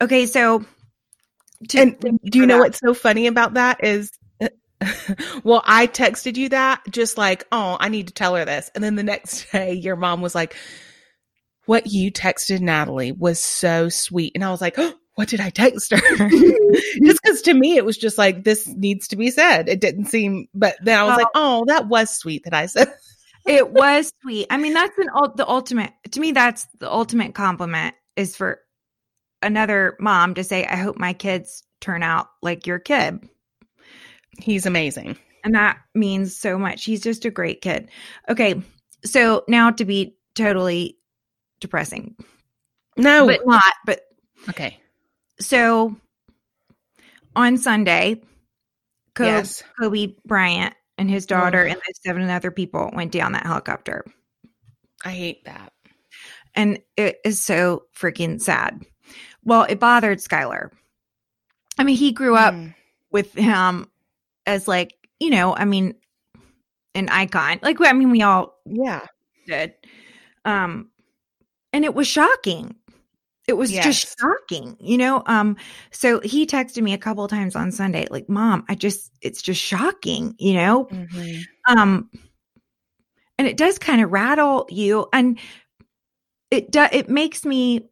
okay 0.00 0.26
so 0.26 0.64
to, 1.70 1.80
And 1.80 2.20
do 2.22 2.38
you 2.38 2.46
know 2.46 2.58
that. 2.58 2.60
what's 2.60 2.78
so 2.78 2.94
funny 2.94 3.26
about 3.26 3.54
that 3.54 3.82
is 3.82 4.12
well, 5.44 5.62
I 5.64 5.86
texted 5.86 6.36
you 6.36 6.50
that 6.50 6.82
just 6.90 7.16
like, 7.18 7.44
oh, 7.52 7.76
I 7.80 7.88
need 7.88 8.08
to 8.08 8.14
tell 8.14 8.34
her 8.34 8.44
this. 8.44 8.70
And 8.74 8.82
then 8.84 8.94
the 8.94 9.02
next 9.02 9.50
day 9.52 9.72
your 9.74 9.96
mom 9.96 10.20
was 10.20 10.34
like, 10.34 10.56
What 11.66 11.86
you 11.86 12.12
texted 12.12 12.60
Natalie 12.60 13.12
was 13.12 13.42
so 13.42 13.88
sweet. 13.88 14.32
And 14.34 14.44
I 14.44 14.50
was 14.50 14.60
like, 14.60 14.74
oh, 14.78 14.94
what 15.14 15.28
did 15.28 15.40
I 15.40 15.50
text 15.50 15.92
her? 15.92 16.28
just 16.28 17.20
because 17.22 17.42
to 17.42 17.54
me 17.54 17.76
it 17.76 17.84
was 17.84 17.96
just 17.96 18.18
like 18.18 18.44
this 18.44 18.66
needs 18.68 19.08
to 19.08 19.16
be 19.16 19.30
said. 19.30 19.68
It 19.68 19.80
didn't 19.80 20.06
seem 20.06 20.46
but 20.54 20.76
then 20.82 20.98
I 20.98 21.04
was 21.04 21.10
Well- 21.10 21.18
like, 21.18 21.26
Oh, 21.34 21.64
that 21.68 21.88
was 21.88 22.10
sweet 22.10 22.44
that 22.44 22.54
I 22.54 22.66
said 22.66 22.92
it 23.46 23.70
was 23.70 24.12
sweet. 24.22 24.48
I 24.50 24.56
mean, 24.56 24.74
that's 24.74 24.98
an 24.98 25.08
the 25.36 25.48
ultimate 25.48 25.92
to 26.10 26.20
me. 26.20 26.32
That's 26.32 26.66
the 26.80 26.90
ultimate 26.90 27.34
compliment 27.34 27.94
is 28.16 28.36
for 28.36 28.60
another 29.40 29.96
mom 30.00 30.34
to 30.34 30.44
say, 30.44 30.64
"I 30.64 30.76
hope 30.76 30.96
my 30.98 31.12
kids 31.12 31.62
turn 31.80 32.02
out 32.02 32.26
like 32.42 32.66
your 32.66 32.80
kid," 32.80 33.28
he's 34.38 34.66
amazing. 34.66 35.16
and 35.44 35.54
that 35.54 35.78
means 35.94 36.36
so 36.36 36.58
much. 36.58 36.84
He's 36.84 37.02
just 37.02 37.24
a 37.24 37.30
great 37.30 37.60
kid. 37.60 37.88
Okay, 38.28 38.60
so 39.04 39.44
now 39.48 39.70
to 39.70 39.84
be 39.84 40.16
totally 40.34 40.98
depressing, 41.60 42.16
No. 42.96 43.26
but 43.26 43.46
not. 43.46 43.62
But 43.84 44.00
okay. 44.48 44.78
so 45.40 45.94
on 47.34 47.56
Sunday, 47.58 48.22
Kobe, 49.14 49.28
Yes. 49.30 49.62
Kobe 49.78 50.14
Bryant 50.26 50.74
and 50.98 51.10
his 51.10 51.26
daughter 51.26 51.62
Ugh. 51.62 51.68
and 51.72 51.76
the 51.76 51.94
seven 52.04 52.28
other 52.28 52.50
people 52.50 52.90
went 52.94 53.12
down 53.12 53.32
that 53.32 53.46
helicopter. 53.46 54.04
I 55.04 55.10
hate 55.10 55.44
that. 55.44 55.72
and 56.54 56.78
it 56.96 57.18
is 57.22 57.38
so 57.38 57.82
freaking 57.94 58.40
sad. 58.40 58.82
Well, 59.44 59.64
it 59.68 59.78
bothered 59.78 60.18
Skylar. 60.20 60.70
I 61.78 61.84
mean, 61.84 61.96
he 61.96 62.12
grew 62.12 62.34
up 62.34 62.54
Mm. 62.54 62.74
with 63.12 63.34
him 63.34 63.90
as 64.46 64.68
like, 64.68 64.94
you 65.20 65.30
know, 65.30 65.54
I 65.54 65.64
mean, 65.64 65.94
an 66.94 67.08
icon. 67.08 67.58
Like, 67.62 67.80
I 67.80 67.92
mean, 67.92 68.10
we 68.10 68.22
all 68.22 68.54
Yeah. 68.66 69.06
did. 69.46 69.74
Um, 70.44 70.90
and 71.72 71.84
it 71.84 71.94
was 71.94 72.06
shocking. 72.06 72.74
It 73.48 73.54
was 73.54 73.70
Yes. 73.70 73.84
just 74.04 74.18
shocking, 74.18 74.76
you 74.80 74.98
know. 74.98 75.22
Um, 75.26 75.56
so 75.92 76.20
he 76.20 76.46
texted 76.46 76.82
me 76.82 76.92
a 76.94 76.98
couple 76.98 77.24
of 77.24 77.30
times 77.30 77.54
on 77.54 77.70
Sunday, 77.70 78.06
like, 78.10 78.28
"Mom, 78.28 78.64
I 78.68 78.74
just, 78.74 79.12
it's 79.22 79.40
just 79.42 79.62
shocking," 79.62 80.34
you 80.38 80.54
know. 80.54 80.88
Mhm. 80.90 81.44
um 81.68 82.10
and 83.38 83.46
it 83.46 83.56
does 83.56 83.78
kind 83.78 84.00
of 84.02 84.10
rattle 84.12 84.66
you 84.70 85.06
and 85.12 85.38
it 86.50 86.70
does 86.70 86.88
it 86.92 87.08
makes 87.08 87.44
me 87.44 87.88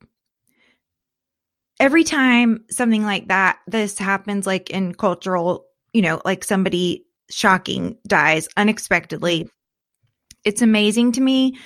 every 1.80 2.04
time 2.04 2.64
something 2.70 3.02
like 3.02 3.28
that 3.28 3.58
this 3.66 3.98
happens 3.98 4.46
like 4.46 4.70
in 4.70 4.94
cultural 4.94 5.66
you 5.94 6.02
know 6.02 6.20
like 6.24 6.44
somebody 6.44 7.04
shocking 7.30 7.96
dies 8.06 8.48
unexpectedly 8.56 9.48
it's 10.44 10.60
amazing 10.60 11.12
to 11.12 11.22
me 11.22 11.56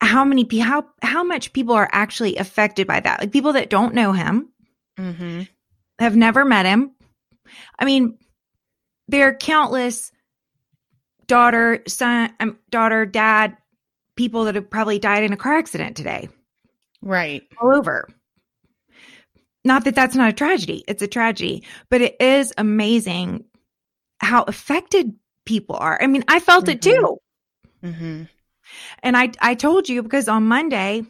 how 0.00 0.24
many 0.24 0.46
how 0.58 0.84
how 1.02 1.22
much 1.22 1.52
people 1.52 1.74
are 1.74 1.88
actually 1.92 2.36
affected 2.36 2.86
by 2.86 2.98
that 3.00 3.20
like 3.20 3.32
people 3.32 3.52
that 3.52 3.70
don't 3.70 3.94
know 3.94 4.12
him 4.12 4.48
Mhm. 4.98 5.48
have 5.98 6.16
never 6.16 6.44
met 6.44 6.66
him. 6.66 6.92
I 7.78 7.84
mean, 7.84 8.18
there 9.08 9.28
are 9.28 9.34
countless 9.34 10.10
daughter, 11.26 11.82
son, 11.86 12.34
um, 12.40 12.58
daughter, 12.70 13.06
dad, 13.06 13.56
people 14.16 14.44
that 14.44 14.54
have 14.54 14.70
probably 14.70 14.98
died 14.98 15.22
in 15.24 15.32
a 15.32 15.36
car 15.36 15.56
accident 15.58 15.96
today, 15.96 16.28
Right. 17.02 17.42
all 17.60 17.74
over. 17.76 18.08
Not 19.66 19.84
that 19.84 19.94
that's 19.94 20.14
not 20.14 20.30
a 20.30 20.32
tragedy; 20.32 20.84
it's 20.86 21.02
a 21.02 21.08
tragedy, 21.08 21.64
but 21.90 22.00
it 22.00 22.16
is 22.20 22.52
amazing 22.56 23.44
how 24.20 24.44
affected 24.44 25.12
people 25.44 25.76
are. 25.76 25.98
I 26.00 26.06
mean, 26.06 26.24
I 26.28 26.38
felt 26.40 26.68
it 26.68 26.80
Mhm. 26.80 26.82
too, 26.82 27.18
Mhm. 27.82 28.28
and 29.02 29.16
I 29.16 29.32
I 29.40 29.54
told 29.54 29.88
you 29.88 30.02
because 30.02 30.28
on 30.28 30.44
Monday 30.44 31.04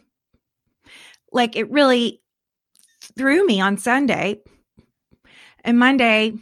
like 1.31 1.55
it 1.55 1.69
really 1.71 2.21
threw 3.17 3.45
me 3.45 3.61
on 3.61 3.77
Sunday 3.77 4.41
and 5.63 5.77
Monday. 5.77 6.33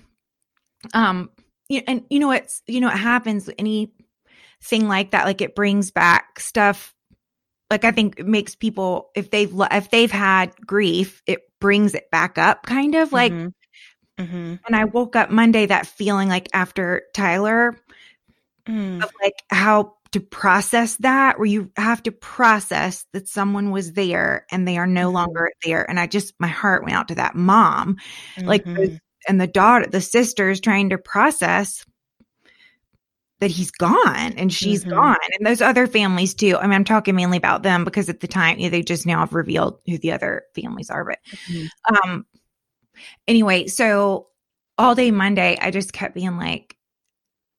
Um, 0.94 1.32
you, 1.68 1.82
and 1.88 2.04
you 2.10 2.20
know 2.20 2.28
what's 2.28 2.62
you 2.68 2.80
know 2.80 2.88
what 2.88 3.00
happens 3.00 3.50
anything 3.58 4.88
like 4.88 5.12
that 5.12 5.26
like 5.26 5.42
it 5.42 5.56
brings 5.56 5.90
back 5.90 6.40
stuff 6.40 6.94
like 7.72 7.84
i 7.84 7.90
think 7.92 8.20
it 8.20 8.28
makes 8.28 8.54
people 8.56 9.10
if 9.16 9.32
they've 9.32 9.52
if 9.72 9.90
they've 9.90 10.12
had 10.12 10.56
grief 10.68 11.24
it 11.26 11.40
brings 11.60 11.94
it 11.96 12.10
back 12.12 12.38
up 12.38 12.64
kind 12.66 12.96
of 12.96 13.12
like 13.14 13.32
Mhm. 13.34 13.54
Mhm. 14.20 14.60
and 14.66 14.76
i 14.76 14.86
woke 14.86 15.16
up 15.16 15.30
monday 15.30 15.66
that 15.66 15.88
feeling 15.88 16.30
like 16.30 16.48
after 16.54 17.04
tyler 17.14 17.76
Mm. 18.68 19.04
of 19.04 19.12
like 19.22 19.36
how 19.52 19.94
to 20.12 20.20
process 20.20 20.96
that 20.98 21.38
where 21.38 21.46
you 21.46 21.72
have 21.78 22.02
to 22.04 22.12
process 22.12 23.06
that 23.14 23.28
someone 23.28 23.70
was 23.72 23.94
there 23.94 24.46
and 24.52 24.68
they 24.68 24.78
are 24.78 24.88
no 24.88 25.10
Mhm. 25.10 25.14
longer 25.14 25.52
there 25.64 25.88
and 25.90 26.00
i 26.00 26.08
just 26.08 26.34
my 26.40 26.48
heart 26.48 26.84
went 26.84 26.96
out 26.96 27.08
to 27.10 27.16
that 27.16 27.36
mom 27.36 27.98
like 28.44 28.66
Mhm. 28.66 28.76
those- 28.76 29.00
and 29.28 29.40
the 29.42 29.48
daughter 29.48 29.86
the 29.88 30.02
sisters 30.02 30.60
trying 30.62 30.90
to 30.90 30.98
process 30.98 31.86
that 33.40 33.52
he's 33.52 33.72
gone 33.72 34.34
and 34.38 34.52
she's 34.54 34.84
Mhm. 34.86 34.90
gone 34.90 35.18
and 35.38 35.46
those 35.46 35.62
other 35.62 35.88
families 35.88 36.34
too 36.34 36.58
i 36.58 36.64
mean 36.64 36.74
i'm 36.74 36.84
talking 36.86 37.16
mainly 37.16 37.38
about 37.38 37.64
them 37.64 37.84
because 37.84 38.08
at 38.10 38.22
the 38.22 38.28
time 38.28 38.58
you 38.58 38.66
know, 38.66 38.70
they 38.70 38.82
just 38.82 39.06
now 39.06 39.20
have 39.20 39.34
revealed 39.34 39.80
who 39.86 39.98
the 39.98 40.12
other 40.12 40.44
families 40.56 40.90
are 40.90 41.04
but 41.04 41.20
Mhm. 41.50 41.68
um 42.04 42.26
anyway 43.28 43.68
so 43.68 44.28
all 44.78 44.96
day 44.96 45.12
monday 45.12 45.58
i 45.62 45.70
just 45.70 45.92
kept 45.94 46.16
being 46.16 46.38
like 46.38 46.78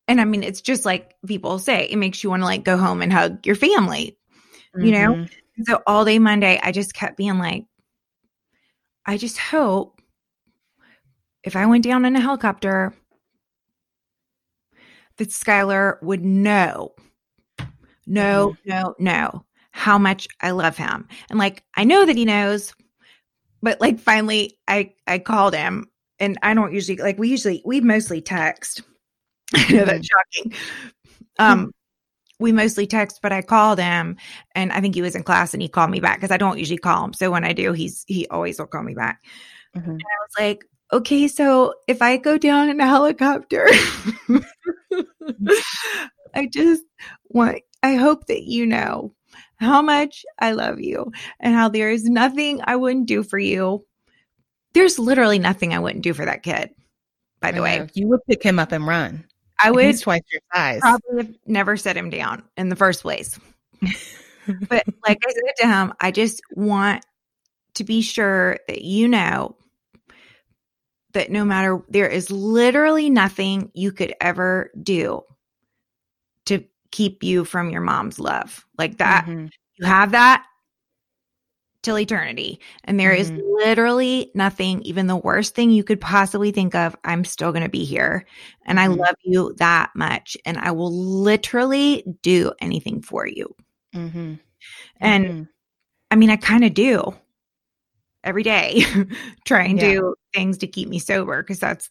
and 0.08 0.20
i 0.20 0.24
mean 0.24 0.42
it's 0.42 0.62
just 0.62 0.84
like 0.86 1.14
people 1.26 1.58
say 1.58 1.86
it 1.86 1.96
makes 1.96 2.24
you 2.24 2.30
want 2.30 2.40
to 2.40 2.46
like 2.46 2.64
go 2.64 2.76
home 2.78 3.02
and 3.02 3.12
hug 3.12 3.44
your 3.46 3.56
family 3.56 4.16
you 4.80 4.92
know? 4.92 5.14
Mhm. 5.14 5.30
so 5.66 5.82
all 5.86 6.04
day 6.04 6.18
monday 6.18 6.58
i 6.62 6.72
just 6.72 6.94
kept 6.94 7.16
being 7.16 7.38
like 7.38 7.64
i 9.04 9.16
just 9.18 9.36
hope 9.38 10.00
if 11.44 11.54
i 11.54 11.66
went 11.66 11.84
down 11.84 12.04
in 12.06 12.16
a 12.16 12.20
helicopter 12.20 12.94
that 15.18 15.28
skylar 15.28 16.02
would 16.02 16.24
know. 16.24 16.94
No 18.06 18.56
no 18.64 18.94
no 18.98 19.44
how 19.72 19.98
much 19.98 20.26
i 20.40 20.50
love 20.52 20.76
him. 20.76 21.06
And 21.28 21.38
like 21.38 21.62
i 21.74 21.84
know 21.84 22.06
that 22.06 22.16
he 22.16 22.24
knows 22.24 22.72
but 23.62 23.80
like 23.80 23.98
finally 23.98 24.58
i 24.68 24.92
i 25.06 25.18
called 25.18 25.54
him 25.54 25.86
and 26.18 26.38
i 26.42 26.54
don't 26.54 26.72
usually 26.72 26.96
like 26.98 27.18
we 27.18 27.28
usually 27.28 27.62
we 27.64 27.80
mostly 27.80 28.20
text. 28.20 28.82
I 29.54 29.72
know 29.72 29.84
that's 29.84 30.08
shocking. 30.08 30.54
Um 31.38 31.72
we 32.38 32.52
mostly 32.52 32.86
text 32.86 33.20
but 33.22 33.32
i 33.32 33.42
called 33.42 33.78
him 33.78 34.16
and 34.54 34.72
i 34.72 34.80
think 34.80 34.94
he 34.94 35.02
was 35.02 35.14
in 35.16 35.22
class 35.22 35.52
and 35.52 35.62
he 35.62 35.68
called 35.68 35.90
me 35.90 36.00
back 36.00 36.18
because 36.18 36.30
i 36.30 36.36
don't 36.36 36.58
usually 36.58 36.78
call 36.78 37.04
him. 37.04 37.12
So 37.12 37.30
when 37.30 37.44
i 37.44 37.52
do 37.52 37.72
he's 37.72 38.04
he 38.06 38.26
always 38.28 38.58
will 38.58 38.66
call 38.66 38.82
me 38.82 38.94
back. 38.94 39.24
Mhm. 39.76 39.98
i 40.00 40.16
was 40.22 40.34
like 40.38 40.64
okay 40.92 41.28
so 41.28 41.74
if 41.88 42.02
i 42.02 42.16
go 42.16 42.38
down 42.38 42.68
in 42.68 42.80
a 42.80 42.86
helicopter 42.86 43.66
i 46.34 46.46
just 46.46 46.82
want 47.28 47.58
i 47.82 47.94
hope 47.94 48.26
that 48.26 48.42
you 48.42 48.66
know 48.66 49.12
how 49.56 49.82
much 49.82 50.24
i 50.38 50.52
love 50.52 50.80
you 50.80 51.10
and 51.40 51.54
how 51.54 51.68
there 51.68 51.90
is 51.90 52.04
nothing 52.04 52.60
i 52.64 52.76
wouldn't 52.76 53.06
do 53.06 53.22
for 53.22 53.38
you 53.38 53.84
there's 54.74 54.98
literally 54.98 55.38
nothing 55.38 55.74
i 55.74 55.78
wouldn't 55.78 56.02
do 56.04 56.14
for 56.14 56.24
that 56.24 56.42
kid 56.42 56.70
by 57.40 57.52
the 57.52 57.62
way 57.62 57.86
you 57.94 58.08
would 58.08 58.20
pick 58.28 58.42
him 58.42 58.58
up 58.58 58.72
and 58.72 58.86
run. 58.86 59.24
i 59.62 59.68
And 59.68 59.76
would 59.76 60.00
twice 60.00 60.22
your 60.32 60.40
size. 60.54 60.80
probably 60.80 61.24
have 61.24 61.34
never 61.46 61.76
set 61.76 61.96
him 61.96 62.10
down 62.10 62.42
in 62.56 62.68
the 62.68 62.76
first 62.76 63.02
place. 63.02 63.38
but 64.68 64.84
like 65.06 65.18
I 65.26 65.32
said 65.32 65.52
to 65.58 65.66
him, 65.66 65.92
I 66.00 66.10
just 66.12 66.40
want 66.52 67.04
to 67.74 67.84
be 67.84 68.00
sure 68.00 68.58
that 68.68 68.82
you 68.82 69.08
know 69.08 69.56
that 71.16 71.30
no 71.30 71.46
matter 71.46 71.82
there 71.88 72.08
is 72.08 72.30
literally 72.30 73.08
nothing 73.08 73.70
you 73.72 73.90
could 73.90 74.14
ever 74.20 74.70
do 74.82 75.22
to 76.44 76.62
keep 76.90 77.22
you 77.22 77.42
from 77.42 77.70
your 77.70 77.80
mom's 77.80 78.18
love. 78.18 78.66
Like 78.76 78.98
that, 78.98 79.24
Mhm. 79.26 79.48
you 79.76 79.86
have 79.86 80.12
that 80.12 80.44
till 81.80 81.98
eternity. 81.98 82.60
And 82.84 83.00
there 83.00 83.14
is 83.14 83.30
Mhm. 83.30 83.40
literally 83.64 84.30
nothing, 84.34 84.82
even 84.82 85.06
the 85.06 85.16
worst 85.16 85.54
thing 85.54 85.70
you 85.70 85.84
could 85.84 86.02
possibly 86.02 86.50
think 86.52 86.74
of. 86.74 86.94
I'm 87.04 87.24
still 87.24 87.50
going 87.50 87.64
to 87.64 87.70
be 87.70 87.84
here. 87.84 88.26
And 88.66 88.78
I 88.78 88.86
Mhm. 88.88 88.98
love 88.98 89.16
you 89.24 89.54
that 89.56 89.92
much. 89.94 90.36
And 90.44 90.58
I 90.58 90.70
will 90.72 90.92
literally 90.92 92.04
do 92.20 92.52
anything 92.60 93.00
for 93.00 93.26
you. 93.26 93.54
Mhm. 93.94 94.38
And 95.00 95.24
Mhm. 95.24 95.48
I 96.10 96.16
mean, 96.16 96.28
I 96.28 96.36
kind 96.36 96.64
of 96.64 96.74
do 96.74 97.14
every 98.26 98.42
day, 98.42 98.82
try 99.46 99.64
and 99.64 99.78
Yeah. 99.78 99.92
do 99.92 100.14
things 100.34 100.58
to 100.58 100.66
keep 100.66 100.88
me 100.88 100.98
sober 100.98 101.42
because 101.42 101.60
that's 101.60 101.90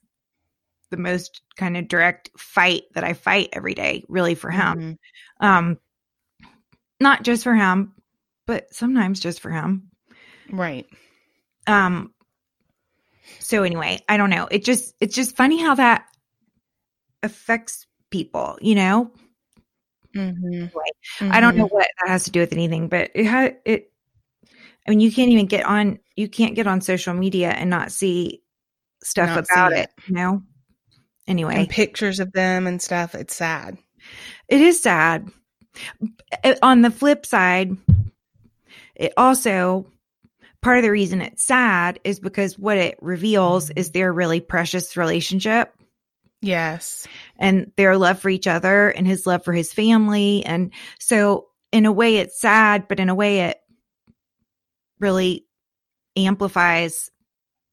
the 0.92 0.98
most 0.98 1.42
kind 1.56 1.78
of 1.78 1.88
direct 1.88 2.30
fight 2.38 2.84
that 2.94 3.04
I 3.04 3.14
fight 3.14 3.50
every 3.54 3.74
day, 3.74 4.04
really 4.08 4.36
for 4.36 4.52
him. 4.52 4.78
Mhm. 4.78 4.98
Um, 5.40 5.78
not 7.00 7.24
just 7.24 7.44
for 7.44 7.56
him, 7.56 7.94
but 8.46 8.74
sometimes 8.74 9.20
just 9.20 9.40
for 9.40 9.50
him. 9.50 9.90
Right. 10.52 10.86
Um, 11.68 12.14
so 13.40 13.64
anyway, 13.64 14.00
I 14.08 14.18
don't 14.18 14.30
know. 14.30 14.48
It 14.52 14.64
just 14.64 14.94
it's 15.00 15.16
just 15.16 15.36
funny 15.36 15.62
how 15.62 15.76
that 15.76 16.06
affects 17.24 17.88
people, 18.12 18.58
you 18.62 18.76
know? 18.76 19.12
Mhm. 20.16 20.72
I 21.22 21.42
don't 21.42 21.56
know 21.58 21.66
Mhm. 21.66 21.72
what 21.72 21.88
that 22.02 22.10
has 22.10 22.24
to 22.26 22.32
do 22.32 22.40
with 22.40 22.54
anything, 22.54 22.88
but 22.88 23.12
it 23.16 23.26
had 23.26 23.58
it. 23.66 23.92
I 24.88 24.92
mean, 24.92 25.00
you 25.00 25.12
can't 25.12 25.32
even 25.32 25.48
get 25.48 25.66
on. 25.66 26.00
You 26.16 26.28
can't 26.30 26.56
get 26.56 26.68
on 26.68 26.82
social 26.82 27.14
media 27.14 27.50
and 27.50 27.70
not 27.70 27.92
see 27.92 28.42
stuff 29.04 29.30
Not 29.30 29.46
about 29.52 29.72
see 29.74 29.80
it. 29.80 29.90
You 30.08 30.16
know. 30.16 30.44
Anyway, 31.28 31.56
And 31.56 31.70
pictures 31.70 32.20
of 32.20 32.32
them 32.34 32.68
and 32.68 32.82
stuff. 32.82 33.16
It's 33.16 33.36
sad. 33.36 33.78
it 34.48 34.62
is 34.62 34.82
sad. 34.82 35.30
On 36.62 36.82
the 36.82 36.92
flip 36.92 37.26
side, 37.26 37.72
it 38.96 39.12
also 39.18 39.88
part 40.62 40.78
of 40.78 40.84
the 40.84 40.92
reason 40.92 41.22
it's 41.22 41.44
sad 41.44 42.00
is 42.04 42.20
because 42.20 42.58
what 42.58 42.78
it 42.78 42.98
reveals 43.02 43.70
is 43.72 43.92
their 43.92 44.12
really 44.14 44.40
precious 44.40 44.96
relationship 44.98 45.74
Yes. 46.42 47.08
and 47.38 47.72
their 47.76 47.98
love 47.98 48.20
for 48.20 48.30
each 48.30 48.48
other 48.48 48.90
and 48.90 49.06
his 49.06 49.26
love 49.28 49.44
for 49.44 49.54
his 49.54 49.74
family. 49.74 50.46
And 50.46 50.72
so, 51.00 51.48
in 51.72 51.86
a 51.86 51.92
way, 51.92 52.18
it's 52.18 52.40
sad, 52.40 52.88
but 52.88 53.00
in 53.00 53.10
a 53.10 53.16
way, 53.16 53.42
it 53.42 53.58
really 55.00 55.46
amplifies 56.16 57.10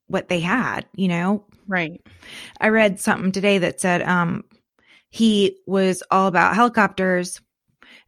what 0.06 0.28
they 0.28 0.40
had, 0.40 0.86
you 0.94 1.08
know? 1.08 1.46
Right. 1.66 2.00
I 2.60 2.68
read 2.68 3.00
something 3.00 3.32
today 3.32 3.58
that 3.58 3.80
said 3.80 4.02
um, 4.02 4.44
he 5.10 5.58
was 5.66 6.02
all 6.10 6.26
about 6.26 6.54
helicopters 6.54 7.40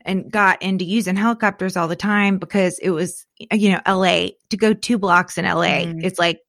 and 0.04 0.30
got 0.30 0.60
into 0.62 0.84
using 0.84 1.16
helicopters 1.16 1.76
all 1.76 1.88
the 1.88 1.96
time 1.96 2.38
because 2.38 2.78
it 2.80 2.90
was, 2.90 3.26
you 3.52 3.70
know, 3.72 3.80
LA 3.86 4.28
to 4.50 4.56
go 4.56 4.74
two 4.74 4.98
blocks 4.98 5.38
in 5.38 5.44
LA, 5.46 5.84
Mhm. 5.84 6.04
it's 6.04 6.18
like 6.18 6.40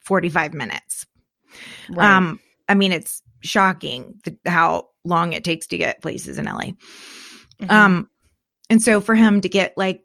45 0.00 0.54
minutes. 0.54 1.06
Right. 1.90 2.08
Um, 2.08 2.38
I 2.68 2.74
mean, 2.74 2.92
it's 2.92 3.22
shocking 3.42 4.14
th- 4.24 4.36
how 4.46 4.88
long 5.04 5.32
it 5.32 5.42
takes 5.44 5.66
to 5.68 5.78
get 5.78 6.02
places 6.02 6.38
in 6.38 6.46
LA. 6.46 6.72
Mhm. 7.60 7.70
Um, 7.70 8.10
and 8.68 8.80
so 8.80 9.00
for 9.00 9.14
him 9.14 9.40
to 9.40 9.48
get 9.48 9.74
like 9.76 10.02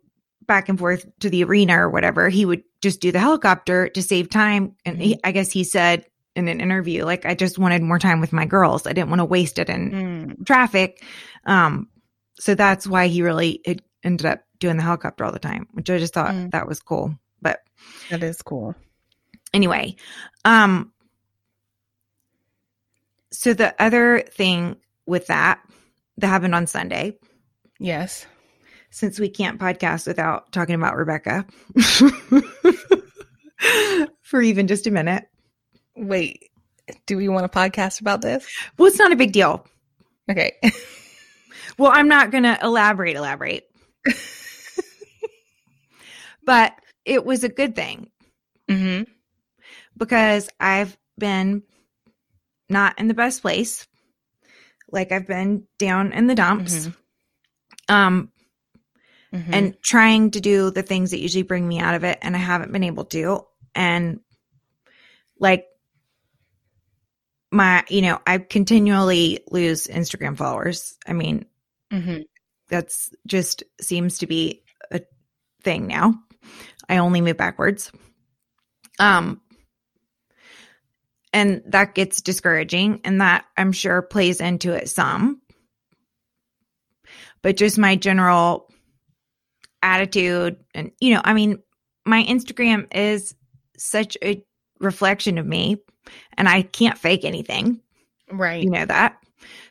back 0.48 0.70
and 0.70 0.80
forth 0.80 1.06
to 1.20 1.30
the 1.30 1.44
arena 1.44 1.80
or 1.80 1.90
whatever, 1.90 2.30
he 2.30 2.46
would 2.46 2.64
just 2.86 3.02
do 3.02 3.12
the 3.12 3.20
helicopter 3.20 3.90
to 3.90 4.02
save 4.04 4.30
time. 4.30 4.76
And 4.86 5.02
he, 5.02 5.20
I 5.24 5.32
guess 5.32 5.50
he 5.52 5.64
said 5.64 6.06
in 6.36 6.48
an 6.48 6.62
interview, 6.62 7.04
like, 7.04 7.26
I 7.26 7.34
just 7.34 7.58
wanted 7.58 7.82
more 7.82 7.98
time 7.98 8.22
with 8.22 8.32
my 8.32 8.46
girls. 8.46 8.86
I 8.86 8.94
didn't 8.94 9.10
want 9.10 9.22
to 9.22 9.26
waste 9.26 9.58
it 9.58 9.70
in 9.70 9.92
Mm. 9.92 10.46
traffic. 10.46 11.04
Um, 11.46 11.90
so 12.40 12.54
that's 12.54 12.86
why 12.86 13.08
he 13.08 13.24
really 13.24 13.60
ended 14.04 14.28
up 14.28 14.44
doing 14.60 14.78
the 14.78 14.84
helicopter 14.84 15.24
all 15.26 15.32
the 15.32 15.40
time, 15.40 15.68
which 15.72 15.90
I 15.90 15.98
just 15.98 16.14
thought 16.14 16.36
Mm. 16.36 16.52
that 16.52 16.68
was 16.68 16.80
cool. 16.80 17.18
But 17.42 17.62
That 18.12 18.22
is 18.22 18.40
cool. 18.44 18.76
anyway, 19.52 19.96
um, 20.44 20.92
so 23.32 23.54
the 23.56 23.74
other 23.82 24.22
thing 24.22 24.76
with 25.08 25.26
that 25.28 25.60
that 26.18 26.28
happened 26.28 26.54
on 26.56 26.68
Sunday, 26.68 27.18
Yes. 27.80 28.26
Since 28.96 29.20
we 29.20 29.28
can't 29.28 29.60
podcast 29.60 30.08
without 30.08 30.54
talking 30.54 30.74
about 30.74 30.96
Rebecca 30.96 31.46
for 34.22 34.42
even 34.42 34.68
just 34.68 34.88
a 34.88 34.92
minute. 34.92 35.26
Wait. 35.98 36.50
Do 37.06 37.18
we 37.18 37.28
want 37.28 37.46
a 37.46 37.50
podcast 37.50 38.00
about 38.00 38.22
this? 38.22 38.48
Well, 38.78 38.88
it's 38.88 38.98
not 38.98 39.12
a 39.12 39.18
big 39.18 39.34
deal. 39.34 39.68
Okay. 40.32 40.54
Well, 41.78 41.92
I'm 41.94 42.08
not 42.08 42.32
going 42.32 42.44
to 42.44 42.58
elaborate, 42.64 43.18
elaborate. 43.18 43.66
but 46.46 46.74
it 47.04 47.26
was 47.26 47.44
a 47.44 47.50
good 47.50 47.76
thing 47.76 48.10
hmm 48.70 49.02
because 49.98 50.48
I've 50.58 50.98
been 51.18 51.64
not 52.70 52.98
in 52.98 53.10
the 53.10 53.14
best 53.14 53.42
place. 53.42 53.88
Like 54.90 55.12
I've 55.12 55.28
been 55.28 55.68
down 55.80 56.14
in 56.14 56.28
the 56.28 56.36
dumps. 56.36 56.88
Mhm. 56.88 56.96
Um 57.90 58.32
mm-hmm. 59.34 59.54
and 59.54 59.82
trying 59.82 60.32
to 60.32 60.42
do 60.42 60.72
the 60.72 60.84
things 60.84 61.12
that 61.12 61.20
usually 61.20 61.44
bring 61.44 61.68
me 61.68 61.80
out 61.80 61.96
of 61.96 62.04
it. 62.04 62.20
And 62.22 62.36
I 62.36 62.40
haven't 62.40 62.72
been 62.72 62.84
able 62.84 63.06
to. 63.06 63.46
And 63.74 64.20
like, 65.40 65.66
my, 67.52 67.84
you 67.90 68.02
know, 68.02 68.20
I 68.26 68.38
continually 68.38 69.40
lose 69.50 69.88
Instagram 69.88 70.38
followers. 70.38 70.98
I 71.08 71.14
mean, 71.14 71.46
mm-hmm. 71.92 72.22
that's 72.68 73.10
just 73.26 73.64
seems 73.80 74.20
to 74.20 74.28
be 74.28 74.64
a 74.92 75.02
thing 75.64 75.88
now. 75.88 76.16
I 76.90 76.98
only 76.98 77.22
move 77.22 77.38
backwards. 77.38 77.92
Um, 79.00 79.42
and 81.34 81.64
that 81.68 81.96
gets 81.96 82.22
discouraging 82.22 83.02
and 83.04 83.20
that 83.20 83.46
I'm 83.58 83.74
sure 83.74 84.02
plays 84.02 84.40
into 84.40 84.72
it 84.72 84.90
some. 84.90 85.42
But 87.42 87.58
just 87.58 87.78
my 87.78 87.98
general 87.98 88.65
attitude 89.86 90.58
and 90.74 90.92
you 91.00 91.14
know, 91.14 91.22
I 91.24 91.34
mean, 91.34 91.60
my 92.06 92.24
Instagram 92.24 92.88
is 92.94 93.36
such 93.78 94.18
a 94.24 94.44
reflection 94.80 95.38
of 95.38 95.46
me 95.46 95.78
and 96.38 96.50
I 96.50 96.64
can't 96.64 96.98
fake 96.98 97.24
anything. 97.24 97.80
Right. 98.32 98.64
You 98.64 98.70
know 98.70 98.86
that. 98.86 99.18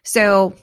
So, 0.05 0.55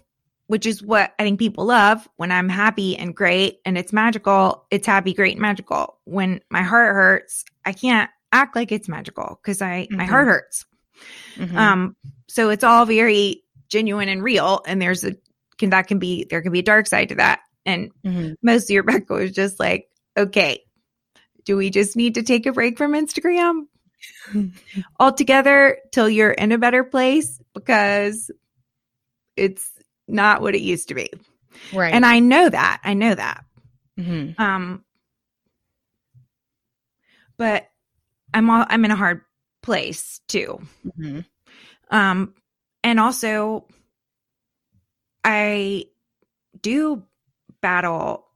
which 0.48 0.66
is 0.66 0.82
what 0.82 1.14
I 1.18 1.24
think 1.24 1.40
people 1.40 1.66
love 1.66 2.08
when 2.18 2.32
I'm 2.32 2.50
happy 2.50 2.98
and 2.98 3.16
great 3.16 3.60
and 3.66 3.78
it's 3.78 3.94
magical, 3.94 4.66
it's 4.72 4.88
happy, 4.88 5.14
great, 5.14 5.34
and 5.34 5.42
magical. 5.42 6.00
When 6.06 6.42
my 6.50 6.62
heart 6.62 6.94
hurts, 6.94 7.46
I 7.66 7.74
can't 7.74 8.10
act 8.32 8.56
like 8.56 8.72
it's 8.72 8.90
magical 8.90 9.40
because 9.42 9.62
I 9.62 9.84
mm-hmm. 9.84 9.98
my 9.98 10.06
heart 10.06 10.28
hurts. 10.28 10.66
Mm-hmm. 11.36 11.58
Um, 11.58 11.96
so 12.28 12.50
it's 12.50 12.64
all 12.64 12.86
very 12.86 13.44
genuine 13.70 14.10
and 14.10 14.24
real. 14.24 14.62
And 14.66 14.82
there's 14.82 15.04
a 15.04 15.16
can 15.58 15.70
that 15.72 15.88
can 15.88 16.00
be 16.00 16.26
there 16.30 16.42
can 16.42 16.52
be 16.52 16.60
a 16.60 16.64
dark 16.64 16.88
side 16.88 17.10
to 17.10 17.16
that. 17.16 17.42
And 17.66 17.92
mm-hmm. 18.04 18.72
your 18.72 18.84
Rebecca 18.84 19.14
was 19.14 19.32
just 19.32 19.60
like, 19.60 19.90
okay, 20.18 20.64
do 21.46 21.58
we 21.58 21.70
just 21.70 21.96
need 21.96 22.16
to 22.16 22.24
take 22.24 22.46
a 22.46 22.52
break 22.52 22.78
from 22.78 22.94
Instagram 22.94 23.68
altogether 25.00 25.78
till 25.92 26.10
you're 26.10 26.32
in 26.32 26.52
a 26.52 26.58
better 26.58 26.84
place? 26.84 27.40
Because 27.54 28.32
it's 29.36 29.70
not 30.08 30.42
what 30.42 30.56
it 30.56 30.62
used 30.62 30.90
to 30.90 30.96
be. 30.96 31.10
Right. 31.74 31.94
And 31.94 32.06
I 32.06 32.20
know 32.20 32.50
that. 32.50 32.82
I 32.84 32.94
know 32.94 33.14
that. 33.14 33.46
Mm-hmm. 34.00 34.42
Um, 34.42 34.84
but 37.38 37.68
I'm 38.34 38.50
all, 38.50 38.66
I'm 38.68 38.86
in 38.86 38.92
a 38.92 38.96
hard 38.96 39.22
place 39.62 40.22
too. 40.28 40.62
Mm-hmm. 40.86 41.20
Um, 41.90 42.34
and 42.84 43.00
also, 43.00 43.68
I 45.24 45.86
do 46.62 47.04
battle 47.62 48.28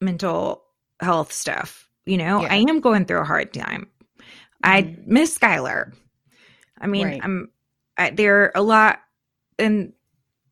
mental 0.00 0.62
health 1.00 1.32
stuff. 1.32 1.88
You 2.04 2.18
know, 2.18 2.42
yeah. 2.42 2.52
I 2.52 2.56
am 2.56 2.80
going 2.80 3.04
through 3.04 3.20
a 3.20 3.24
hard 3.24 3.52
time. 3.52 3.88
Mm-hmm. 4.64 4.64
I 4.64 4.96
miss 5.06 5.36
Skylar. 5.36 5.92
I 6.80 6.86
mean, 6.86 7.06
right. 7.06 7.20
I'm 7.22 7.50
I, 7.96 8.10
there 8.10 8.42
are 8.42 8.52
a 8.54 8.62
lot, 8.62 9.00
and 9.58 9.92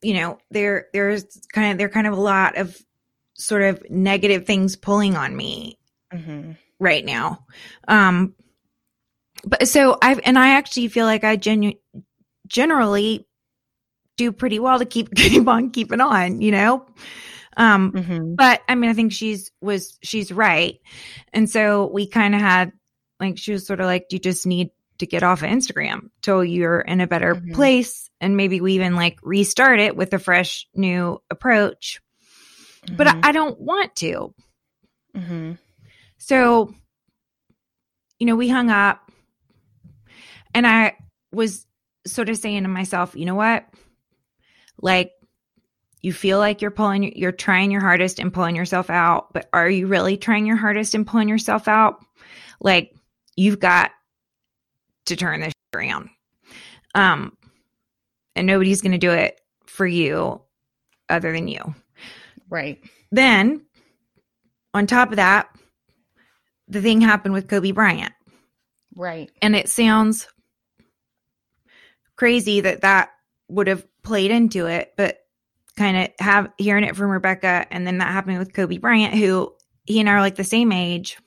you 0.03 0.15
know, 0.15 0.39
there 0.51 0.87
there's 0.93 1.25
kind 1.53 1.73
of 1.73 1.79
there 1.79 1.89
kind 1.89 2.07
of 2.07 2.15
a 2.15 2.21
lot 2.21 2.57
of 2.57 2.77
sort 3.35 3.63
of 3.63 3.89
negative 3.91 4.47
things 4.47 4.77
pulling 4.77 5.17
on 5.17 5.37
me 5.37 5.79
mm-hmm. 6.13 6.53
right 6.79 7.05
now. 7.05 7.45
Um, 7.89 8.35
but 9.45 9.69
so 9.69 9.99
I've 10.01 10.21
and 10.25 10.39
I 10.39 10.51
actually 10.51 10.89
feel 10.89 11.07
like 11.07 11.25
I 11.25 11.37
genu- 11.37 11.79
generally 12.47 13.27
do 14.17 14.33
pretty 14.33 14.59
well 14.59 14.79
to 14.79 14.85
keep 14.85 15.15
keep 15.15 15.47
on 15.47 15.71
keeping 15.71 16.01
on, 16.01 16.41
you 16.41 16.51
know. 16.51 16.87
Um, 17.57 17.93
mm-hmm. 17.93 18.35
but 18.35 18.63
I 18.69 18.75
mean, 18.75 18.91
I 18.91 18.95
think 18.95 19.13
she's 19.13 19.51
was 19.61 19.99
she's 20.03 20.33
right, 20.33 20.81
and 21.33 21.49
so 21.49 21.87
we 21.87 22.07
kind 22.07 22.35
of 22.35 22.41
had 22.41 22.73
like 23.21 23.39
she 23.39 23.53
was 23.53 23.67
sort 23.67 23.81
of 23.81 23.87
like, 23.87 24.07
you 24.11 24.19
just 24.19 24.47
need 24.47 24.71
to 24.99 25.07
get 25.07 25.23
off 25.23 25.43
of 25.43 25.49
Instagram 25.49 26.11
till 26.23 26.45
you're 26.45 26.81
in 26.81 27.01
a 27.01 27.07
better 27.07 27.35
mm-hmm. 27.35 27.53
place, 27.53 28.11
and 28.21 28.37
maybe 28.37 28.61
we 28.61 28.75
even 28.75 28.97
like 28.97 29.19
restart 29.23 29.81
it 29.81 29.97
with 29.97 30.13
a 30.13 30.19
fresh 30.19 30.67
new 30.75 31.21
approach. 31.31 32.01
Mm-hmm. 32.87 32.97
But 32.97 33.07
I, 33.09 33.21
I, 33.25 33.33
don't 33.33 33.59
want 33.59 33.97
to. 33.97 34.35
Mm-hmm. 35.17 35.53
So, 36.19 36.75
you 38.19 38.27
know, 38.27 38.37
we 38.37 38.49
hung 38.49 38.71
up 38.71 39.11
and 40.55 40.67
I 40.67 40.97
was 41.33 41.67
sort 42.07 42.29
of 42.29 42.37
saying 42.37 42.63
to 42.63 42.69
myself, 42.69 43.15
you 43.17 43.25
know 43.25 43.35
what? 43.35 43.65
Like, 44.81 45.13
you 46.05 46.13
feel 46.13 46.39
like 46.39 46.61
you're 46.61 46.71
pulling, 46.71 47.17
you're 47.17 47.33
trying 47.33 47.71
your 47.71 47.81
hardest 47.81 48.19
and 48.19 48.31
pulling 48.31 48.55
yourself 48.55 48.91
out, 48.91 49.33
but 49.33 49.49
are 49.55 49.71
you 49.71 49.87
really 49.87 50.19
trying 50.19 50.45
your 50.45 50.57
hardest 50.57 50.95
and 50.95 51.07
pulling 51.07 51.31
yourself 51.31 51.67
out? 51.67 52.05
Like, 52.61 52.95
you've 53.37 53.59
got 53.59 53.91
to 55.07 55.17
turn 55.17 55.41
this 55.41 55.55
around. 55.75 56.11
Um, 56.95 57.35
and 58.37 58.47
nobody's 58.47 58.83
going 58.83 58.93
to 58.93 58.99
do 58.99 59.13
it 59.13 59.41
for 59.65 59.87
you 59.87 60.43
other 61.09 61.33
than 61.33 61.49
you. 61.49 61.75
Right. 62.51 62.85
Then, 63.11 63.65
on 64.75 64.87
top 64.87 65.09
of 65.09 65.17
that, 65.17 65.49
the 66.69 66.83
thing 66.83 67.01
happened 67.01 67.33
with 67.33 67.49
Kobe 67.49 67.71
Bryant. 67.71 68.13
Right. 68.95 69.31
And 69.41 69.57
it 69.57 69.71
sounds 69.71 70.29
crazy 72.15 72.61
that 72.61 72.83
that 72.83 73.09
would 73.49 73.69
have 73.69 73.87
played 74.03 74.31
into 74.31 74.67
it, 74.67 74.93
but 74.99 75.24
kind 75.77 75.97
of 75.97 76.09
have 76.19 76.51
hearing 76.59 76.85
it 76.85 76.97
from 76.97 77.11
Rebecca 77.11 77.67
and 77.71 77.87
then 77.87 77.99
that 77.99 78.13
happening 78.13 78.39
with 78.39 78.53
Kobe 78.53 78.79
Bryant, 78.79 79.15
who 79.15 79.53
he 79.85 80.01
and 80.01 80.09
I 80.09 80.15
are 80.15 80.21
like 80.21 80.37
the 80.37 80.45
same 80.45 80.73
age. 80.73 81.19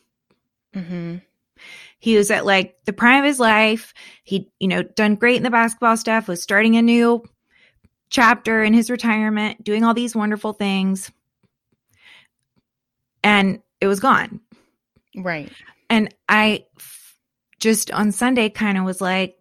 Mm-hmm. 0.74 1.18
He 2.00 2.16
was 2.16 2.32
at 2.32 2.46
like 2.46 2.76
the 2.86 2.94
prime 2.94 3.20
of 3.20 3.26
his 3.26 3.40
life. 3.40 3.94
He, 4.24 4.52
you 4.60 4.68
know, 4.68 4.84
done 4.84 5.16
great 5.16 5.38
in 5.38 5.44
the 5.44 5.50
basketball 5.50 5.98
stuff, 5.98 6.28
was 6.28 6.42
starting 6.42 6.78
a 6.78 6.82
new 6.82 7.24
chapter 8.10 8.64
in 8.64 8.74
his 8.74 8.90
retirement, 8.90 9.64
doing 9.64 9.84
all 9.84 9.94
these 9.94 10.16
wonderful 10.16 10.54
things. 10.54 11.12
And 13.24 13.62
it 13.82 13.88
was 13.88 14.00
gone. 14.00 14.40
Right. 15.16 15.52
And 15.90 16.14
I 16.30 16.66
just 17.60 17.92
on 17.92 18.12
Sunday 18.12 18.50
kind 18.50 18.78
of 18.78 18.86
was 18.86 19.02
like, 19.02 19.38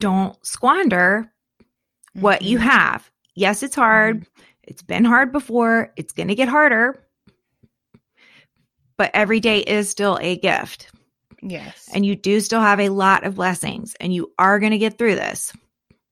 don't 0.00 0.34
squander 0.44 1.30
mm-hmm. 1.62 2.20
what 2.20 2.42
you 2.42 2.58
mm-hmm. 2.58 2.68
have. 2.68 3.09
Yes, 3.34 3.62
it's 3.62 3.74
hard. 3.74 4.20
Mm-hmm. 4.20 4.42
It's 4.62 4.82
been 4.82 5.04
hard 5.04 5.32
before. 5.32 5.92
It's 5.96 6.12
going 6.12 6.28
to 6.28 6.34
get 6.34 6.48
harder. 6.48 7.02
But 8.96 9.10
every 9.14 9.40
day 9.40 9.60
is 9.60 9.88
still 9.88 10.18
a 10.20 10.36
gift. 10.36 10.90
Yes. 11.42 11.88
And 11.92 12.04
you 12.04 12.16
do 12.16 12.40
still 12.40 12.60
have 12.60 12.80
a 12.80 12.90
lot 12.90 13.24
of 13.24 13.36
blessings 13.36 13.96
and 13.98 14.14
you 14.14 14.32
are 14.38 14.58
going 14.58 14.72
to 14.72 14.78
get 14.78 14.98
through 14.98 15.14
this. 15.14 15.52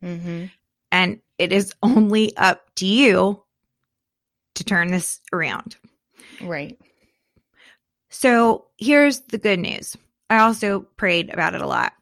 Mm-hmm. 0.02 0.46
And 0.90 1.20
it 1.36 1.52
is 1.52 1.74
only 1.82 2.36
up 2.36 2.74
to 2.76 2.86
you 2.86 3.42
to 4.54 4.64
turn 4.64 4.90
this 4.90 5.20
around. 5.32 5.76
Right. 6.40 6.78
So 8.08 8.66
here's 8.78 9.20
the 9.20 9.38
good 9.38 9.58
news. 9.58 9.96
I 10.30 10.38
also 10.38 10.80
prayed 10.80 11.32
about 11.32 11.54
it 11.54 11.60
a 11.60 11.66
lot. 11.66 11.92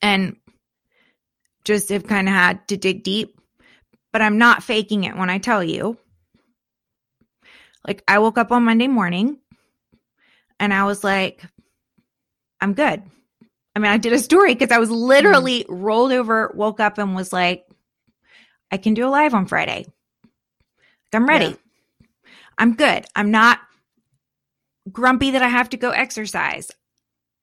And 0.00 0.36
just 1.64 1.88
have 1.88 2.06
kind 2.06 2.28
of 2.28 2.34
had 2.34 2.66
to 2.68 2.76
dig 2.76 3.02
deep, 3.02 3.40
but 4.14 4.22
I'm 4.22 4.38
not 4.38 4.62
faking 4.62 5.02
it 5.02 5.16
when 5.16 5.28
I 5.28 5.38
tell 5.38 5.64
you. 5.64 5.98
Like, 7.84 8.04
I 8.06 8.20
woke 8.20 8.38
up 8.38 8.52
on 8.52 8.62
Monday 8.62 8.86
morning 8.86 9.38
and 10.60 10.72
I 10.72 10.84
was 10.84 11.02
like, 11.02 11.44
I'm 12.60 12.74
good. 12.74 13.02
I 13.74 13.78
mean, 13.80 13.90
I 13.90 13.98
did 13.98 14.12
a 14.12 14.20
story 14.20 14.54
because 14.54 14.70
I 14.70 14.78
was 14.78 14.88
literally 14.88 15.64
mm. 15.64 15.66
rolled 15.68 16.12
over, 16.12 16.52
woke 16.54 16.78
up, 16.78 16.98
and 16.98 17.16
was 17.16 17.32
like, 17.32 17.66
I 18.70 18.76
can 18.76 18.94
do 18.94 19.04
a 19.04 19.10
live 19.10 19.34
on 19.34 19.46
Friday. 19.46 19.84
I'm 21.12 21.26
ready. 21.26 21.46
Yeah. 21.46 22.06
I'm 22.56 22.74
good. 22.76 23.06
I'm 23.16 23.32
not 23.32 23.58
grumpy 24.92 25.32
that 25.32 25.42
I 25.42 25.48
have 25.48 25.70
to 25.70 25.76
go 25.76 25.90
exercise. 25.90 26.70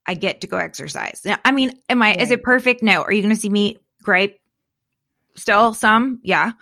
I 0.06 0.14
get 0.14 0.40
to 0.40 0.46
go 0.46 0.56
exercise. 0.56 1.20
Now, 1.22 1.36
I 1.44 1.52
mean, 1.52 1.78
am 1.90 2.00
I, 2.00 2.12
right. 2.12 2.20
is 2.22 2.30
it 2.30 2.42
perfect? 2.42 2.82
No. 2.82 3.02
Are 3.02 3.12
you 3.12 3.20
going 3.20 3.34
to 3.34 3.40
see 3.40 3.50
me 3.50 3.76
great. 4.02 4.38
Still 5.36 5.74
some, 5.74 6.20
yeah. 6.22 6.52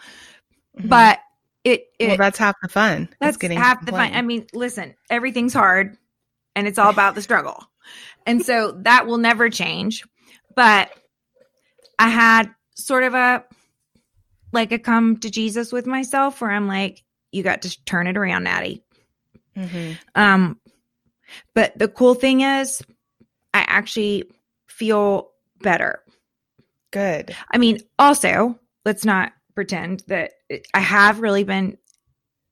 Mm-hmm. 0.79 0.89
But 0.89 1.19
it, 1.65 1.85
it 1.99 2.09
well, 2.09 2.17
that's 2.17 2.39
half 2.39 2.57
the 2.63 2.69
fun. 2.69 3.09
That's 3.21 3.37
getting 3.37 3.59
half 3.59 3.85
the 3.85 3.93
fun. 3.93 4.15
I 4.15 4.23
mean, 4.23 4.47
listen, 4.53 4.95
everything's 5.11 5.53
hard 5.53 5.97
and 6.57 6.67
it's 6.67 6.79
all 6.79 6.91
about 6.91 7.15
the 7.15 7.23
struggle. 7.23 7.65
And 8.27 8.45
so 8.45 8.73
that 8.83 9.07
will 9.07 9.19
never 9.19 9.51
change. 9.51 10.05
But 10.55 10.91
I 11.99 12.09
had 12.09 12.51
sort 12.75 13.05
of 13.05 13.15
a 13.15 13.45
like 14.53 14.73
a 14.73 14.79
come 14.79 15.17
to 15.19 15.31
Jesus 15.31 15.73
with 15.73 15.87
myself 15.87 16.41
where 16.41 16.51
I'm 16.51 16.67
like, 16.67 17.05
you 17.33 17.43
got 17.43 17.63
to 17.63 17.85
turn 17.85 18.07
it 18.07 18.17
around, 18.17 18.47
Nattie. 18.47 18.83
Mm-hmm. 19.57 19.93
Um, 20.15 20.59
but 21.55 21.79
the 21.79 21.89
cool 21.89 22.15
thing 22.15 22.41
is, 22.41 22.83
I 23.55 23.65
actually 23.67 24.25
feel 24.67 25.31
better. 25.61 26.03
Good. 26.91 27.37
I 27.51 27.59
mean, 27.59 27.79
also, 27.99 28.59
let's 28.85 29.05
not 29.05 29.33
pretend 29.55 30.03
that 30.09 30.33
I 30.75 30.81
have 30.81 31.21
really 31.21 31.45
been 31.45 31.77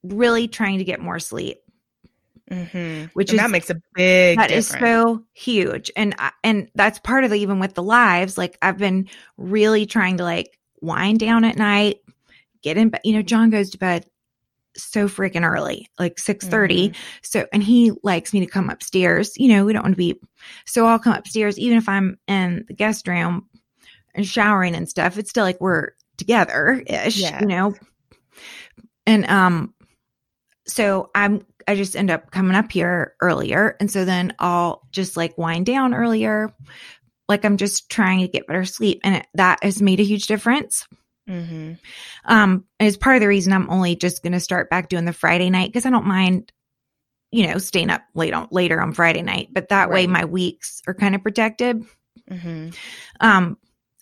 really 0.02 0.48
trying 0.48 0.78
to 0.78 0.84
get 0.84 1.00
more 1.00 1.18
sleep. 1.18 1.58
Mm-hmm. 2.50 3.06
Which 3.12 3.30
And 3.30 3.38
is- 3.38 3.42
that 3.44 3.50
makes 3.50 3.70
a 3.70 3.80
big 3.94 4.38
That 4.38 4.50
is 4.50 4.68
difference. 4.68 4.90
so 4.90 5.24
huge. 5.34 5.90
And 5.96 6.14
and 6.42 6.70
that's 6.74 6.98
part 6.98 7.24
of 7.24 7.30
the 7.30 7.38
even 7.38 7.58
with 7.60 7.74
the 7.74 7.82
lives, 7.82 8.38
like 8.38 8.56
I've 8.62 8.78
been 8.78 9.08
really 9.36 9.84
trying 9.84 10.16
to 10.16 10.24
like 10.24 10.58
wind 10.80 11.20
down 11.20 11.44
at 11.44 11.56
night, 11.56 11.98
get 12.62 12.78
in 12.78 12.88
bed. 12.88 13.02
You 13.04 13.14
know, 13.14 13.22
John 13.22 13.50
goes 13.50 13.70
to 13.70 13.78
bed 13.78 14.06
so 14.76 15.08
freaking 15.08 15.46
early, 15.46 15.88
like 15.98 16.16
6:30. 16.16 16.94
So 17.22 17.46
and 17.52 17.62
he 17.62 17.92
likes 18.02 18.32
me 18.32 18.40
to 18.40 18.46
come 18.46 18.70
upstairs. 18.70 19.36
You 19.36 19.48
know, 19.48 19.66
we 19.66 19.74
don't 19.74 19.82
want 19.82 19.94
to 19.94 19.98
be 19.98 20.18
so 20.64 20.86
I'll 20.86 20.98
come 20.98 21.14
upstairs 21.14 21.58
even 21.58 21.76
if 21.76 21.86
I'm 21.86 22.18
in 22.28 22.64
the 22.66 22.74
guest 22.74 23.06
room 23.08 23.46
and 24.14 24.26
showering 24.26 24.74
and 24.74 24.88
stuff. 24.88 25.18
It's 25.18 25.28
still 25.28 25.44
like 25.44 25.60
we're 25.60 25.90
together 26.18 26.82
ish, 26.86 27.18
Yeah. 27.18 27.40
you 27.40 27.46
know. 27.46 27.74
And 29.06 29.24
um 29.30 29.74
so 30.66 31.10
I'm 31.14 31.46
I 31.66 31.74
just 31.76 31.96
end 31.96 32.10
up 32.10 32.30
coming 32.30 32.56
up 32.56 32.70
here 32.70 33.14
earlier 33.20 33.76
and 33.80 33.90
so 33.90 34.04
then 34.04 34.34
I'll 34.38 34.82
just 34.90 35.16
like 35.16 35.38
wind 35.38 35.66
down 35.66 35.94
earlier 35.94 36.52
like 37.28 37.44
I'm 37.44 37.56
just 37.58 37.90
trying 37.90 38.20
to 38.20 38.28
get 38.28 38.46
better 38.46 38.64
sleep 38.64 39.00
and 39.04 39.16
it, 39.16 39.26
that 39.34 39.62
has 39.62 39.82
made 39.82 40.00
a 40.00 40.04
huge 40.04 40.26
difference. 40.26 40.86
Mm-hmm. 41.28 41.74
Um 42.24 42.64
it's 42.80 42.96
part 42.96 43.16
of 43.16 43.20
the 43.20 43.28
reason 43.28 43.52
I'm 43.52 43.70
only 43.70 43.96
just 43.96 44.22
going 44.22 44.32
to 44.32 44.40
start 44.40 44.70
back 44.70 44.88
doing 44.88 45.04
the 45.04 45.12
Friday 45.12 45.50
night 45.50 45.72
cuz 45.72 45.86
I 45.86 45.90
don't 45.90 46.06
mind 46.06 46.52
you 47.30 47.46
know 47.46 47.58
staying 47.58 47.90
up 47.90 48.02
late 48.14 48.32
on 48.32 48.48
later 48.50 48.80
on 48.80 48.92
Friday 48.92 49.22
night 49.22 49.48
but 49.52 49.68
that 49.68 49.90
way 49.90 50.06
my 50.06 50.24
weeks 50.24 50.80
are 50.86 50.94
kind 50.94 51.14
of 51.14 51.22
protected. 51.22 51.84
Mm-hmm. 52.30 52.70
Um, 53.20 53.56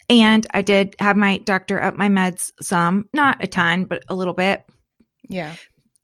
and 0.08 0.46
I 0.52 0.62
did 0.62 0.94
have 0.98 1.16
my 1.16 1.38
doctor 1.38 1.82
up 1.82 1.96
my 1.96 2.08
meds 2.08 2.52
some, 2.60 3.08
not 3.12 3.42
a 3.42 3.46
ton, 3.46 3.84
but 3.84 4.04
a 4.08 4.14
little 4.14 4.34
bit. 4.34 4.64
Yeah. 5.28 5.54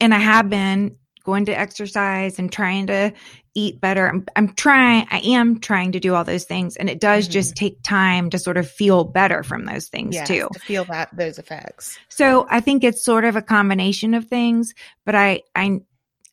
And 0.00 0.12
I 0.14 0.18
have 0.18 0.48
been 0.50 0.96
going 1.24 1.44
to 1.44 1.52
exercise 1.56 2.40
and 2.40 2.50
trying 2.50 2.88
to 2.88 3.12
eat 3.54 3.80
better. 3.80 4.08
I'm, 4.08 4.26
I'm 4.34 4.48
trying, 4.54 5.06
I 5.10 5.18
am 5.20 5.60
trying 5.60 5.92
to 5.92 6.00
do 6.00 6.14
all 6.14 6.24
those 6.24 6.44
things. 6.44 6.74
And 6.76 6.90
it 6.90 6.98
does 7.00 7.28
Mhm. 7.28 7.32
just 7.32 7.54
take 7.54 7.80
time 7.84 8.30
to 8.30 8.38
sort 8.40 8.56
of 8.56 8.68
feel 8.68 9.04
better 9.04 9.44
from 9.44 9.64
those 9.66 9.86
things 9.88 10.16
Yes, 10.16 10.26
too. 10.26 10.48
To 10.52 10.58
feel 10.58 10.84
that 10.86 11.10
those 11.16 11.38
effects. 11.38 11.96
So 12.08 12.46
I 12.50 12.58
think 12.60 12.82
it's 12.82 13.04
sort 13.04 13.24
of 13.24 13.36
a 13.36 13.42
combination 13.42 14.14
of 14.14 14.24
things, 14.26 14.74
but 15.06 15.14
I, 15.14 15.42
I, 15.54 15.80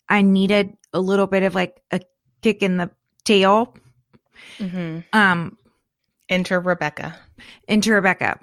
I 0.07 0.23
needed 0.23 0.73
a 0.91 0.99
little 0.99 1.27
bit 1.27 1.43
of 1.43 1.53
like 1.53 1.79
a 1.91 1.99
kick 2.41 2.63
in 2.63 2.77
the 2.77 2.89
tail. 3.25 3.75
Mm-hmm. 4.57 4.99
Um, 5.13 5.55
Enter 6.29 6.59
Rebecca. 6.59 7.15
Into 7.67 7.91
Rebecca, 7.93 8.39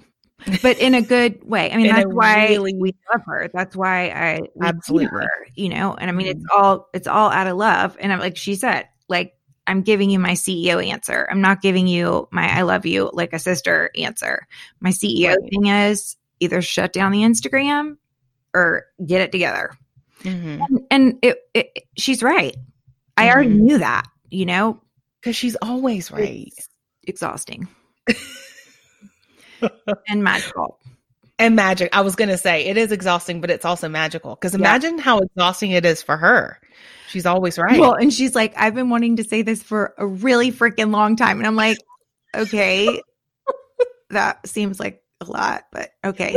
but 0.63 0.79
in 0.79 0.95
a 0.95 1.03
good 1.03 1.43
way. 1.49 1.71
I 1.73 1.77
mean, 1.77 1.87
that's 1.95 2.07
why 2.13 2.49
really- 2.49 2.75
we 2.75 2.95
love 3.13 3.23
her. 3.27 3.49
That's 3.53 3.75
why 3.77 4.09
I 4.09 4.41
Absolutely. 4.63 5.07
her, 5.09 5.29
you 5.55 5.69
know. 5.69 5.95
And 5.95 6.11
I 6.11 6.13
mean, 6.13 6.27
it's 6.29 6.45
all 6.55 6.89
it's 6.95 7.07
all 7.07 7.31
out 7.31 7.47
of 7.47 7.57
love. 7.57 7.97
And 8.01 8.13
I'm 8.13 8.19
like 8.21 8.37
she 8.37 8.55
said, 8.55 8.89
like 9.09 9.35
I'm 9.67 9.83
giving 9.83 10.11
you 10.11 10.19
my 10.19 10.33
CEO 10.33 10.85
answer. 10.85 11.27
I'm 11.31 11.41
not 11.41 11.61
giving 11.63 11.87
you 11.87 12.29
my 12.31 12.49
I 12.49 12.63
love 12.63 12.87
you 12.87 13.11
like 13.13 13.33
a 13.33 13.39
sister 13.39 13.91
answer. 13.97 14.47
My 14.81 14.91
CEO 14.91 15.31
Right. 15.37 15.51
thing 15.51 15.67
is 15.67 16.17
either 16.41 16.61
shut 16.63 16.93
down 16.93 17.13
the 17.13 17.23
Instagram 17.23 17.97
or 18.55 18.85
get 19.05 19.21
it 19.23 19.33
together. 19.33 19.73
Mm-hmm. 20.23 20.77
And 20.91 21.19
it, 21.23 21.39
it 21.55 21.79
she's 21.97 22.23
right. 22.23 22.57
I 23.17 23.31
already 23.31 23.51
Mhm. 23.51 23.61
knew 23.61 23.79
that, 23.79 24.07
you 24.31 24.47
know. 24.47 24.81
Because 25.21 25.37
she's 25.37 25.57
always 25.63 26.11
right. 26.13 26.49
It's 26.57 26.69
exhausting 27.05 27.69
and 30.09 30.23
magical. 30.25 30.79
and 31.39 31.55
magic. 31.57 31.95
I 31.95 32.01
was 32.03 32.17
going 32.17 32.29
to 32.31 32.39
say 32.39 32.67
it 32.67 32.77
is 32.77 32.93
exhausting, 32.93 33.41
but 33.41 33.51
it's 33.51 33.65
also 33.65 33.89
magical. 33.89 34.35
Because 34.35 34.53
Yeah. 34.53 34.59
imagine 34.61 34.99
how 34.99 35.19
exhausting 35.19 35.71
it 35.73 35.85
is 35.85 36.03
for 36.03 36.17
her. 36.17 36.59
She's 37.09 37.27
always 37.27 37.57
right. 37.59 37.79
Well, 37.79 37.95
and 37.95 38.13
she's 38.13 38.35
like, 38.35 38.55
I've 38.57 38.75
been 38.75 38.91
wanting 38.91 39.17
to 39.17 39.25
say 39.25 39.43
this 39.43 39.63
for 39.63 39.95
a 39.99 40.07
really 40.07 40.51
freaking 40.51 40.91
long 40.93 41.17
time. 41.17 41.39
And 41.39 41.47
I'm 41.47 41.57
like, 41.57 41.79
okay, 42.35 43.01
that 44.11 44.47
seems 44.49 44.81
like 44.81 45.03
a 45.21 45.25
lot, 45.25 45.65
but 45.73 45.91
okay. 46.05 46.37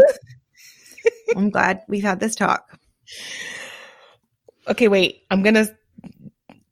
I'm 1.36 1.50
glad 1.50 1.82
we've 1.88 2.04
had 2.04 2.20
this 2.20 2.36
talk. 2.36 2.78
okay, 4.68 4.88
wait. 4.88 5.24
I'm 5.32 5.42
going 5.44 5.56
to 5.56 5.76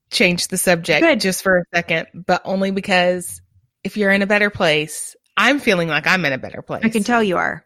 change 0.10 0.48
the 0.48 0.58
subject 0.58 1.02
Good. 1.02 1.20
just 1.20 1.44
for 1.44 1.60
a 1.60 1.64
second, 1.76 2.08
but 2.14 2.42
only 2.46 2.72
because 2.72 3.42
if 3.84 3.98
you're 3.98 4.12
in 4.12 4.22
a 4.22 4.28
better 4.28 4.50
place, 4.50 5.16
I'm 5.38 5.60
feeling 5.60 5.88
like 5.88 6.08
I'm 6.08 6.26
in 6.26 6.34
a 6.34 6.38
better 6.38 6.62
place. 6.62 6.82
I 6.84 6.90
can 6.90 7.04
tell 7.04 7.24
you 7.24 7.38
are. 7.38 7.64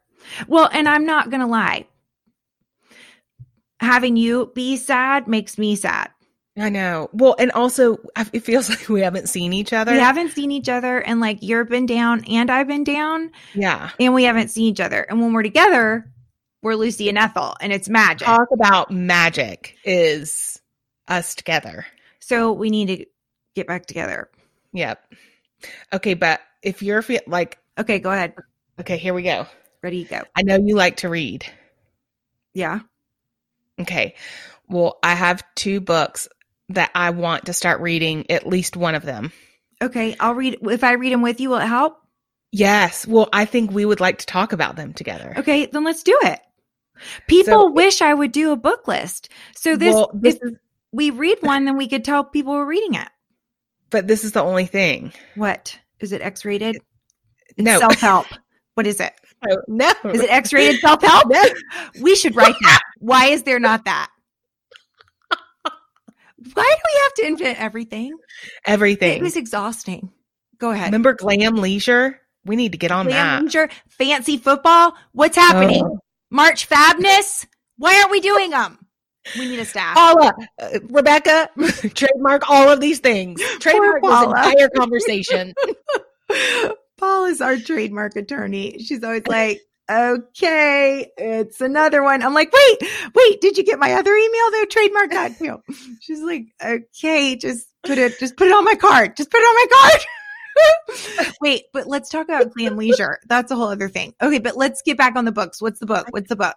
Well, 0.47 0.69
and 0.71 0.87
I'm 0.87 1.05
not 1.05 1.29
going 1.29 1.39
to 1.41 1.47
lie. 1.47 1.87
Having 3.79 4.17
you 4.17 4.51
be 4.53 4.77
sad 4.77 5.27
makes 5.27 5.57
me 5.57 5.75
sad. 5.75 6.09
I 6.57 6.69
know. 6.69 7.09
Well, 7.13 7.35
and 7.39 7.51
also 7.51 7.97
it 8.33 8.41
feels 8.41 8.69
like 8.69 8.87
we 8.89 9.01
haven't 9.01 9.29
seen 9.29 9.53
each 9.53 9.73
other. 9.73 9.93
We 9.93 9.99
haven't 9.99 10.31
seen 10.31 10.51
each 10.51 10.69
other, 10.69 10.99
and 10.99 11.19
like 11.19 11.41
you've 11.41 11.69
been 11.69 11.85
down 11.85 12.23
and 12.25 12.51
I've 12.51 12.67
been 12.67 12.83
down, 12.83 13.31
Yeah. 13.55 13.89
and 13.99 14.13
we 14.13 14.23
haven't 14.25 14.49
seen 14.49 14.65
each 14.65 14.79
other. 14.81 15.01
And 15.01 15.19
when 15.21 15.33
we're 15.33 15.43
together, 15.43 16.11
we're 16.61 16.75
Lucy 16.75 17.09
and 17.09 17.17
Ethel, 17.17 17.55
and 17.61 17.73
it's 17.73 17.89
magic. 17.89 18.25
Talk 18.27 18.49
about 18.53 18.91
magic 18.91 19.77
is 19.83 20.61
us 21.07 21.33
together. 21.33 21.87
So 22.19 22.51
we 22.51 22.69
need 22.69 22.87
to 22.87 23.05
get 23.55 23.65
back 23.65 23.85
together. 23.87 24.29
Yep. 24.73 25.01
Okay, 25.93 26.13
but 26.13 26.41
if 26.61 26.83
you're 26.83 27.01
fe- 27.01 27.19
like, 27.27 27.57
Okay, 27.79 27.99
go 27.99 28.11
ahead. 28.11 28.33
okay, 28.79 28.97
here 28.97 29.13
we 29.13 29.23
go. 29.23 29.47
Ready 29.81 30.03
to 30.03 30.09
go. 30.09 30.21
I 30.35 30.43
know 30.43 30.57
you 30.57 30.75
like 30.75 30.97
to 30.97 31.09
read. 31.09 31.45
Yeah. 32.53 32.79
Okay. 33.79 34.15
Well, 34.69 34.99
I 35.03 35.15
have 35.15 35.43
two 35.55 35.81
books 35.81 36.27
that 36.69 36.91
I 36.93 37.09
want 37.09 37.45
to 37.45 37.53
start 37.53 37.81
reading, 37.81 38.29
at 38.29 38.45
least 38.47 38.77
one 38.77 38.95
of 38.95 39.03
them. 39.03 39.31
Okay, 39.81 40.15
I'll 40.19 40.35
read. 40.35 40.59
If 40.61 40.83
I 40.83 40.93
read 40.93 41.11
them 41.13 41.21
with 41.21 41.39
you, 41.39 41.49
will 41.49 41.57
it 41.57 41.67
help? 41.67 41.97
Yes. 42.51 43.07
Well, 43.07 43.29
I 43.33 43.45
think 43.45 43.71
we 43.71 43.85
would 43.85 43.99
like 43.99 44.19
to 44.19 44.25
talk 44.25 44.53
about 44.53 44.75
them 44.75 44.93
together. 44.93 45.33
Okay, 45.37 45.65
then 45.65 45.83
let's 45.83 46.03
do 46.03 46.17
it. 46.23 46.39
People 47.27 47.67
So- 47.67 47.71
wish 47.71 48.01
I 48.01 48.13
would 48.13 48.31
do 48.31 48.51
a 48.51 48.55
book 48.57 48.87
list. 48.87 49.29
So 49.55 49.75
this, 49.75 49.95
well, 49.95 50.11
this 50.13 50.35
is, 50.35 50.51
we 50.91 51.09
read 51.09 51.39
one, 51.41 51.65
then 51.65 51.77
we 51.77 51.87
could 51.87 52.05
tell 52.05 52.23
people 52.23 52.53
we're 52.53 52.65
reading 52.65 52.93
it. 52.95 53.07
but 53.89 54.07
this 54.07 54.23
is 54.23 54.33
the 54.33 54.43
only 54.43 54.65
thing. 54.67 55.11
What 55.35 55.79
is 55.99 56.11
it? 56.11 56.21
X 56.21 56.45
rated? 56.45 56.77
No. 57.63 57.79
Self 57.79 57.99
help. 57.99 58.27
What 58.75 58.87
is 58.87 59.01
it? 59.01 59.11
no. 59.67 59.91
Is 60.05 60.21
it 60.21 60.29
X 60.29 60.53
rated 60.53 60.79
self 60.79 61.01
help? 61.03 61.25
No. 61.29 61.43
We 62.01 62.15
should 62.15 62.37
write 62.37 62.55
that. 62.61 62.79
Why 62.99 63.25
is 63.25 63.43
there 63.43 63.59
not 63.59 63.83
that? 63.83 64.09
Why 65.65 65.73
do 66.37 66.53
we 66.53 66.99
have 67.03 67.13
to 67.15 67.25
invent 67.27 67.59
everything? 67.59 68.13
Everything. 68.65 69.17
It 69.17 69.21
was 69.21 69.35
exhausting. 69.35 70.09
Go 70.57 70.71
ahead. 70.71 70.85
Remember 70.87 71.13
Glam 71.13 71.55
Leisure? 71.57 72.21
We 72.45 72.55
need 72.55 72.71
to 72.71 72.77
get 72.77 72.91
on 72.91 73.07
Glam 73.07 73.15
that. 73.15 73.43
leisure, 73.43 73.69
fancy 73.89 74.37
football. 74.37 74.95
What's 75.11 75.35
happening? 75.35 75.83
Oh. 75.83 75.99
March 76.31 76.67
Fabness. 76.67 77.45
Why 77.77 77.97
aren't 77.99 78.09
we 78.11 78.21
doing 78.21 78.51
them? 78.51 78.79
We 79.37 79.47
need 79.49 79.59
a 79.59 79.65
staff. 79.65 79.95
Paula, 79.95 80.33
uh, 80.59 80.79
Rebecca, 80.89 81.49
trademark 81.93 82.49
all 82.49 82.69
of 82.69 82.79
these 82.79 82.99
things. 82.99 83.41
Trademark 83.59 84.01
this 84.01 84.23
entire 84.23 84.69
conversation. 84.69 85.53
Paul 87.01 87.25
is 87.25 87.41
our 87.41 87.57
trademark 87.57 88.15
attorney. 88.15 88.77
She's 88.77 89.03
always 89.03 89.25
like, 89.27 89.59
okay, 89.89 91.11
it's 91.17 91.59
another 91.59 92.03
one. 92.03 92.21
I'm 92.21 92.35
like, 92.35 92.53
wait, 92.53 92.89
wait, 93.15 93.41
did 93.41 93.57
you 93.57 93.63
get 93.63 93.79
my 93.79 93.93
other 93.93 94.13
email? 94.13 94.51
Though 94.51 94.65
trademark 94.65 95.09
that 95.09 95.37
too. 95.37 95.61
She's 95.99 96.21
like, 96.21 96.45
okay, 96.63 97.35
just 97.35 97.67
put 97.83 97.97
it, 97.97 98.19
just 98.19 98.37
put 98.37 98.47
it 98.47 98.53
on 98.53 98.63
my 98.63 98.75
card. 98.75 99.17
Just 99.17 99.31
put 99.31 99.39
it 99.39 99.43
on 99.43 99.55
my 99.55 99.89
card. 99.89 101.35
wait, 101.41 101.63
but 101.73 101.87
let's 101.87 102.09
talk 102.09 102.25
about 102.25 102.53
glam 102.53 102.77
leisure. 102.77 103.19
That's 103.25 103.51
a 103.51 103.55
whole 103.55 103.69
other 103.69 103.89
thing. 103.89 104.13
Okay, 104.21 104.39
but 104.39 104.55
let's 104.55 104.83
get 104.83 104.97
back 104.97 105.15
on 105.15 105.25
the 105.25 105.31
books. 105.31 105.59
What's 105.59 105.79
the 105.79 105.87
book? 105.87 106.05
What's 106.11 106.29
the 106.29 106.35
book? 106.35 106.55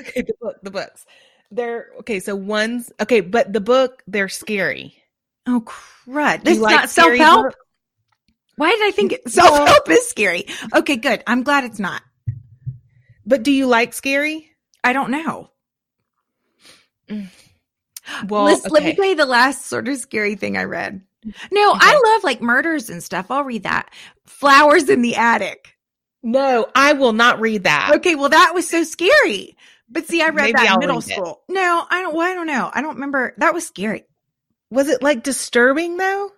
Okay, 0.00 0.20
the 0.20 0.34
book, 0.38 0.56
the 0.62 0.70
books. 0.70 1.06
They're 1.50 1.88
okay. 2.00 2.20
So 2.20 2.36
one's 2.36 2.92
okay, 3.00 3.20
but 3.20 3.52
the 3.52 3.60
book 3.60 4.02
they're 4.06 4.28
scary. 4.28 4.94
Oh 5.46 5.62
crud! 5.62 6.44
This 6.44 6.56
is 6.56 6.62
like 6.62 6.76
not 6.76 6.90
self 6.90 7.16
help. 7.16 7.54
Why 8.56 8.70
did 8.70 8.82
I 8.82 8.90
think 8.90 9.16
self 9.28 9.68
help 9.68 9.88
is 9.90 10.08
scary? 10.08 10.46
Okay, 10.74 10.96
good. 10.96 11.22
I'm 11.26 11.42
glad 11.42 11.64
it's 11.64 11.78
not. 11.78 12.02
But 13.26 13.42
do 13.42 13.52
you 13.52 13.66
like 13.66 13.92
scary? 13.92 14.50
I 14.82 14.92
don't 14.92 15.10
know. 15.10 15.50
Mm. 17.08 17.28
Well, 18.28 18.44
Let's- 18.44 18.66
let 18.68 18.82
me 18.82 18.90
okay. 18.90 18.96
tell 18.96 19.04
you 19.06 19.16
the 19.16 19.26
last 19.26 19.66
sort 19.66 19.88
of 19.88 19.96
scary 19.98 20.34
thing 20.34 20.56
I 20.56 20.64
read. 20.64 21.02
No, 21.52 21.72
I 21.76 22.00
love 22.14 22.24
like 22.24 22.40
murders 22.40 22.88
and 22.88 23.02
stuff. 23.02 23.30
I'll 23.30 23.44
read 23.44 23.64
that. 23.64 23.90
Flowers 24.26 24.88
in 24.88 25.02
the 25.02 25.16
attic. 25.16 25.74
No, 26.22 26.66
I 26.74 26.94
will 26.94 27.12
not 27.12 27.40
read 27.40 27.64
that. 27.64 27.92
Okay, 27.96 28.14
well 28.14 28.30
that 28.30 28.52
was 28.54 28.68
so 28.68 28.84
scary. 28.84 29.56
But 29.88 30.06
see, 30.06 30.22
I 30.22 30.28
read 30.28 30.36
Maybe 30.36 30.52
that 30.52 30.62
in 30.66 30.68
I'll 30.72 30.78
middle 30.78 30.96
read 31.00 31.10
it. 31.10 31.12
school. 31.14 31.42
No, 31.48 31.84
I 31.90 32.00
don't. 32.02 32.14
Well, 32.14 32.26
I 32.30 32.34
don't 32.34 32.46
know. 32.46 32.70
I 32.72 32.80
don't 32.80 32.94
remember. 32.94 33.34
That 33.38 33.52
was 33.54 33.66
scary. 33.66 34.04
Was 34.70 34.88
it 34.88 35.02
like 35.02 35.22
disturbing 35.22 35.96
though? 35.98 36.30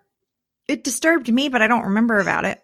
It 0.73 0.85
disturbed 0.85 1.31
me, 1.33 1.49
but 1.49 1.61
I 1.63 1.67
don't 1.69 1.85
remember 1.85 2.19
about 2.19 2.45
it. 2.45 2.61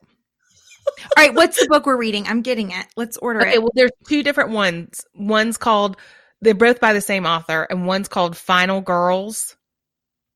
All 0.88 0.94
right, 1.18 1.34
what's 1.34 1.60
the 1.60 1.68
book 1.68 1.84
we're 1.84 1.98
reading? 1.98 2.26
I'm 2.26 2.40
getting 2.42 2.70
it. 2.70 2.86
Let's 2.96 3.18
order 3.18 3.40
Okay, 3.42 3.54
it. 3.54 3.62
well, 3.62 3.70
there's 3.74 3.90
two 4.08 4.22
different 4.22 4.50
ones. 4.50 5.04
One's 5.14 5.58
called 5.58 5.96
they're 6.40 6.54
both 6.54 6.80
by 6.80 6.92
the 6.94 7.00
same 7.00 7.26
author, 7.26 7.66
and 7.68 7.86
one's 7.86 8.08
called 8.08 8.36
Final 8.36 8.80
Girls. 8.80 9.56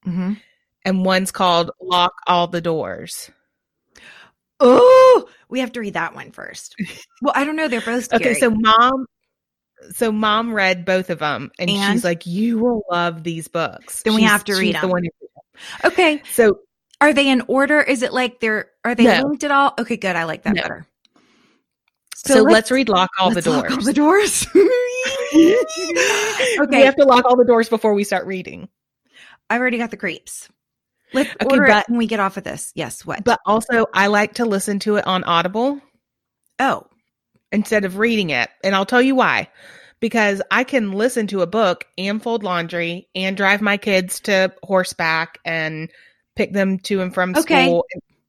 Mm-hmm. 0.07 0.33
and 0.85 1.05
one's 1.05 1.31
called 1.31 1.71
Lock 1.81 2.13
All 2.27 2.49
the 2.49 2.61
Doors. 2.61 3.31
Oh, 4.61 5.29
we 5.49 5.61
have 5.61 5.73
to 5.73 5.81
read 5.81 5.95
that 5.95 6.15
one 6.15 6.31
first. 6.33 6.75
Well, 7.23 7.33
I 7.37 7.45
don't 7.45 7.57
know. 7.57 7.69
They're 7.69 7.81
both 7.81 8.05
scary. 8.05 8.33
Okay, 8.33 8.41
so 8.41 8.51
mom 8.51 9.07
so 9.93 10.13
mom 10.13 10.53
read 10.53 10.85
both 10.85 11.09
of 11.11 11.19
them 11.21 11.51
and, 11.59 11.69
And? 11.71 11.93
she's 11.95 12.05
like, 12.05 12.27
You 12.27 12.59
will 12.59 12.83
love 12.91 13.23
these 13.25 13.49
books. 13.49 14.03
Then 14.03 14.15
we 14.15 14.21
She's- 14.23 14.31
have 14.31 14.45
to 14.45 14.53
read 14.55 14.75
she's 14.75 14.81
the 14.81 14.89
one 14.89 15.03
okay. 15.85 16.23
So 16.33 16.61
Are 17.03 17.13
they 17.13 17.29
in 17.29 17.43
order? 17.49 17.81
Is 17.81 18.03
it 18.03 18.13
like 18.13 18.41
they're 18.41 18.71
are 18.85 18.95
they 18.95 19.05
No. 19.05 19.23
linked 19.29 19.45
at 19.45 19.51
all? 19.51 19.75
Okay, 19.79 19.97
good. 19.97 20.17
I 20.17 20.25
like 20.25 20.43
that 20.45 20.55
No. 20.55 20.63
better. 20.63 20.87
so, 22.15 22.43
let's, 22.43 22.71
read 22.71 22.89
Lock 22.89 23.11
All 23.19 23.31
let's 23.31 23.45
the 23.45 23.51
lock 23.51 23.69
Doors. 23.69 23.79
all 23.79 23.85
the 23.85 23.93
doors. 23.93 24.47
Okay. 25.35 26.79
We 26.79 26.85
have 26.85 26.97
to 26.97 27.05
lock 27.05 27.25
all 27.25 27.37
the 27.37 27.45
doors 27.47 27.69
before 27.69 27.95
we 27.95 28.05
start 28.05 28.27
reading. 28.27 28.69
I've 29.51 29.61
already 29.61 29.79
got 29.79 29.91
the 29.91 29.97
creeps. 29.97 30.49
Let's 31.13 31.31
Okay, 31.43 31.47
order 31.47 31.67
but- 31.67 31.85
it 31.85 31.89
when 31.89 31.99
we 31.99 32.07
get 32.07 32.21
off 32.21 32.37
of 32.37 32.45
this. 32.45 32.73
Yes. 32.75 33.05
What? 33.05 33.25
But 33.25 33.41
also 33.47 33.87
I 33.95 34.07
like 34.09 34.35
to 34.35 34.45
listen 34.45 34.79
to 34.81 34.97
it 34.97 35.07
on 35.07 35.25
Audible 35.25 35.81
oh, 36.59 36.87
instead 37.51 37.85
of 37.85 37.99
reading 37.99 38.31
it. 38.31 38.49
And 38.63 38.75
I'll 38.75 38.87
tell 38.87 39.03
you 39.03 39.15
why. 39.15 39.49
Because 40.01 40.43
I 40.51 40.65
can 40.65 40.93
listen 40.93 41.27
to 41.29 41.43
a 41.43 41.47
book 41.47 41.87
and 41.97 42.23
fold 42.23 42.43
laundry 42.45 43.09
and 43.15 43.37
drive 43.37 43.61
my 43.63 43.77
kids 43.77 44.21
to 44.21 44.53
horseback 44.63 45.39
and 45.45 45.91
pick 46.43 46.53
them 46.53 46.79
to 46.81 47.01
and 47.01 47.15
from 47.15 47.37
Okay. 47.37 47.67
school 47.67 47.87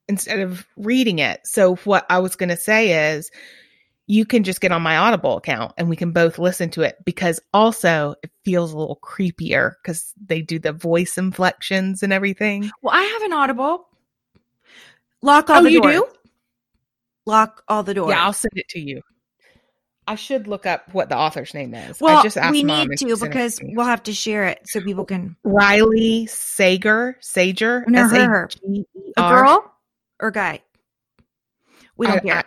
instead 0.08 0.40
of 0.40 0.68
reading 0.78 1.18
it. 1.20 1.42
So 1.46 1.76
what 1.78 2.06
I 2.10 2.20
was 2.20 2.36
going 2.36 2.50
to 2.50 2.58
say 2.58 3.16
is 3.16 3.32
you 4.06 4.26
can 4.26 4.44
just 4.44 4.62
get 4.62 4.72
on 4.72 4.82
my 4.84 4.98
Audible 4.98 5.38
account 5.38 5.74
and 5.78 5.90
we 5.90 5.96
can 5.96 6.12
both 6.12 6.38
listen 6.38 6.70
to 6.72 6.82
it 6.82 6.98
because 7.06 7.40
also 7.54 8.16
it 8.22 8.30
feels 8.44 8.72
a 8.74 8.78
little 8.78 9.00
creepier 9.02 9.72
because 9.82 10.14
they 10.24 10.42
do 10.42 10.60
the 10.60 10.74
voice 10.74 11.18
inflections 11.18 12.04
and 12.04 12.14
everything. 12.14 12.70
well, 12.84 12.94
I 12.94 13.02
have 13.02 13.24
an 13.24 13.34
Audible. 13.34 13.88
Lock 15.22 15.50
all 15.50 15.62
Oh, 15.62 15.64
the 15.64 15.72
you 15.72 15.82
doors. 15.82 15.96
do? 15.96 16.08
Lock 17.26 17.64
all 17.68 17.82
the 17.82 17.94
doors. 17.94 18.10
Yeah, 18.12 18.24
I'll 18.26 18.34
send 18.34 18.52
it 18.56 18.68
to 18.70 18.80
you. 18.80 19.02
I 20.08 20.16
should 20.16 20.48
look 20.48 20.66
up 20.66 20.94
what 20.94 21.10
the 21.10 21.18
author's 21.18 21.54
name 21.54 21.74
is. 21.74 22.00
well, 22.02 22.18
I 22.20 22.24
just 22.24 22.38
asked 22.38 22.52
we 22.52 22.64
need 22.64 22.90
to 22.98 23.18
because 23.18 23.60
we'll 23.62 23.86
have 23.86 24.04
to 24.04 24.14
share 24.14 24.46
it 24.46 24.62
so 24.66 24.82
people 24.82 25.06
can. 25.06 25.36
Riley 25.44 26.26
Sager, 26.28 27.18
Sager, 27.22 27.86
No, 27.88 28.08
her. 28.08 28.50
A 29.18 29.30
girl 29.30 29.72
or 30.20 30.32
guy? 30.32 30.62
We 31.98 32.08
don't 32.08 32.18
I- 32.18 32.20
care. 32.20 32.36
I 32.38 32.44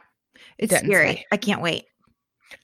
it's 0.59 0.77
scary. 0.77 1.17
say. 1.17 1.25
I 1.31 1.37
can't 1.37 1.61
wait. 1.63 1.85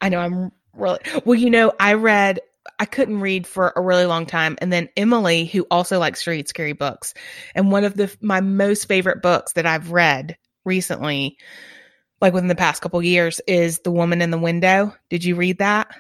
I 0.00 0.08
know 0.08 0.18
I'm 0.18 0.52
really 0.74 0.98
well. 1.24 1.38
You 1.38 1.50
know, 1.50 1.72
I 1.78 1.94
read. 1.94 2.40
I 2.78 2.84
couldn't 2.84 3.20
read 3.20 3.46
for 3.46 3.72
a 3.74 3.82
really 3.82 4.06
long 4.06 4.24
time, 4.24 4.56
and 4.60 4.72
then 4.72 4.88
Emily, 4.96 5.46
who 5.46 5.66
also 5.70 5.98
likes 5.98 6.22
to 6.24 6.30
read 6.30 6.48
scary 6.48 6.72
books, 6.74 7.12
and 7.54 7.70
one 7.72 7.84
of 7.84 7.96
the 7.96 8.14
my 8.20 8.40
most 8.40 8.86
favorite 8.86 9.20
books 9.20 9.54
that 9.54 9.66
I've 9.66 9.90
read 9.90 10.36
recently, 10.64 11.36
like 12.22 12.32
within 12.32 12.48
the 12.48 12.54
past 12.54 12.80
couple 12.80 13.02
years, 13.02 13.40
is 13.46 13.80
The 13.80 13.90
Woman 13.90 14.22
in 14.22 14.30
the 14.30 14.38
Window. 14.38 14.94
Did 15.10 15.24
you 15.24 15.36
read 15.36 15.58
that? 15.58 15.94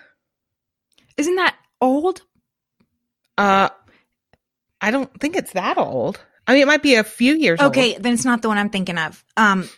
Isn't 1.18 1.36
that 1.36 1.56
old? 1.80 2.22
Uh, 3.36 3.68
I 4.80 4.90
don't 4.90 5.12
think 5.20 5.36
it's 5.36 5.52
that 5.52 5.76
old. 5.76 6.20
I 6.46 6.54
mean, 6.54 6.62
it 6.62 6.66
might 6.66 6.82
be 6.82 6.94
a 6.94 7.04
few 7.04 7.34
years. 7.34 7.60
old. 7.60 7.72
Okay, 7.72 7.98
then 7.98 8.14
it's 8.14 8.24
not 8.24 8.40
the 8.40 8.48
one 8.48 8.56
I'm 8.56 8.70
thinking 8.70 8.98
of. 8.98 9.22
Um, 9.36 9.68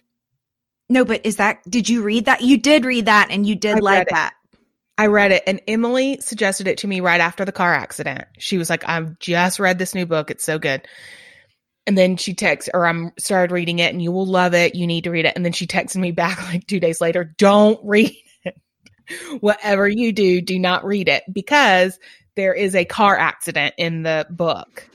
no, 0.89 1.05
but 1.05 1.27
is 1.27 1.37
that? 1.37 1.59
Did 1.69 1.89
you 1.89 2.03
read 2.03 2.27
that? 2.27 2.43
You 2.43 2.59
did 2.59 2.85
read 2.85 3.07
that, 3.07 3.29
and 3.31 3.47
you 3.47 3.57
did 3.57 3.77
I 3.77 3.81
like 3.81 4.09
that. 4.11 4.35
I 4.97 5.07
read 5.07 5.33
it 5.33 5.43
and 5.47 5.61
Emily 5.67 6.19
suggested 6.21 6.69
it 6.69 6.79
to 6.79 6.87
me 6.87 7.01
right 7.01 7.21
after 7.21 7.45
the 7.45 7.53
car 7.53 7.75
accident. 7.75 8.27
She 8.39 8.59
was 8.59 8.71
like, 8.71 8.89
I've 8.89 9.19
just 9.19 9.59
read 9.59 9.79
this 9.79 9.95
new 9.95 10.07
book. 10.07 10.31
It's 10.31 10.45
so 10.45 10.59
good. 10.59 10.87
And 11.87 11.99
then 11.99 12.17
she 12.17 12.35
texted, 12.35 12.71
or 12.73 12.87
I'm 12.87 13.13
started 13.19 13.53
reading 13.53 13.79
it 13.79 13.93
and 13.93 14.03
you 14.03 14.11
will 14.11 14.27
love 14.27 14.55
it. 14.55 14.75
You 14.75 14.87
need 14.87 15.05
to 15.05 15.11
read 15.11 15.27
it. 15.27 15.35
And 15.37 15.45
then 15.45 15.53
she 15.53 15.67
texted 15.67 15.97
me 15.97 16.11
back 16.13 16.43
like 16.43 16.67
two 16.67 16.81
days 16.81 17.01
later, 17.01 17.25
don't 17.25 17.79
read 17.85 18.17
it. 18.45 18.57
Whatever 19.41 19.87
you 19.87 20.13
do, 20.13 20.41
do 20.41 20.59
not 20.59 20.85
read 20.85 21.09
it 21.09 21.25
because 21.31 21.99
there 22.37 22.55
is 22.55 22.75
a 22.75 22.85
car 22.85 23.17
accident 23.17 23.75
in 23.77 24.03
the 24.03 24.27
book. 24.31 24.89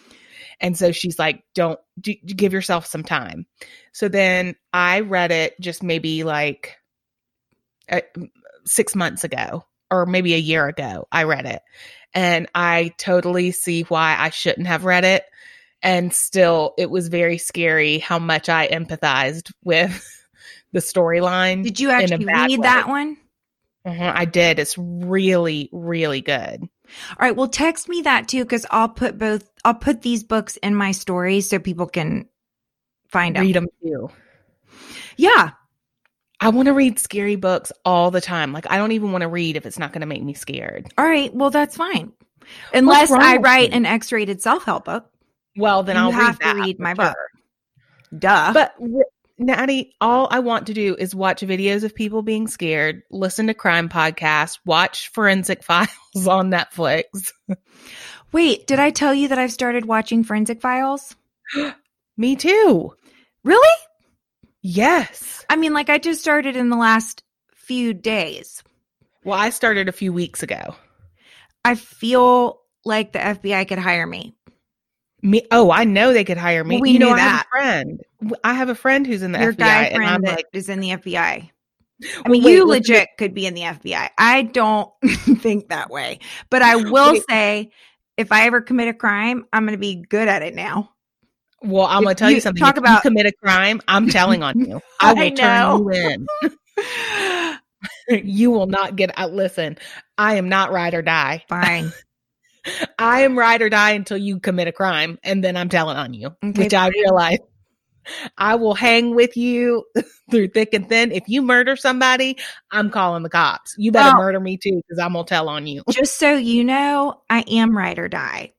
And 0.59 0.77
so 0.77 0.91
she's 0.91 1.17
like, 1.17 1.43
don't 1.53 1.79
do, 1.99 2.15
give 2.15 2.53
yourself 2.53 2.85
some 2.85 3.03
time. 3.03 3.45
So 3.93 4.09
then 4.09 4.55
I 4.73 5.01
read 5.01 5.31
it 5.31 5.59
just 5.61 5.83
maybe 5.83 6.23
like 6.23 6.77
uh, 7.89 8.01
six 8.65 8.95
months 8.95 9.23
ago 9.23 9.63
or 9.89 10.05
maybe 10.05 10.33
a 10.33 10.37
year 10.37 10.67
ago. 10.67 11.07
I 11.11 11.23
read 11.23 11.45
it 11.45 11.61
and 12.13 12.47
I 12.53 12.93
totally 12.97 13.51
see 13.51 13.83
why 13.83 14.15
I 14.17 14.29
shouldn't 14.29 14.67
have 14.67 14.85
read 14.85 15.05
it. 15.05 15.23
And 15.81 16.13
still, 16.13 16.73
it 16.77 16.89
was 16.89 17.07
very 17.07 17.37
scary 17.37 17.99
how 17.99 18.19
much 18.19 18.49
I 18.49 18.67
empathized 18.67 19.51
with 19.63 20.05
the 20.73 20.79
storyline. 20.79 21.63
Did 21.63 21.79
you 21.79 21.89
actually 21.89 22.25
read 22.25 22.51
way. 22.51 22.57
that 22.57 22.87
one? 22.87 23.17
Mhm, 23.85 24.13
I 24.13 24.25
did. 24.25 24.59
It's 24.59 24.77
really, 24.77 25.69
really 25.71 26.21
good. 26.21 26.61
All 26.63 27.17
right. 27.19 27.35
Well, 27.35 27.47
text 27.47 27.87
me 27.87 28.01
that 28.01 28.27
too, 28.27 28.43
because 28.43 28.65
I'll 28.69 28.89
put 28.89 29.17
both. 29.17 29.49
I'll 29.63 29.73
put 29.73 30.01
these 30.01 30.23
books 30.23 30.57
in 30.57 30.75
my 30.75 30.91
stories 30.91 31.49
so 31.49 31.59
people 31.59 31.87
can 31.87 32.27
find. 33.07 33.37
Read 33.37 33.55
them 33.55 33.67
too. 33.81 34.09
Yeah. 35.15 35.51
I 36.41 36.49
want 36.49 36.67
to 36.67 36.73
read 36.73 36.99
scary 36.99 37.35
books 37.35 37.71
all 37.83 38.11
the 38.11 38.21
time. 38.21 38.53
Like, 38.53 38.69
I 38.69 38.77
don't 38.77 38.93
even 38.93 39.11
want 39.11 39.23
to 39.23 39.27
read 39.27 39.57
if 39.57 39.65
it's 39.65 39.77
not 39.77 39.91
going 39.91 40.01
to 40.01 40.07
make 40.07 40.23
me 40.23 40.33
scared. 40.33 40.87
All 40.97 41.05
right. 41.05 41.33
Well, 41.33 41.49
that's 41.49 41.75
fine. 41.75 42.13
Unless 42.73 43.11
I 43.11 43.37
write 43.37 43.73
an 43.73 43.85
X-rated 43.85 44.41
self-help 44.41 44.85
book. 44.85 45.08
Well, 45.59 45.83
then 45.83 45.95
You 45.95 46.01
I'll 46.03 46.11
have 46.11 46.39
read 46.39 46.53
to 46.53 46.59
read 46.61 46.79
my 46.79 46.93
book. 46.93 47.15
sure. 47.15 48.17
Duh. 48.19 48.53
But 48.53 48.73
w- 48.79 49.03
Nattie, 49.39 49.91
all 50.01 50.27
I 50.31 50.39
want 50.39 50.67
to 50.67 50.73
do 50.73 50.95
is 50.97 51.13
watch 51.15 51.41
videos 51.41 51.83
of 51.83 51.95
people 51.95 52.21
being 52.23 52.47
scared, 52.47 53.03
listen 53.11 53.47
to 53.47 53.53
crime 53.53 53.87
podcasts, 53.89 54.59
watch 54.65 55.09
forensic 55.09 55.63
files 55.63 56.27
on 56.27 56.49
Netflix. 56.51 57.31
Wait, 58.31 58.67
did 58.67 58.79
I 58.79 58.89
tell 58.89 59.13
you 59.13 59.27
that 59.29 59.37
I've 59.39 59.51
started 59.51 59.85
watching 59.85 60.23
Forensic 60.23 60.61
Files? 60.61 61.15
Me 62.17 62.35
too. 62.35 62.93
Really? 63.43 63.77
Yes. 64.61 65.45
I 65.49 65.55
mean, 65.55 65.73
like 65.73 65.89
I 65.89 65.97
just 65.97 66.21
started 66.21 66.55
in 66.55 66.69
the 66.69 66.75
last 66.77 67.23
few 67.55 67.93
days. 67.93 68.61
Well, 69.23 69.39
I 69.39 69.49
started 69.51 69.87
a 69.89 69.93
few 69.93 70.11
weeks 70.13 70.43
ago. 70.43 70.75
I 71.65 71.75
feel 71.75 72.59
like 72.85 73.13
the 73.13 73.19
FBI 73.19 73.67
could 73.67 73.79
hire 73.79 74.05
me. 74.07 74.35
Me, 75.21 75.41
oh, 75.51 75.71
I 75.71 75.83
know 75.83 76.13
they 76.13 76.23
could 76.23 76.37
hire 76.37 76.63
me. 76.63 76.75
Well, 76.75 76.81
we 76.81 76.91
you 76.91 76.99
know, 76.99 77.07
knew 77.09 77.13
I 77.15 77.19
have 77.19 77.31
that. 77.39 77.45
a 77.45 77.49
friend. 77.49 78.01
I 78.43 78.53
have 78.53 78.69
a 78.69 78.75
friend 78.75 79.05
who's 79.05 79.21
in 79.21 79.31
the 79.33 79.39
Your 79.39 79.53
FBI, 79.53 79.57
guy 79.57 79.83
and 79.85 80.03
I'm 80.03 80.21
that 80.21 80.35
like, 80.37 80.45
is 80.53 80.69
in 80.69 80.79
the 80.79 80.89
FBI. 80.91 81.49
I 82.25 82.29
mean, 82.29 82.43
wait, 82.43 82.53
you 82.53 82.65
legit 82.65 83.09
could 83.17 83.33
be 83.33 83.45
in 83.45 83.53
the 83.53 83.61
FBI. 83.61 84.09
I 84.17 84.43
don't 84.43 84.89
think 85.41 85.69
that 85.69 85.89
way, 85.89 86.19
but 86.49 86.61
I 86.61 86.75
will 86.89 87.13
Wait. 87.13 87.23
say, 87.29 87.71
if 88.17 88.31
I 88.31 88.45
ever 88.45 88.61
commit 88.61 88.87
a 88.87 88.93
crime, 88.93 89.45
I'm 89.51 89.63
going 89.65 89.73
to 89.77 89.79
be 89.79 89.95
good 90.09 90.27
at 90.29 90.41
it 90.41 90.55
now. 90.55 90.91
well, 91.61 91.85
I'm 91.85 92.03
going 92.03 92.15
to 92.15 92.19
tell 92.19 92.29
you 92.29 92.35
you 92.35 92.41
something. 92.41 92.61
talk 92.63 92.75
if 92.77 92.79
about- 92.83 93.03
you 93.03 93.09
commit 93.09 93.25
a 93.25 93.31
crime, 93.33 93.81
I'm 93.89 94.07
telling 94.09 94.43
on 94.43 94.57
you. 94.59 94.81
I 95.01 95.13
will 95.13 95.21
I 95.23 95.29
know. 95.29 95.89
turn 95.89 96.27
you 96.39 96.47
in. 98.09 98.19
you 98.25 98.51
will 98.51 98.67
not 98.67 98.95
get 98.95 99.11
out. 99.17 99.33
Listen, 99.33 99.77
I 100.17 100.35
am 100.35 100.47
not 100.49 100.71
ride 100.71 100.93
or 100.93 101.01
die. 101.01 101.43
Fine. 101.49 101.91
I 102.97 103.21
am 103.21 103.37
ride 103.37 103.61
or 103.61 103.69
die 103.69 103.91
until 103.91 104.17
you 104.17 104.39
commit 104.39 104.67
a 104.67 104.71
crime, 104.71 105.19
and 105.23 105.43
then 105.43 105.55
I'm 105.57 105.69
telling 105.69 105.97
on 105.97 106.13
you, 106.13 106.27
Okay, 106.43 106.63
which 106.63 106.73
I 106.73 106.87
realize 106.89 107.39
I 108.37 108.55
will 108.55 108.73
hang 108.73 109.13
with 109.15 109.37
you 109.37 109.85
through 110.31 110.47
thick 110.49 110.73
and 110.73 110.87
thin. 110.89 111.11
If 111.11 111.23
you 111.27 111.41
murder 111.41 111.75
somebody, 111.75 112.37
I'm 112.71 112.89
calling 112.89 113.23
the 113.23 113.29
cops. 113.29 113.75
You 113.77 113.91
better 113.91 114.15
Well- 114.15 114.23
murder 114.25 114.39
me 114.39 114.57
too, 114.57 114.81
because 114.87 114.99
I'm 114.99 115.13
gonna 115.13 115.25
tell 115.25 115.49
on 115.49 115.67
you. 115.67 115.83
Just 115.91 116.17
so 116.17 116.35
you 116.35 116.63
know, 116.63 117.21
I 117.29 117.41
am 117.47 117.75
ride 117.77 117.99
or 117.99 118.07
die. 118.09 118.53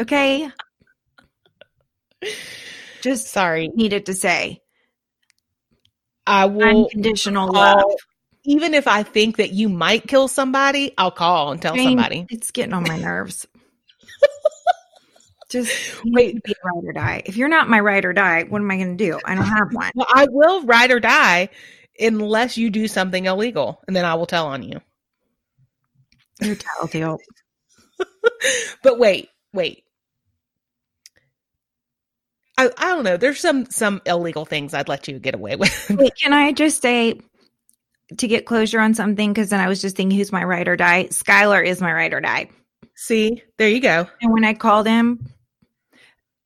Okay. 0.00 0.48
Just 3.02 3.28
Sorry, 3.28 3.68
needed 3.68 4.06
to 4.06 4.14
say 4.14 4.60
I 6.26 6.46
will. 6.46 6.84
unconditional 6.86 7.52
call- 7.52 7.54
love. 7.90 7.92
Even 8.46 8.74
if 8.74 8.86
I 8.86 9.02
think 9.02 9.36
that 9.36 9.52
you 9.52 9.68
might 9.68 10.06
kill 10.06 10.28
somebody, 10.28 10.92
I'll 10.96 11.10
call 11.10 11.52
and 11.52 11.60
tell 11.60 11.74
Jane, 11.74 11.98
somebody. 11.98 12.26
It's 12.30 12.52
getting 12.52 12.72
on 12.72 12.84
my 12.84 12.96
nerves. 12.96 13.46
Just 15.48 16.00
Wait. 16.04 16.42
be 16.42 16.52
a 16.52 16.66
ride 16.66 16.84
or 16.84 16.92
die. 16.92 17.22
If 17.26 17.36
you're 17.36 17.48
not 17.48 17.68
my 17.68 17.80
ride 17.80 18.04
or 18.04 18.12
die, 18.12 18.44
what 18.44 18.60
am 18.60 18.70
I 18.70 18.76
going 18.76 18.96
to 18.96 19.04
do? 19.04 19.18
I 19.24 19.34
don't 19.34 19.44
have 19.44 19.72
one. 19.72 19.90
Well, 19.94 20.06
I 20.08 20.26
will 20.30 20.62
ride 20.62 20.90
or 20.90 21.00
die 21.00 21.48
unless 21.98 22.56
you 22.56 22.70
do 22.70 22.88
something 22.88 23.26
illegal, 23.26 23.80
and 23.86 23.94
then 23.96 24.04
I 24.04 24.14
will 24.14 24.26
tell 24.26 24.46
on 24.46 24.62
you. 24.62 24.80
You're 26.40 26.56
telltale. 26.56 27.18
but 28.82 28.98
wait, 28.98 29.30
wait. 29.52 29.84
I, 32.58 32.70
I 32.76 32.86
don't 32.86 33.04
know. 33.04 33.16
There's 33.16 33.40
some 33.40 33.66
some 33.66 34.02
illegal 34.06 34.44
things 34.44 34.74
I'd 34.74 34.88
let 34.88 35.08
you 35.08 35.18
get 35.18 35.34
away 35.34 35.56
with. 35.56 35.90
Wait, 35.90 36.14
can 36.16 36.32
I 36.32 36.52
just 36.52 36.82
say 36.82 37.20
to 38.16 38.28
get 38.28 38.46
closure 38.46 38.80
on 38.80 38.94
something? 38.94 39.32
Because 39.32 39.50
then 39.50 39.60
I 39.60 39.68
was 39.68 39.80
just 39.80 39.96
thinking, 39.96 40.16
who's 40.16 40.32
my 40.32 40.44
ride 40.44 40.68
or 40.68 40.76
die? 40.76 41.04
Skylar 41.10 41.64
is 41.66 41.80
my 41.80 41.92
ride 41.92 42.12
or 42.12 42.20
die. 42.20 42.48
See, 42.94 43.42
there 43.58 43.68
you 43.68 43.80
go. 43.80 44.06
And 44.22 44.32
when 44.32 44.44
I 44.44 44.54
called 44.54 44.86
him, 44.86 45.32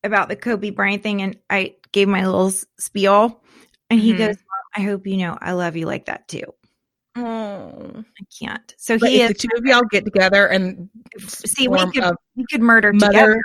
about 0.02 0.28
the 0.30 0.36
Kobe 0.36 0.70
Bryant 0.70 1.02
thing, 1.02 1.20
and 1.22 1.36
I 1.50 1.74
gave 1.92 2.08
my 2.08 2.24
little 2.24 2.50
spiel, 2.78 3.42
and 3.90 4.00
he 4.00 4.14
Mhm. 4.14 4.18
goes, 4.18 4.36
"I 4.74 4.80
hope 4.80 5.06
you 5.06 5.18
know 5.18 5.36
I 5.40 5.52
love 5.52 5.76
you 5.76 5.84
like 5.86 6.06
that 6.06 6.26
too." 6.26 6.44
Oh. 7.16 7.92
I 7.98 8.24
can't. 8.40 8.74
So 8.78 8.98
But 8.98 9.10
he 9.10 9.20
is. 9.22 9.28
the 9.28 9.34
two 9.34 9.48
of 9.56 9.64
y'all 9.66 9.82
get 9.90 10.04
together 10.04 10.46
and 10.46 10.88
See, 11.18 11.68
we 11.68 11.78
could 11.90 12.14
we 12.36 12.44
could 12.50 12.62
murder 12.62 12.92
together. 12.92 13.12
mother 13.12 13.42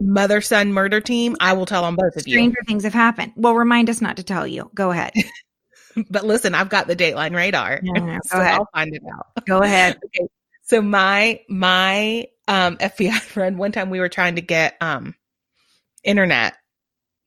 mother 0.00 0.40
son 0.40 0.72
murder 0.72 1.00
team, 1.00 1.34
I 1.40 1.54
will 1.54 1.66
tell 1.66 1.84
on 1.84 1.96
both 1.96 2.14
of 2.16 2.26
you. 2.28 2.34
Stranger 2.34 2.60
things 2.66 2.84
have 2.84 2.92
happened. 2.94 3.32
Well, 3.34 3.54
remind 3.54 3.88
us 3.90 4.00
not 4.00 4.16
to 4.18 4.22
tell 4.22 4.46
you. 4.46 4.70
Go 4.74 4.90
ahead. 4.92 5.12
But 6.10 6.24
listen, 6.24 6.54
I've 6.54 6.68
got 6.68 6.86
the 6.86 6.96
Dateline 6.96 7.34
radar, 7.34 7.80
no, 7.82 8.18
so 8.24 8.38
ahead. 8.40 8.54
I'll 8.54 8.68
find 8.74 8.94
it 8.94 9.02
out. 9.12 9.44
Go 9.46 9.62
ahead. 9.62 9.98
Okay. 10.04 10.28
So 10.62 10.82
my 10.82 11.40
my 11.48 12.26
um 12.48 12.76
FBI 12.78 13.18
friend 13.20 13.58
one 13.58 13.72
time 13.72 13.88
we 13.90 14.00
were 14.00 14.08
trying 14.08 14.34
to 14.36 14.42
get 14.42 14.76
um 14.80 15.14
internet 16.04 16.54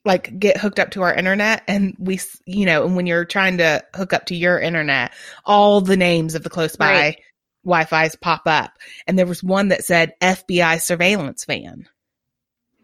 like 0.06 0.38
get 0.40 0.58
hooked 0.58 0.80
up 0.80 0.92
to 0.92 1.02
our 1.04 1.14
internet 1.14 1.64
and 1.68 1.96
we 2.00 2.20
you 2.46 2.66
know 2.66 2.86
and 2.86 2.96
when 2.96 3.06
you're 3.08 3.26
trying 3.26 3.58
to 3.58 3.84
hook 3.96 4.14
up 4.14 4.26
to 4.26 4.36
your 4.36 4.60
internet 4.60 5.14
all 5.46 5.82
the 5.82 5.98
names 5.98 6.36
of 6.36 6.44
the 6.44 6.50
close 6.50 6.76
by 6.76 6.92
Right. 6.92 7.18
Wi-Fi's 7.66 8.16
pop 8.16 8.44
up 8.46 8.72
and 9.08 9.18
there 9.20 9.26
was 9.26 9.44
one 9.44 9.68
that 9.70 9.84
said 9.84 10.14
FBI 10.22 10.82
surveillance 10.82 11.46
van. 11.46 11.88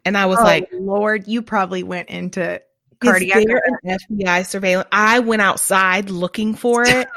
And 0.03 0.17
I 0.17 0.25
was 0.27 0.39
Oh, 0.39 0.43
like 0.43 0.69
Lord, 0.73 1.27
you 1.27 1.41
probably 1.41 1.83
went 1.83 2.09
into 2.09 2.61
is 3.07 3.45
there 3.45 3.63
an 3.83 3.97
FBI 4.09 4.45
surveillance? 4.45 4.89
I 4.91 5.19
went 5.19 5.41
outside 5.41 6.09
looking 6.09 6.55
for 6.55 6.83
it. 6.83 7.07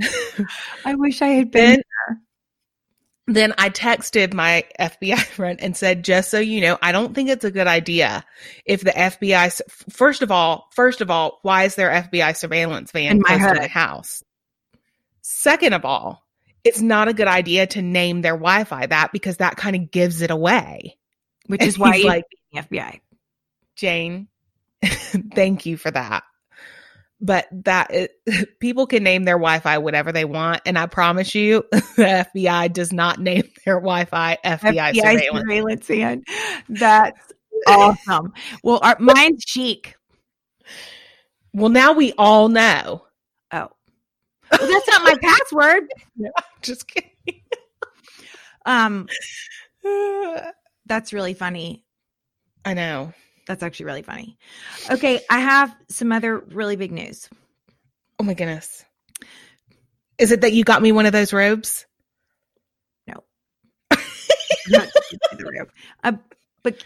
I 0.84 0.94
wish 0.94 1.22
I 1.22 1.28
had 1.28 1.50
been. 1.50 1.82
then 2.06 2.20
then 3.34 3.54
I 3.58 3.70
texted 3.70 4.34
my 4.34 4.64
FBI 4.78 5.18
friend 5.34 5.60
and 5.62 5.76
said, 5.76 6.04
just 6.04 6.30
so 6.30 6.38
you 6.38 6.60
know, 6.60 6.78
I 6.82 6.92
don't 6.92 7.14
think 7.14 7.28
it's 7.28 7.44
a 7.44 7.50
good 7.50 7.66
idea 7.66 8.24
if 8.64 8.82
the 8.82 8.90
FBI, 8.90 9.60
first 9.90 10.22
of 10.22 10.30
all, 10.30 10.68
first 10.72 11.00
of 11.00 11.10
all, 11.10 11.38
why 11.42 11.64
is 11.64 11.74
there 11.74 11.90
FBI 11.90 12.36
surveillance 12.36 12.90
van 12.90 13.12
In 13.12 13.20
my 13.20 13.38
close 13.38 13.58
my 13.58 13.66
house? 13.68 14.22
Second 15.22 15.74
of 15.74 15.84
all, 15.84 16.24
it's 16.64 16.80
not 16.80 17.08
a 17.08 17.14
good 17.14 17.28
idea 17.28 17.66
to 17.68 17.82
name 17.82 18.22
their 18.22 18.34
Wi-Fi 18.34 18.86
that 18.86 19.12
because 19.12 19.38
that 19.38 19.56
kind 19.56 19.76
of 19.76 19.90
gives 19.90 20.22
it 20.22 20.30
away. 20.30 20.98
which 21.46 21.60
And 21.60 21.68
is 21.68 21.78
why 21.78 21.94
he's 21.94 22.02
you 22.02 22.08
like, 22.08 22.24
like 22.54 22.68
the 22.70 22.76
FBI. 22.76 23.00
Jane, 23.76 24.28
thank 25.34 25.66
you 25.66 25.76
for 25.76 25.90
that. 25.90 26.24
But 27.20 27.46
that 27.52 27.92
is, 27.92 28.08
people 28.60 28.86
can 28.86 29.02
name 29.02 29.24
their 29.24 29.36
Wi-Fi 29.36 29.78
whatever 29.78 30.10
they 30.12 30.24
want, 30.24 30.62
and 30.64 30.78
I 30.78 30.86
promise 30.86 31.34
you, 31.34 31.64
the 31.72 32.26
FBI 32.34 32.72
does 32.72 32.92
not 32.92 33.20
name 33.20 33.44
their 33.64 33.76
Wi-Fi 33.76 34.38
FBI, 34.44 34.94
FBI 34.94 34.94
surveillance. 34.94 35.86
surveillance. 35.86 36.24
That's 36.68 37.32
awesome. 37.66 38.32
Well, 38.62 38.80
our, 38.82 38.96
mine's 38.98 39.44
chic. 39.46 39.96
Well, 41.52 41.68
now 41.68 41.92
we 41.92 42.12
all 42.16 42.48
know. 42.48 43.04
Oh, 43.52 43.68
well, 44.50 44.68
that's 44.68 44.88
not 44.88 45.02
my 45.02 45.16
password. 45.20 45.92
Just 46.62 46.88
kidding. 46.88 47.10
Um, 48.66 49.08
that's 50.86 51.12
really 51.12 51.34
funny. 51.34 51.84
I 52.64 52.74
know. 52.74 53.12
That's 53.50 53.64
actually 53.64 53.86
really 53.86 54.02
funny. 54.02 54.38
Okay, 54.88 55.20
I 55.28 55.40
have 55.40 55.74
some 55.88 56.12
other 56.12 56.38
really 56.38 56.76
big 56.76 56.92
news. 56.92 57.28
Oh 58.20 58.22
my 58.22 58.34
goodness. 58.34 58.84
Is 60.18 60.30
it 60.30 60.42
that 60.42 60.52
you 60.52 60.62
got 60.62 60.80
me 60.80 60.92
one 60.92 61.04
of 61.04 61.12
those 61.12 61.32
robes? 61.32 61.84
The 64.68 65.44
room. 65.44 65.66
Uh, 66.04 66.12
but 66.62 66.84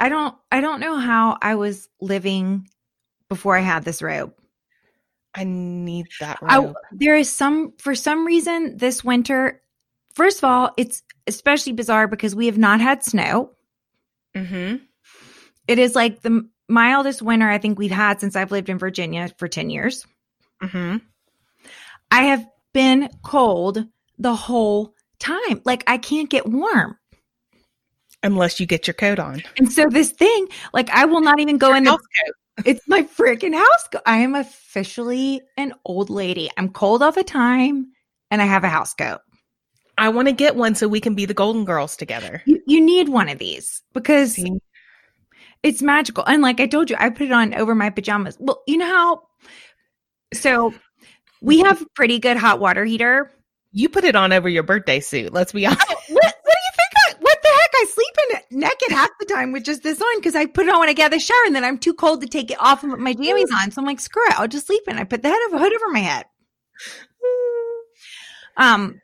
I 0.00 0.08
don't. 0.08 0.34
I 0.50 0.60
don't 0.60 0.80
know 0.80 0.96
how 0.96 1.38
I 1.40 1.54
was 1.54 1.88
living 2.00 2.68
before 3.28 3.56
I 3.56 3.60
had 3.60 3.84
this 3.84 4.02
robe. 4.02 4.34
I 5.32 5.44
need 5.44 6.06
that 6.18 6.38
I, 6.42 6.72
there 6.90 7.16
is 7.16 7.30
some 7.30 7.74
for 7.78 7.94
some 7.94 8.26
reason 8.26 8.78
this 8.78 9.04
winter. 9.04 9.62
First 10.14 10.38
of 10.38 10.44
all, 10.44 10.72
it's 10.76 11.04
especially 11.28 11.72
bizarre 11.72 12.08
because 12.08 12.34
we 12.34 12.46
have 12.46 12.58
not 12.58 12.80
had 12.80 13.04
snow. 13.04 13.52
mm-hmm. 14.34 14.78
It 15.66 15.78
is 15.78 15.94
like 15.94 16.22
the 16.22 16.48
mildest 16.68 17.22
winter 17.22 17.48
I 17.48 17.58
think 17.58 17.78
we've 17.78 17.90
had 17.90 18.20
since 18.20 18.36
I've 18.36 18.52
lived 18.52 18.68
in 18.68 18.78
Virginia 18.78 19.30
for 19.38 19.48
10 19.48 19.70
years. 19.70 20.06
Mm-hmm. 20.62 20.98
I 22.10 22.22
have 22.22 22.46
been 22.72 23.08
cold 23.22 23.84
the 24.18 24.34
whole 24.34 24.94
time. 25.18 25.62
Like 25.64 25.84
I 25.86 25.98
can't 25.98 26.30
get 26.30 26.46
warm. 26.46 26.98
Unless 28.22 28.58
you 28.58 28.66
get 28.66 28.86
your 28.86 28.94
coat 28.94 29.18
on. 29.18 29.42
And 29.58 29.70
so 29.70 29.86
this 29.90 30.10
thing, 30.10 30.48
like 30.72 30.90
I 30.90 31.04
will 31.04 31.20
not 31.20 31.40
even 31.40 31.58
go 31.58 31.74
in 31.74 31.84
the 31.84 31.90
House 31.90 32.00
coat. 32.00 32.34
it's 32.64 32.86
my 32.88 33.02
freaking 33.02 33.54
house. 33.54 33.88
co- 33.90 34.00
I 34.06 34.18
am 34.18 34.34
officially 34.34 35.42
an 35.56 35.74
old 35.84 36.08
lady. 36.08 36.50
I'm 36.56 36.68
cold 36.70 37.02
all 37.02 37.12
the 37.12 37.24
time 37.24 37.88
and 38.30 38.40
I 38.40 38.44
have 38.44 38.64
a 38.64 38.68
house 38.68 38.94
coat. 38.94 39.20
I 39.98 40.08
want 40.08 40.28
to 40.28 40.32
get 40.32 40.56
one 40.56 40.74
so 40.74 40.88
we 40.88 41.00
can 41.00 41.14
be 41.14 41.24
the 41.24 41.34
Golden 41.34 41.64
Girls 41.64 41.96
together. 41.96 42.42
You, 42.46 42.60
you 42.66 42.80
need 42.80 43.08
one 43.08 43.28
of 43.28 43.38
these 43.38 43.82
because 43.92 44.34
See? 44.34 44.52
It's 45.64 45.82
magical. 45.82 46.22
And 46.24 46.42
like 46.42 46.60
I 46.60 46.66
told 46.66 46.90
you, 46.90 46.96
I 47.00 47.08
put 47.10 47.22
it 47.22 47.32
on 47.32 47.54
over 47.54 47.74
my 47.74 47.90
pajamas. 47.90 48.36
Well, 48.38 48.62
you 48.68 48.76
know 48.76 48.86
how 48.86 49.22
so 50.34 50.74
we 51.40 51.60
have 51.60 51.82
a 51.82 51.86
pretty 51.94 52.18
good 52.18 52.36
hot 52.36 52.60
water 52.60 52.84
heater. 52.84 53.30
You 53.72 53.88
put 53.88 54.04
it 54.04 54.14
on 54.14 54.32
over 54.32 54.48
your 54.48 54.62
birthday 54.62 55.00
suit. 55.00 55.32
Let's 55.32 55.52
be 55.52 55.66
honest. 55.66 55.88
What, 55.88 55.98
what 56.08 56.08
do 56.08 56.20
you 56.20 56.72
think? 56.76 56.92
I, 57.08 57.14
what 57.20 57.38
the 57.42 57.48
heck? 57.48 57.70
I 57.74 57.86
sleep 57.92 58.14
in 58.30 58.36
it 58.36 58.44
naked 58.50 58.90
half 58.90 59.10
the 59.18 59.26
time 59.26 59.52
with 59.52 59.64
just 59.64 59.82
this 59.82 60.00
on 60.00 60.18
because 60.18 60.36
I 60.36 60.46
put 60.46 60.66
it 60.66 60.72
on 60.72 60.80
when 60.80 60.88
I 60.88 60.92
get 60.92 61.06
out 61.06 61.14
of 61.14 61.18
the 61.18 61.24
shower 61.24 61.42
and 61.46 61.56
then 61.56 61.64
I'm 61.64 61.78
too 61.78 61.94
cold 61.94 62.20
to 62.20 62.28
take 62.28 62.50
it 62.50 62.60
off 62.60 62.82
and 62.82 62.92
put 62.92 63.00
my 63.00 63.14
jammies 63.14 63.52
on. 63.52 63.70
So 63.70 63.80
I'm 63.80 63.86
like, 63.86 64.00
screw 64.00 64.24
it, 64.26 64.38
I'll 64.38 64.48
just 64.48 64.66
sleep 64.66 64.82
in. 64.86 64.98
I 64.98 65.04
put 65.04 65.22
the 65.22 65.28
head 65.28 65.46
of 65.48 65.54
a 65.54 65.58
hood 65.58 65.72
over 65.72 65.88
my 65.88 66.00
head. 66.00 66.26
Um, 68.56 69.00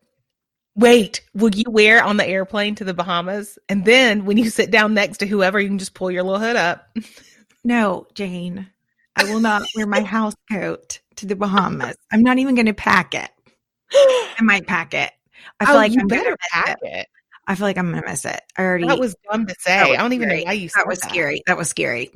Wait, 0.76 1.20
will 1.34 1.54
you 1.54 1.64
wear 1.68 2.02
on 2.02 2.16
the 2.16 2.26
airplane 2.26 2.74
to 2.76 2.84
the 2.84 2.94
Bahamas? 2.94 3.58
And 3.68 3.84
then 3.84 4.24
when 4.24 4.36
you 4.36 4.50
sit 4.50 4.70
down 4.70 4.94
next 4.94 5.18
to 5.18 5.26
whoever, 5.26 5.60
you 5.60 5.68
can 5.68 5.78
just 5.78 5.94
pull 5.94 6.10
your 6.10 6.22
little 6.22 6.38
hood 6.38 6.56
up. 6.56 6.88
no, 7.64 8.06
Jane, 8.14 8.68
I 9.16 9.24
will 9.24 9.40
not 9.40 9.62
wear 9.74 9.86
my 9.86 10.02
house 10.02 10.36
coat 10.50 11.00
to 11.16 11.26
the 11.26 11.36
Bahamas. 11.36 11.96
I'm 12.12 12.22
not 12.22 12.38
even 12.38 12.54
going 12.54 12.66
to 12.66 12.74
pack 12.74 13.14
it. 13.14 13.30
I 13.92 14.42
might 14.42 14.66
pack 14.66 14.94
it. 14.94 15.12
I 15.58 15.66
feel 15.66 15.74
oh, 15.74 15.78
like 15.78 15.92
you 15.92 16.00
I'm 16.00 16.06
better 16.06 16.36
pack 16.52 16.78
it. 16.82 16.88
it. 16.88 17.06
I 17.46 17.54
feel 17.56 17.66
like 17.66 17.78
I'm 17.78 17.90
gonna 17.90 18.06
miss 18.06 18.24
it. 18.24 18.40
I 18.56 18.62
already. 18.62 18.86
That 18.86 19.00
was 19.00 19.16
dumb 19.30 19.46
to 19.46 19.54
say. 19.58 19.72
I 19.72 19.96
don't 19.96 20.12
even 20.12 20.28
scary. 20.28 20.40
know 20.40 20.46
why 20.46 20.52
you 20.52 20.68
said 20.68 20.80
That 20.80 20.86
was 20.86 21.00
scary. 21.00 21.42
That 21.46 21.56
was 21.56 21.68
scary. 21.68 22.10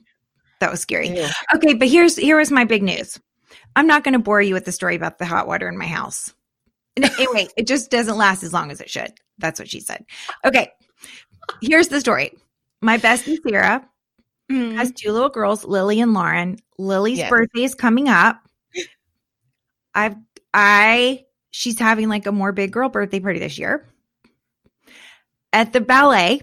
That 0.61 0.71
was 0.71 0.81
scary. 0.81 1.09
Ew. 1.09 1.27
Okay, 1.57 1.75
but 1.75 1.89
here's 1.89 2.17
here 2.17 2.39
was 2.39 2.53
my 2.53 2.65
big 2.65 2.83
news. 2.83 3.19
I'm 3.75 3.87
not 3.87 4.05
going 4.05 4.13
to 4.13 4.21
bore 4.21 4.41
you 4.41 4.55
with 4.55 4.65
the 4.65 4.73
story 4.73 4.95
about 4.95 5.19
the 5.19 5.27
hot 5.27 5.49
water 5.49 5.69
in 5.69 5.77
my 5.77 5.87
house. 5.87 6.33
Anyway, 6.97 7.49
it 7.57 7.67
just 7.67 7.91
doesn't 7.91 8.17
last 8.17 8.43
as 8.43 8.53
long 8.53 8.71
as 8.71 8.81
it 8.81 8.89
should. 8.91 9.13
That's 9.39 9.59
what 9.59 9.69
she 9.69 9.81
said. 9.81 10.05
Okay, 10.45 10.71
here's 11.61 11.89
the 11.89 12.01
story. 12.01 12.33
My 12.83 12.99
bestie 12.99 13.39
Sarah 13.49 13.89
Mm. 14.51 14.75
has 14.77 14.93
two 14.93 15.11
little 15.11 15.31
girls, 15.31 15.65
Lily 15.65 16.01
and 16.01 16.13
Lauren. 16.13 16.59
Lily's 16.79 17.19
Yes. 17.19 17.31
birthday 17.31 17.65
is 17.65 17.75
coming 17.75 18.09
up. 18.11 18.41
I've 19.95 20.17
I 20.53 21.25
she's 21.51 21.79
having 21.79 22.09
like 22.09 22.27
a 22.27 22.33
more 22.33 22.53
big 22.53 22.71
girl 22.71 22.89
birthday 22.91 23.21
party 23.21 23.39
this 23.39 23.59
year. 23.59 23.87
At 25.53 25.73
the 25.73 25.81
ballet, 25.81 26.43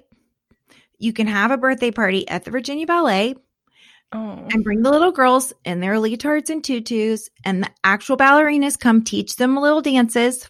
you 0.97 1.13
can 1.13 1.27
have 1.27 1.51
a 1.51 1.57
birthday 1.57 1.91
party 1.91 2.27
at 2.27 2.43
the 2.43 2.51
Virginia 2.51 2.87
Ballet 2.87 3.35
Oh. 4.13 4.45
and 4.51 4.63
bring 4.63 4.81
the 4.81 4.91
little 4.91 5.11
girls 5.13 5.53
in 5.63 5.79
their 5.79 5.93
leotards 5.93 6.49
and 6.49 6.61
tutus, 6.63 7.29
and 7.45 7.63
the 7.63 7.69
actual 7.85 8.17
ballerinas 8.17 8.77
come 8.77 9.03
teach 9.03 9.37
them 9.37 9.55
little 9.55 9.81
dances. 9.81 10.47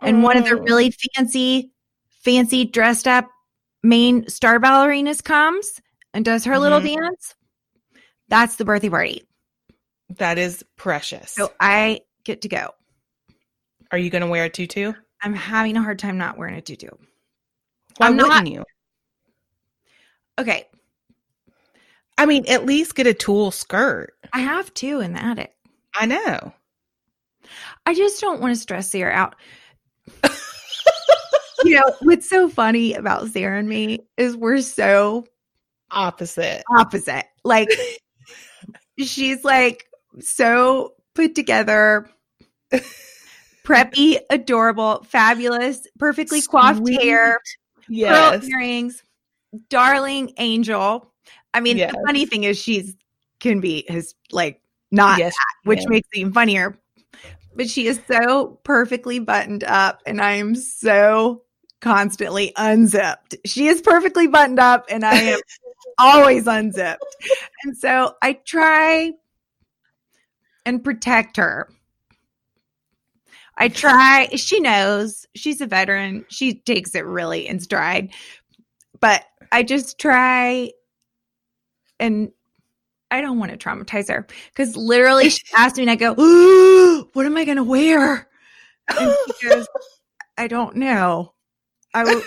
And 0.00 0.22
one 0.22 0.38
of 0.38 0.44
the 0.44 0.56
Oh. 0.58 0.62
really 0.62 0.90
fancy, 1.14 1.72
fancy 2.24 2.64
dressed 2.64 3.06
up 3.06 3.28
main 3.82 4.26
star 4.28 4.58
ballerinas 4.58 5.22
comes 5.22 5.80
and 6.14 6.24
does 6.24 6.44
her 6.44 6.58
little 6.58 6.80
Mhm. 6.80 6.96
dance. 6.96 7.34
That's 8.28 8.56
the 8.56 8.64
birthday 8.64 8.88
party. 8.88 9.28
That 10.16 10.38
is 10.38 10.64
precious. 10.76 11.32
So 11.32 11.52
I 11.60 12.00
get 12.24 12.40
to 12.42 12.48
go. 12.48 12.70
Are 13.92 13.98
you 13.98 14.08
going 14.08 14.22
to 14.22 14.28
wear 14.28 14.44
a 14.44 14.50
tutu? 14.50 14.92
I'm 15.22 15.34
having 15.34 15.76
a 15.76 15.82
hard 15.82 15.98
time 15.98 16.16
not 16.16 16.38
wearing 16.38 16.54
a 16.56 16.62
tutu. 16.62 16.88
Why 17.98 18.06
I'm 18.06 18.16
wouldn't 18.16 18.28
not- 18.32 18.46
you? 18.46 18.64
Okay, 20.38 20.66
I 22.20 22.26
mean, 22.26 22.44
at 22.48 22.66
least 22.66 22.94
get 22.96 23.06
a 23.06 23.14
tulle 23.14 23.50
skirt. 23.50 24.12
I 24.34 24.40
have 24.40 24.74
two 24.74 25.00
in 25.00 25.14
the 25.14 25.24
attic. 25.24 25.54
I 25.94 26.04
know. 26.04 26.52
I 27.86 27.94
just 27.94 28.20
don't 28.20 28.42
want 28.42 28.54
to 28.54 28.60
stress 28.60 28.90
Sarah 28.90 29.14
out. 29.14 29.36
you 31.64 31.76
know, 31.76 31.94
what's 32.02 32.28
so 32.28 32.50
funny 32.50 32.92
about 32.92 33.28
Sarah 33.28 33.58
and 33.58 33.66
me 33.66 34.00
is 34.18 34.36
we're 34.36 34.60
so 34.60 35.24
Opposite. 35.90 36.62
opposite. 36.70 37.24
Like, 37.42 37.70
she's 38.98 39.42
like 39.42 39.86
so 40.20 40.92
put 41.14 41.34
together, 41.34 42.06
preppy, 43.64 44.18
adorable, 44.28 45.04
fabulous, 45.08 45.86
perfectly 45.98 46.42
coiffed 46.42 46.86
hair, 47.00 47.38
Yes. 47.88 48.40
pearl 48.42 48.50
earrings, 48.50 49.02
darling 49.70 50.34
angel. 50.36 51.09
I 51.54 51.60
mean, 51.60 51.78
Yes. 51.78 51.92
the 51.92 51.98
funny 52.06 52.26
thing 52.26 52.44
is 52.44 52.58
she's 52.58 52.94
can 53.40 53.60
be 53.60 53.84
his 53.88 54.14
like 54.32 54.60
not 54.90 55.18
Yes, 55.18 55.32
that, 55.32 55.68
which 55.68 55.86
makes 55.88 56.08
it 56.12 56.20
even 56.20 56.32
funnier. 56.32 56.78
But 57.54 57.68
she 57.68 57.86
is 57.86 58.00
so 58.10 58.58
perfectly 58.62 59.18
buttoned 59.18 59.64
up, 59.64 60.02
and 60.06 60.20
I 60.20 60.32
am 60.32 60.54
so 60.54 61.42
constantly 61.80 62.52
unzipped. 62.56 63.36
She 63.44 63.66
is 63.66 63.82
perfectly 63.82 64.26
buttoned 64.28 64.60
up, 64.60 64.86
and 64.88 65.04
I 65.04 65.14
am 65.14 65.40
always 65.98 66.46
unzipped. 66.46 67.04
And 67.64 67.76
so 67.76 68.14
I 68.22 68.34
try 68.34 69.12
and 70.64 70.82
protect 70.84 71.36
her. 71.38 71.68
I 73.56 73.68
try. 73.68 74.28
She 74.36 74.60
knows 74.60 75.26
she's 75.34 75.60
a 75.60 75.66
veteran. 75.66 76.24
She 76.28 76.54
takes 76.54 76.94
it 76.94 77.04
really 77.04 77.46
in 77.46 77.60
stride. 77.60 78.10
But 79.00 79.24
I 79.52 79.62
just 79.62 79.98
try 79.98 80.70
and 82.00 82.32
I 83.10 83.20
don't 83.20 83.38
want 83.38 83.52
to 83.52 83.58
traumatize 83.58 84.08
her 84.08 84.26
because 84.48 84.76
literally 84.76 85.30
she 85.30 85.42
asked 85.56 85.76
me 85.76 85.82
and 85.82 85.90
I 85.90 85.96
go, 85.96 86.14
Ooh, 86.18 87.08
what 87.12 87.26
am 87.26 87.36
I 87.36 87.44
going 87.44 87.56
to 87.56 87.64
wear? 87.64 88.28
And 88.88 89.14
she 89.40 89.48
goes, 89.48 89.68
I 90.36 90.48
don't 90.48 90.76
know. 90.76 91.34
I 91.92 92.22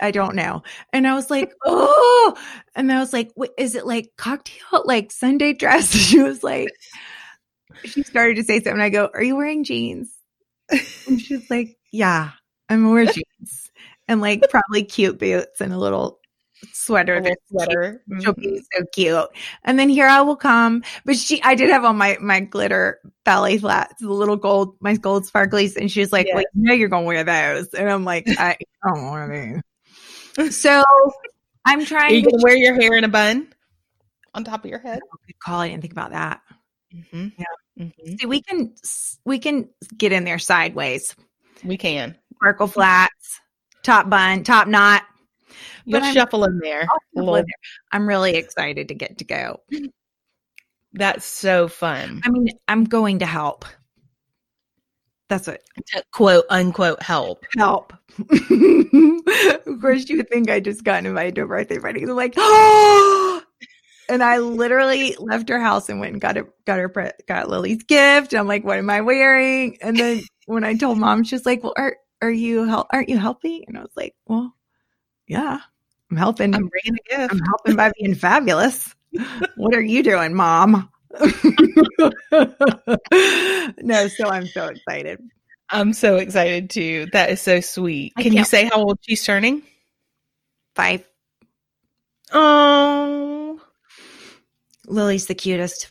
I 0.00 0.10
don't 0.10 0.34
know. 0.34 0.62
And 0.92 1.06
I 1.06 1.14
was 1.14 1.30
like, 1.30 1.52
oh, 1.66 2.34
and 2.74 2.90
I 2.90 2.98
was 2.98 3.12
like, 3.12 3.30
is 3.58 3.74
it 3.74 3.86
like 3.86 4.10
cocktail, 4.16 4.84
like 4.84 5.12
Sunday 5.12 5.52
dress? 5.52 5.94
She 5.94 6.18
was 6.18 6.42
like, 6.42 6.70
she 7.84 8.02
started 8.02 8.36
to 8.36 8.44
say 8.44 8.60
something. 8.60 8.80
I 8.80 8.88
go, 8.88 9.10
are 9.12 9.22
you 9.22 9.36
wearing 9.36 9.64
jeans? 9.64 10.14
And 11.06 11.20
she's 11.20 11.50
like, 11.50 11.76
yeah, 11.92 12.30
I'm 12.70 12.90
wearing 12.90 13.10
jeans 13.12 13.70
and 14.08 14.22
like 14.22 14.42
probably 14.48 14.84
cute 14.84 15.18
boots 15.18 15.60
and 15.60 15.74
a 15.74 15.78
little 15.78 16.21
sweater. 16.72 17.20
That's 17.20 17.36
cute. 17.48 17.62
sweater. 17.62 18.02
She'll 18.20 18.32
be 18.34 18.62
so 18.76 18.84
cute. 18.92 19.28
And 19.64 19.78
then 19.78 19.88
here 19.88 20.06
I 20.06 20.20
will 20.22 20.36
come. 20.36 20.82
But 21.04 21.16
she, 21.16 21.42
I 21.42 21.54
did 21.54 21.70
have 21.70 21.84
on 21.84 21.96
my, 21.96 22.16
my 22.20 22.40
glitter 22.40 23.00
ballet 23.24 23.58
flats, 23.58 24.00
the 24.00 24.10
little 24.12 24.36
gold, 24.36 24.76
my 24.80 24.96
gold 24.96 25.24
sparklies. 25.24 25.76
And 25.76 25.90
she 25.90 26.00
was 26.00 26.12
like, 26.12 26.26
Yes. 26.26 26.36
wait, 26.36 26.46
you 26.54 26.62
know 26.64 26.74
you're 26.74 26.88
going 26.88 27.04
to 27.04 27.06
wear 27.06 27.24
those. 27.24 27.68
And 27.74 27.88
I'm 27.90 28.04
like, 28.04 28.26
I 28.38 28.56
don't 28.84 29.04
want 29.06 29.32
these. 29.32 29.60
So 30.50 30.82
I'm 31.66 31.80
Are 31.80 31.84
trying 31.84 32.14
you 32.14 32.22
to 32.22 32.38
wear 32.42 32.56
your 32.56 32.74
hair 32.80 32.94
in 32.94 33.04
a 33.04 33.08
bun 33.08 33.48
on 34.34 34.44
top 34.44 34.64
of 34.64 34.70
your 34.70 34.78
head? 34.78 35.00
good 35.26 35.38
call. 35.44 35.60
I 35.60 35.68
didn't 35.68 35.82
think 35.82 35.92
about 35.92 36.10
that. 36.12 36.40
Mm-hmm. 36.94 37.28
Yeah. 37.38 37.84
hmm 38.06 38.14
See, 38.18 38.26
we 38.26 38.40
can, 38.40 38.74
we 39.26 39.38
can 39.38 39.68
get 39.96 40.12
in 40.12 40.24
there 40.24 40.38
sideways. 40.38 41.14
We 41.64 41.76
can. 41.76 42.16
Sparkle 42.36 42.66
flats, 42.66 43.40
top 43.82 44.08
bun, 44.08 44.42
top 44.42 44.68
knot. 44.68 45.02
You'll 45.84 46.02
I'm- 46.02 46.14
shuffle 46.14 46.44
in 46.44 46.58
there. 46.58 46.86
Shuffle 47.16 47.36
in 47.36 47.44
there. 47.46 47.54
I'm 47.92 48.08
really 48.08 48.34
excited 48.36 48.88
to 48.88 48.94
get 48.94 49.18
to 49.18 49.24
go. 49.24 49.60
That's 50.92 51.24
so 51.24 51.68
fun. 51.68 52.20
I 52.24 52.30
mean, 52.30 52.48
I'm 52.68 52.84
going 52.84 53.20
to 53.20 53.26
help. 53.26 53.64
That's 55.28 55.46
what 55.46 55.62
To 55.86 56.04
quote 56.12 56.44
unquote 56.50 57.02
help. 57.02 57.44
help. 57.56 57.94
of 58.18 59.80
course, 59.80 60.08
you 60.08 60.18
would 60.18 60.28
think 60.28 60.50
I 60.50 60.60
just 60.60 60.84
got 60.84 61.06
invited 61.06 61.36
to 61.36 61.42
a 61.42 61.46
birthday 61.46 61.78
party. 61.78 62.02
I'm 62.02 62.10
like, 62.10 62.34
oh, 62.36 63.42
and 64.10 64.22
I 64.22 64.38
literally 64.38 65.16
left 65.18 65.48
her 65.48 65.58
house 65.58 65.88
and 65.88 66.00
went 66.00 66.12
and 66.12 66.20
got 66.20 66.36
her, 66.36 66.52
got 66.66 66.78
her, 66.78 67.12
got 67.26 67.48
Lily's 67.48 67.82
gift. 67.82 68.34
And 68.34 68.40
I'm 68.40 68.46
like, 68.48 68.64
what 68.64 68.78
am 68.78 68.90
I 68.90 69.00
wearing? 69.00 69.78
And 69.80 69.96
then 69.96 70.20
when 70.44 70.64
I 70.64 70.74
told 70.74 70.98
mom, 70.98 71.24
she's 71.24 71.46
like, 71.46 71.62
well, 71.62 71.72
are, 71.78 71.96
are 72.20 72.30
you 72.30 72.64
help? 72.66 72.88
Aren't 72.90 73.08
you 73.08 73.16
helping? 73.18 73.64
And 73.68 73.78
I 73.78 73.80
was 73.80 73.96
like, 73.96 74.14
well, 74.26 74.54
yeah, 75.26 75.60
I'm 76.12 76.18
helping. 76.18 76.54
I'm 76.54 76.68
bringing 76.68 76.98
a 77.06 77.08
gift. 77.08 77.32
I'm 77.32 77.40
helping 77.40 77.74
by 77.74 77.90
being 77.98 78.14
fabulous. 78.14 78.94
What 79.56 79.74
are 79.74 79.82
you 79.82 80.02
doing, 80.02 80.34
mom? 80.34 80.90
no, 81.20 81.28
so 84.08 84.26
I'm 84.26 84.46
so 84.46 84.68
excited. 84.68 85.20
I'm 85.68 85.92
so 85.92 86.16
excited 86.16 86.70
too. 86.70 87.08
That 87.12 87.28
is 87.28 87.42
so 87.42 87.60
sweet. 87.60 88.14
Can 88.18 88.32
you 88.32 88.44
say 88.44 88.64
how 88.64 88.82
old 88.82 88.98
she's 89.02 89.22
turning? 89.22 89.62
Five. 90.74 91.06
Oh, 92.32 93.60
Lily's 94.86 95.26
the 95.26 95.34
cutest. 95.34 95.90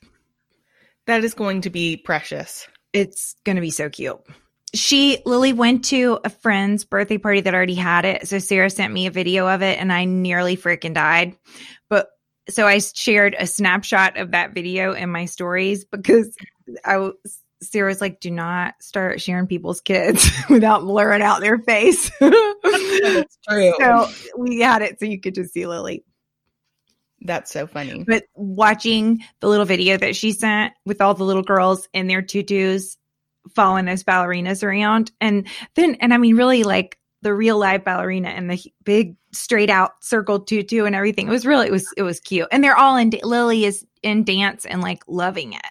that 1.05 1.23
is 1.23 1.35
going 1.35 1.61
to 1.61 1.69
be 1.69 1.95
precious. 1.95 2.67
It's 2.91 3.35
going 3.43 3.55
to 3.55 3.61
be 3.61 3.71
so 3.71 3.87
cute. 3.87 4.19
She, 4.73 5.21
Lily, 5.25 5.53
went 5.53 5.85
to 5.85 6.19
a 6.23 6.29
friend's 6.29 6.85
birthday 6.85 7.17
party 7.17 7.41
that 7.41 7.53
already 7.53 7.75
had 7.75 8.05
it. 8.05 8.27
So 8.27 8.39
Sarah 8.39 8.69
sent 8.69 8.93
me 8.93 9.07
a 9.07 9.11
video 9.11 9.47
of 9.47 9.61
it 9.61 9.79
and 9.79 9.91
I 9.91 10.05
nearly 10.05 10.55
freaking 10.55 10.93
died. 10.93 11.35
But 11.89 12.09
so 12.49 12.65
I 12.65 12.79
shared 12.79 13.35
a 13.37 13.47
snapshot 13.47 14.17
of 14.17 14.31
that 14.31 14.53
video 14.53 14.93
in 14.93 15.09
my 15.09 15.25
stories 15.25 15.83
because 15.85 16.35
I 16.85 16.97
was, 16.97 17.15
Sarah's 17.61 18.01
like, 18.01 18.19
do 18.19 18.31
not 18.31 18.75
start 18.81 19.21
sharing 19.21 19.47
people's 19.47 19.81
kids 19.81 20.29
without 20.49 20.81
blurring 20.81 21.21
out 21.21 21.41
their 21.41 21.59
face. 21.59 22.09
That's 22.19 23.37
true. 23.47 23.73
so 23.77 24.09
we 24.37 24.61
had 24.61 24.81
it 24.81 24.99
so 24.99 25.05
you 25.05 25.19
could 25.19 25.35
just 25.35 25.53
see 25.53 25.67
Lily. 25.67 26.03
That's 27.21 27.51
so 27.51 27.67
funny. 27.67 28.03
But 28.07 28.23
watching 28.33 29.23
the 29.41 29.47
little 29.47 29.65
video 29.65 29.95
that 29.97 30.15
she 30.15 30.31
sent 30.31 30.73
with 30.85 31.01
all 31.01 31.13
the 31.13 31.23
little 31.23 31.43
girls 31.43 31.87
in 31.93 32.07
their 32.07 32.23
tutus 32.23 32.97
following 33.55 33.85
those 33.85 34.03
ballerinas 34.03 34.63
around, 34.63 35.11
and 35.19 35.47
then, 35.75 35.95
and 36.01 36.13
I 36.13 36.17
mean, 36.17 36.35
really 36.35 36.63
like 36.63 36.97
the 37.21 37.33
real 37.33 37.57
live 37.57 37.83
ballerina 37.83 38.29
and 38.29 38.49
the 38.49 38.59
big 38.83 39.15
straight 39.31 39.69
out 39.69 40.03
circled 40.03 40.47
tutu 40.47 40.85
and 40.85 40.95
everything. 40.95 41.27
It 41.27 41.31
was 41.31 41.45
really, 41.45 41.67
it 41.67 41.71
was, 41.71 41.87
it 41.95 42.03
was 42.03 42.19
cute. 42.19 42.47
And 42.51 42.63
they're 42.63 42.77
all 42.77 42.97
in, 42.97 43.11
Lily 43.23 43.65
is 43.65 43.85
in 44.01 44.23
dance 44.23 44.65
and 44.65 44.81
like 44.81 45.03
loving 45.07 45.53
it. 45.53 45.61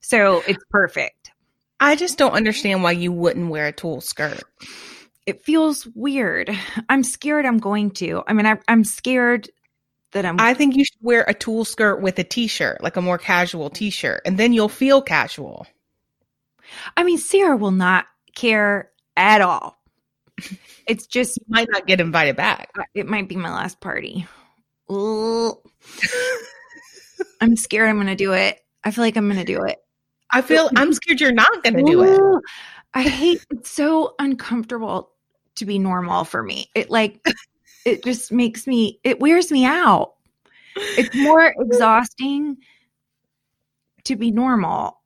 So 0.00 0.42
it's 0.46 0.64
perfect. 0.70 1.32
I 1.80 1.96
just 1.96 2.16
don't 2.16 2.32
understand 2.32 2.82
why 2.82 2.92
you 2.92 3.10
wouldn't 3.10 3.50
wear 3.50 3.66
a 3.66 3.72
tulle 3.72 4.00
skirt. 4.00 4.42
It 5.26 5.44
feels 5.44 5.86
weird. 5.94 6.50
I'm 6.88 7.02
scared 7.02 7.44
I'm 7.44 7.58
going 7.58 7.90
to. 7.92 8.22
I 8.26 8.32
mean, 8.32 8.46
I, 8.46 8.58
I'm 8.68 8.84
scared 8.84 9.50
that 10.12 10.24
I'm 10.24 10.40
I 10.40 10.54
think 10.54 10.76
you 10.76 10.84
should 10.84 11.02
wear 11.02 11.24
a 11.26 11.34
tulle 11.34 11.64
skirt 11.64 12.00
with 12.00 12.18
a 12.18 12.24
t-shirt, 12.24 12.82
like 12.82 12.96
a 12.96 13.02
more 13.02 13.18
casual 13.18 13.70
t-shirt, 13.70 14.22
and 14.24 14.38
then 14.38 14.52
you'll 14.52 14.68
feel 14.68 15.02
casual. 15.02 15.66
I 16.96 17.04
mean, 17.04 17.18
Sarah 17.18 17.56
will 17.56 17.70
not 17.70 18.06
care 18.34 18.90
at 19.16 19.40
all. 19.40 19.76
It's 20.86 21.06
just, 21.06 21.36
You 21.38 21.44
might 21.48 21.68
not 21.70 21.86
get 21.86 22.00
invited 22.00 22.36
back. 22.36 22.70
Uh, 22.78 22.82
it 22.94 23.06
might 23.06 23.28
be 23.28 23.36
my 23.36 23.52
last 23.52 23.80
party. 23.80 24.26
I'm 27.40 27.56
scared 27.56 27.88
I'm 27.88 27.96
going 27.96 28.06
to 28.08 28.16
do 28.16 28.32
it. 28.32 28.60
I 28.82 28.90
feel 28.90 29.04
like 29.04 29.16
I'm 29.16 29.26
going 29.26 29.38
to 29.38 29.44
do 29.44 29.62
it. 29.64 29.78
I 30.30 30.42
feel 30.42 30.70
I'm 30.76 30.92
scared 30.92 31.20
you're 31.20 31.32
not 31.32 31.62
going 31.62 31.76
to 31.76 31.82
do 31.82 32.02
it. 32.02 32.42
I 32.94 33.02
hate 33.02 33.44
it's 33.50 33.70
so 33.70 34.14
uncomfortable 34.18 35.10
to 35.56 35.64
be 35.66 35.78
normal 35.78 36.24
for 36.24 36.42
me. 36.42 36.68
It 36.74 36.90
like, 36.90 37.24
it 37.84 38.02
just 38.02 38.32
makes 38.32 38.66
me, 38.66 38.98
it 39.04 39.20
wears 39.20 39.52
me 39.52 39.64
out. 39.64 40.14
It's 40.76 41.14
more 41.14 41.54
exhausting 41.58 42.56
to 44.04 44.16
be 44.16 44.30
normal 44.30 44.99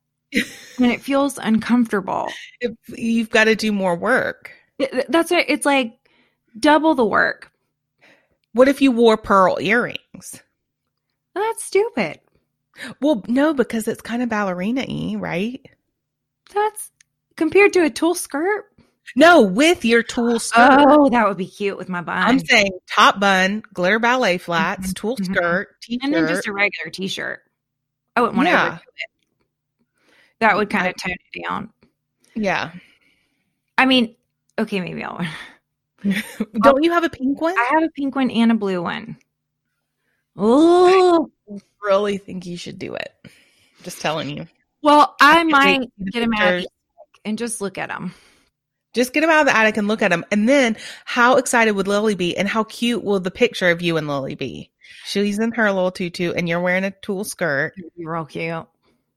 and 0.78 0.92
it 0.92 1.00
feels 1.02 1.38
uncomfortable. 1.38 2.28
If 2.60 2.72
you've 2.88 3.30
got 3.30 3.44
to 3.44 3.54
do 3.54 3.72
more 3.72 3.96
work. 3.96 4.50
It- 4.78 5.06
That's 5.10 5.30
what 5.30 5.44
it's 5.48 5.66
like 5.66 5.94
double 6.58 6.94
the 6.94 7.04
work. 7.04 7.50
What 8.52 8.68
if 8.68 8.80
you 8.82 8.92
wore 8.92 9.16
pearl 9.16 9.58
earrings? 9.60 10.42
That's 11.34 11.64
stupid. 11.64 12.20
Well, 13.00 13.24
no, 13.28 13.54
because 13.54 13.86
it's 13.88 14.00
kind 14.02 14.22
of 14.22 14.28
ballerina 14.28 14.84
y, 14.88 15.14
right? 15.16 15.64
That's 16.52 16.90
compared 17.36 17.72
to 17.74 17.84
a 17.84 17.90
tulle 17.90 18.14
skirt. 18.14 18.66
No, 19.16 19.42
with 19.42 19.84
your 19.84 20.02
tulle 20.02 20.38
skirt. 20.38 20.84
Oh, 20.88 21.08
that 21.10 21.28
would 21.28 21.36
be 21.36 21.46
cute 21.46 21.76
with 21.76 21.88
my 21.88 22.00
bun. 22.00 22.22
I'm 22.22 22.38
saying 22.38 22.72
top 22.90 23.20
bun, 23.20 23.62
glitter 23.74 23.98
ballet 23.98 24.38
flats, 24.38 24.88
Mhm, 24.92 24.94
tulle 24.94 25.16
mhm. 25.18 25.24
skirt, 25.26 25.80
t-shirt. 25.82 26.02
and 26.04 26.14
then 26.14 26.26
just 26.28 26.46
a 26.46 26.52
regular 26.52 26.90
t-shirt. 26.90 27.40
I 28.16 28.20
wouldn't 28.22 28.36
want 28.36 28.46
to 28.48 28.52
Yeah. 28.52 28.66
overdo 28.66 28.80
it. 28.82 29.10
That 30.44 30.56
would 30.56 30.68
kind 30.68 30.86
of 30.86 30.94
tone 30.96 31.16
it 31.32 31.42
down. 31.42 31.70
yeah. 32.34 32.72
I 33.78 33.86
mean, 33.86 34.14
okay, 34.58 34.78
maybe 34.78 35.02
I'll. 35.02 35.26
Don't 36.60 36.82
you 36.84 36.92
have 36.92 37.02
a 37.02 37.08
pink 37.08 37.40
one? 37.40 37.56
I 37.58 37.70
have 37.72 37.82
a 37.82 37.88
pink 37.88 38.14
one 38.14 38.30
and 38.30 38.52
a 38.52 38.54
blue 38.54 38.82
one. 38.82 39.16
Oh, 40.36 41.30
really 41.82 42.18
think 42.18 42.44
you 42.44 42.58
should 42.58 42.78
do 42.78 42.94
it. 42.94 43.14
Just 43.84 44.02
telling 44.02 44.36
you. 44.36 44.46
well, 44.82 45.16
I 45.18 45.44
might 45.44 45.78
to 45.78 45.82
see 45.84 45.90
the 45.98 46.10
get 46.10 46.20
them 46.20 46.34
out 46.34 46.60
the 46.60 46.68
and 47.24 47.38
just 47.38 47.62
look 47.62 47.78
at 47.78 47.88
them. 47.88 48.12
Just 48.92 49.14
get 49.14 49.22
them 49.22 49.30
out 49.30 49.40
of 49.40 49.46
the 49.46 49.56
attic 49.56 49.78
and 49.78 49.88
look 49.88 50.02
at 50.02 50.10
them. 50.10 50.26
And 50.30 50.46
then 50.46 50.76
how 51.06 51.36
excited 51.36 51.72
would 51.72 51.88
Lily 51.88 52.14
be? 52.14 52.36
And 52.36 52.48
how 52.48 52.64
cute 52.64 53.02
will 53.02 53.18
the 53.18 53.30
picture 53.30 53.70
of 53.70 53.80
you 53.80 53.96
and 53.96 54.08
Lily 54.08 54.34
be? 54.34 54.70
She's 55.06 55.38
in 55.38 55.52
her 55.52 55.72
little 55.72 55.90
tutu 55.90 56.32
and 56.32 56.50
you're 56.50 56.60
wearing 56.60 56.84
a 56.84 56.90
tulle 56.90 57.24
skirt. 57.24 57.72
Real 57.96 58.26
cute. 58.26 58.66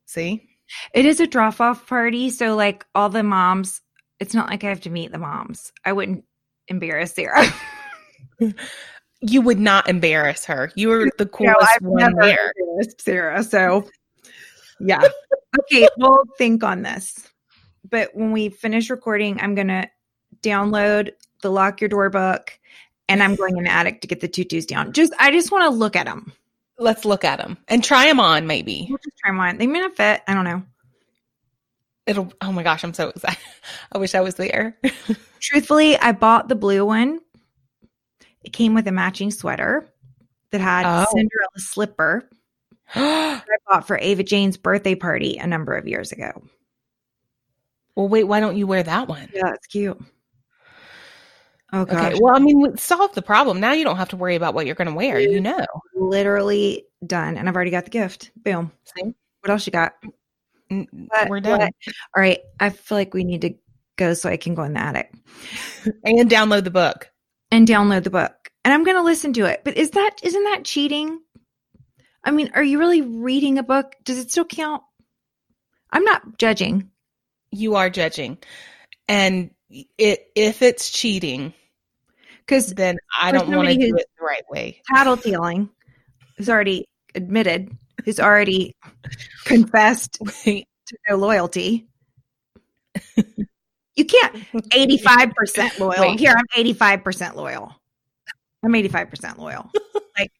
See? 0.05 0.47
It 0.93 1.05
is 1.05 1.19
a 1.19 1.27
drop 1.27 1.59
off 1.61 1.87
party, 1.87 2.29
so 2.29 2.55
like 2.55 2.85
all 2.95 3.09
the 3.09 3.23
moms. 3.23 3.81
It's 4.19 4.33
not 4.33 4.49
like 4.49 4.63
I 4.63 4.69
have 4.69 4.81
to 4.81 4.89
meet 4.89 5.11
the 5.11 5.19
moms. 5.19 5.71
I 5.85 5.93
wouldn't 5.93 6.25
embarrass 6.67 7.13
Sarah. 7.13 7.45
you 9.21 9.41
would 9.41 9.59
not 9.59 9.87
embarrass 9.89 10.45
her. 10.45 10.71
You 10.75 10.89
were 10.89 11.09
the 11.17 11.25
coolest 11.25 11.57
I've 11.61 11.81
one 11.81 12.15
there. 12.19 12.51
Sarah. 12.99 13.43
So, 13.43 13.87
yeah. 14.79 15.01
okay, 15.59 15.87
we'll 15.97 16.23
think 16.37 16.63
on 16.63 16.83
this. 16.83 17.27
But 17.89 18.09
when 18.13 18.31
we 18.31 18.49
finish 18.49 18.89
recording, 18.89 19.39
I'm 19.39 19.55
going 19.55 19.67
to 19.67 19.89
download 20.41 21.11
the 21.41 21.51
Lock 21.51 21.81
Your 21.81 21.89
Door 21.89 22.09
book 22.11 22.59
and 23.07 23.23
I'm 23.23 23.35
going 23.35 23.57
in 23.57 23.63
the 23.63 23.71
attic 23.71 24.01
to 24.01 24.07
get 24.07 24.19
the 24.19 24.27
tutus 24.27 24.65
down. 24.65 24.91
Just, 24.91 25.13
I 25.19 25.31
just 25.31 25.51
want 25.51 25.63
to 25.63 25.69
look 25.69 25.95
at 25.95 26.05
them. 26.05 26.33
Let's 26.79 27.05
look 27.05 27.23
at 27.25 27.39
them 27.39 27.57
and 27.67 27.83
try 27.83 28.05
them 28.05 28.19
on. 28.19 28.45
Maybe 28.47 28.85
We'll 28.89 28.99
just 28.99 29.17
try 29.17 29.31
them 29.31 29.39
on. 29.39 29.57
They 29.57 29.67
may 29.67 29.79
not 29.79 29.95
fit. 29.95 30.21
I 30.27 30.33
don't 30.33 30.43
know. 30.45 30.63
it'll. 32.05 32.31
Oh 32.41 32.51
my 32.51 32.63
gosh, 32.63 32.83
I'm 32.83 32.93
so 32.93 33.09
excited. 33.09 33.39
I 33.91 33.97
wish 33.97 34.13
I 34.15 34.21
was 34.21 34.35
there. 34.35 34.77
Truthfully, 35.39 35.97
I 35.97 36.11
bought 36.11 36.47
the 36.49 36.55
blue 36.55 36.85
one. 36.85 37.19
It 38.43 38.53
came 38.53 38.73
with 38.73 38.87
a 38.87 38.91
matching 38.91 39.31
sweater 39.31 39.87
that 40.51 40.61
had 40.61 40.85
Oh. 40.85 41.05
Cinderella 41.09 41.57
slipper 41.57 42.29
I 42.95 43.41
bought 43.67 43.85
for 43.87 43.97
Ava 43.99 44.23
Jane's 44.23 44.55
birthday 44.57 44.95
party 44.95 45.37
a 45.37 45.47
number 45.47 45.75
of 45.75 45.87
years 45.87 46.11
ago. 46.11 46.41
Well, 47.95 48.07
wait. 48.07 48.23
Why 48.25 48.39
don't 48.39 48.55
you 48.55 48.67
wear 48.67 48.83
that 48.83 49.07
one? 49.07 49.29
Yeah, 49.33 49.53
it's 49.53 49.67
cute. 49.67 49.99
Oh 51.73 51.85
gosh. 51.85 52.13
Okay. 52.13 52.19
Well, 52.21 52.35
I 52.35 52.39
mean, 52.39 52.61
we 52.61 52.77
solved 52.77 53.15
the 53.15 53.21
problem. 53.21 53.59
Now 53.59 53.73
you 53.73 53.83
don't 53.83 53.97
have 53.97 54.09
to 54.09 54.17
worry 54.17 54.35
about 54.35 54.53
what 54.53 54.65
you're 54.65 54.75
going 54.75 54.87
to 54.87 54.93
wear. 54.93 55.19
You 55.19 55.41
know. 55.41 55.65
literally 55.93 56.85
done. 57.05 57.37
And 57.37 57.47
I've 57.49 57.55
already 57.55 57.71
got 57.71 57.83
the 57.85 57.89
gift. 57.91 58.31
Boom. 58.37 58.71
See? 58.95 59.03
What 59.41 59.49
else 59.51 59.65
you 59.65 59.71
got? 59.71 59.93
What- 60.69 61.29
We're 61.29 61.39
done. 61.41 61.59
what? 61.59 61.73
All 62.15 62.21
right. 62.21 62.39
I 62.59 62.69
feel 62.69 62.97
like 62.97 63.13
we 63.13 63.23
need 63.23 63.41
to 63.41 63.53
go 63.97 64.13
so 64.13 64.29
I 64.29 64.37
can 64.37 64.55
go 64.55 64.63
in 64.63 64.73
the 64.73 64.79
attic 64.79 65.11
And 66.03 66.29
download 66.29 66.63
the 66.63 66.71
book. 66.71 67.09
and 67.51 67.67
download 67.67 68.03
the 68.03 68.09
book. 68.11 68.33
And 68.63 68.73
I'm 68.73 68.83
going 68.83 68.97
to 68.97 69.03
listen 69.03 69.33
to 69.33 69.45
it. 69.45 69.61
But 69.63 69.77
is 69.77 69.91
that, 69.91 70.17
isn't 70.23 70.43
that 70.43 70.65
cheating? 70.65 71.19
I 72.23 72.31
mean, 72.31 72.51
are 72.53 72.63
you 72.63 72.79
really 72.79 73.01
reading 73.01 73.57
a 73.57 73.63
book? 73.63 73.93
Does 74.03 74.17
it 74.19 74.29
still 74.31 74.43
count? 74.45 74.83
I'm 75.91 76.03
not 76.03 76.37
judging. 76.37 76.91
You 77.51 77.75
are 77.75 77.89
judging, 77.89 78.37
and 79.07 79.51
it 79.69 80.31
if 80.35 80.61
it's 80.61 80.89
cheating, 80.89 81.53
Because 82.39 82.73
then 82.73 82.97
I 83.19 83.31
don't 83.31 83.49
want 83.51 83.67
to 83.67 83.75
do 83.75 83.95
it 83.95 84.05
the 84.17 84.25
right 84.25 84.43
way. 84.49 84.81
tattletaling 84.93 85.69
is 86.37 86.49
already 86.49 86.85
admitted, 87.15 87.75
who's 88.05 88.19
already 88.19 88.75
confessed 89.45 90.17
Wait, 90.45 90.67
to 90.87 90.97
no 91.09 91.15
loyalty. 91.17 91.87
You 93.95 94.05
can't 94.05 94.35
85% 94.53 95.79
loyal. 95.79 96.01
Wait. 96.01 96.19
Here, 96.19 96.33
I'm 96.37 96.63
85% 96.63 97.35
loyal. 97.35 97.75
I'm 98.63 98.73
85% 98.73 99.37
loyal. 99.37 99.71
Like, 100.17 100.31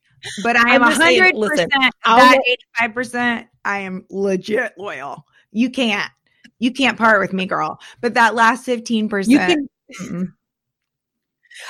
but 0.44 0.56
I 0.56 0.76
am 0.76 0.84
I'm 0.84 0.90
just 0.92 1.02
saying, 1.02 1.22
100% 1.22 1.34
listen, 1.36 1.70
that 2.06 2.40
85%. 2.80 3.48
I 3.66 3.80
am 3.80 4.06
legit 4.10 4.74
loyal. 4.78 5.26
You 5.52 5.70
can't. 5.70 6.12
You 6.60 6.72
can't 6.72 6.97
part 6.97 7.20
with 7.20 7.34
me, 7.34 7.45
girl. 7.45 7.80
But 8.01 8.16
that 8.16 8.36
last 8.36 8.66
15%. 8.66 9.28
You 9.28 9.38
can. 9.38 9.70
mm-mm. 9.93 10.34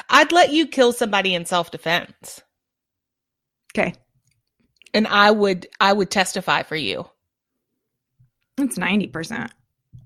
I'd 0.10 0.32
let 0.32 0.52
you 0.52 0.68
kill 0.68 0.92
somebody 0.94 1.34
in 1.34 1.46
self 1.46 1.72
defense, 1.72 2.42
okay. 3.74 3.94
and 4.94 5.08
I 5.08 5.32
would. 5.32 5.68
I 5.80 5.94
would 5.94 6.12
testify 6.12 6.64
for 6.64 6.76
you. 6.76 7.08
It's 8.58 8.78
90%. 8.78 9.50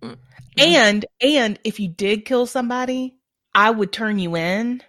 Mm. 0.01 0.17
And 0.57 1.05
and 1.21 1.59
if 1.63 1.79
you 1.79 1.87
did 1.87 2.25
kill 2.25 2.45
somebody, 2.45 3.17
I 3.55 3.71
would 3.71 3.91
turn 3.91 4.19
you 4.19 4.35
in. 4.35 4.81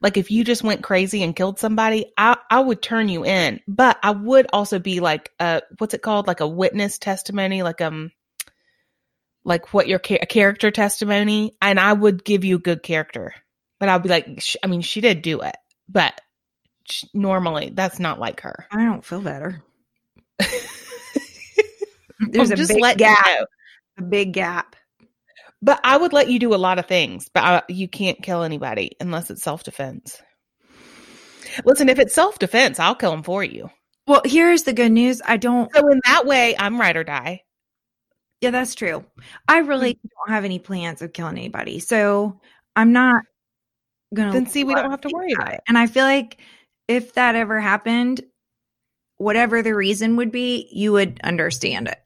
Like 0.00 0.16
if 0.16 0.32
you 0.32 0.42
just 0.42 0.64
went 0.64 0.82
crazy 0.82 1.22
and 1.22 1.36
killed 1.36 1.60
somebody, 1.60 2.12
I 2.18 2.36
I 2.50 2.60
would 2.60 2.82
turn 2.82 3.08
you 3.08 3.24
in. 3.24 3.60
But 3.68 3.98
I 4.02 4.10
would 4.10 4.48
also 4.52 4.80
be 4.80 4.98
like 4.98 5.30
a 5.38 5.62
what's 5.78 5.94
it 5.94 6.02
called? 6.02 6.26
Like 6.26 6.40
a 6.40 6.48
witness 6.48 6.98
testimony, 6.98 7.62
like 7.62 7.80
um 7.80 8.10
like 9.44 9.72
what 9.74 9.88
your 9.88 9.98
cha- 9.98 10.18
a 10.22 10.26
character 10.26 10.70
testimony, 10.70 11.56
and 11.60 11.78
I 11.80 11.92
would 11.92 12.24
give 12.24 12.44
you 12.44 12.58
good 12.58 12.82
character. 12.82 13.34
But 13.80 13.88
I'll 13.88 13.98
be 13.98 14.08
like, 14.08 14.40
sh- 14.40 14.56
I 14.62 14.66
mean, 14.68 14.82
she 14.82 15.00
did 15.00 15.22
do 15.22 15.40
it, 15.40 15.56
but 15.88 16.20
sh- 16.88 17.04
normally 17.12 17.72
that's 17.74 17.98
not 17.98 18.20
like 18.20 18.40
her. 18.42 18.66
I 18.70 18.84
don't 18.84 19.04
feel 19.04 19.20
better. 19.20 19.62
There's 22.20 22.50
a 22.50 22.56
just 22.56 22.70
big 22.72 22.80
letting 22.80 23.08
you 23.08 23.14
gap. 23.14 23.26
know. 23.26 23.46
A 23.98 24.02
big 24.02 24.32
gap. 24.32 24.76
But 25.60 25.80
I 25.84 25.96
would 25.96 26.12
let 26.12 26.28
you 26.28 26.38
do 26.38 26.54
a 26.54 26.56
lot 26.56 26.78
of 26.78 26.86
things, 26.86 27.28
but 27.32 27.42
I, 27.44 27.62
you 27.68 27.88
can't 27.88 28.22
kill 28.22 28.42
anybody 28.42 28.92
unless 29.00 29.30
it's 29.30 29.42
self 29.42 29.64
defense. 29.64 30.20
Listen, 31.64 31.88
if 31.88 31.98
it's 31.98 32.14
self 32.14 32.38
defense, 32.38 32.78
I'll 32.80 32.94
kill 32.94 33.12
him 33.12 33.22
for 33.22 33.44
you. 33.44 33.70
Well, 34.06 34.22
here's 34.24 34.64
the 34.64 34.72
good 34.72 34.90
news. 34.90 35.20
I 35.24 35.36
don't 35.36 35.70
So 35.74 35.86
in 35.88 36.00
that 36.04 36.26
way, 36.26 36.56
I'm 36.58 36.80
ride 36.80 36.96
or 36.96 37.04
die. 37.04 37.42
Yeah, 38.42 38.50
that's 38.50 38.74
true. 38.74 39.04
I 39.46 39.58
really 39.58 39.94
mm-hmm. 39.94 40.08
don't 40.26 40.34
have 40.34 40.44
any 40.44 40.58
plans 40.58 41.00
of 41.00 41.12
killing 41.12 41.38
anybody. 41.38 41.78
So 41.78 42.40
I'm 42.74 42.92
not 42.92 43.22
gonna 44.12 44.32
Then 44.32 44.46
see, 44.46 44.64
we 44.64 44.74
don't 44.74 44.90
have 44.90 45.00
to 45.02 45.10
worry 45.12 45.32
about 45.32 45.54
it. 45.54 45.60
And 45.68 45.78
I 45.78 45.86
feel 45.86 46.04
like 46.04 46.38
if 46.88 47.14
that 47.14 47.36
ever 47.36 47.60
happened, 47.60 48.20
whatever 49.16 49.62
the 49.62 49.76
reason 49.76 50.16
would 50.16 50.32
be, 50.32 50.68
you 50.72 50.90
would 50.90 51.20
understand 51.22 51.86
it. 51.86 51.98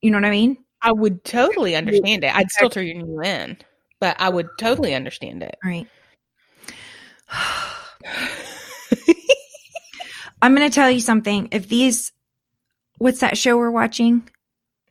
You 0.00 0.10
know 0.10 0.16
what 0.16 0.24
I 0.24 0.30
mean? 0.30 0.56
I 0.80 0.92
would 0.92 1.24
totally 1.24 1.76
understand 1.76 2.24
it. 2.24 2.34
I'd 2.34 2.50
still 2.50 2.70
turn 2.70 2.86
you 2.86 3.20
in, 3.20 3.58
but 4.00 4.16
I 4.18 4.30
would 4.30 4.48
totally 4.58 4.94
understand 4.94 5.42
it. 5.42 5.58
Right. 5.62 5.86
I'm 10.40 10.54
gonna 10.54 10.70
tell 10.70 10.90
you 10.90 11.00
something. 11.00 11.48
If 11.52 11.68
these 11.68 12.12
what's 12.96 13.20
that 13.20 13.36
show 13.36 13.58
we're 13.58 13.70
watching 13.70 14.26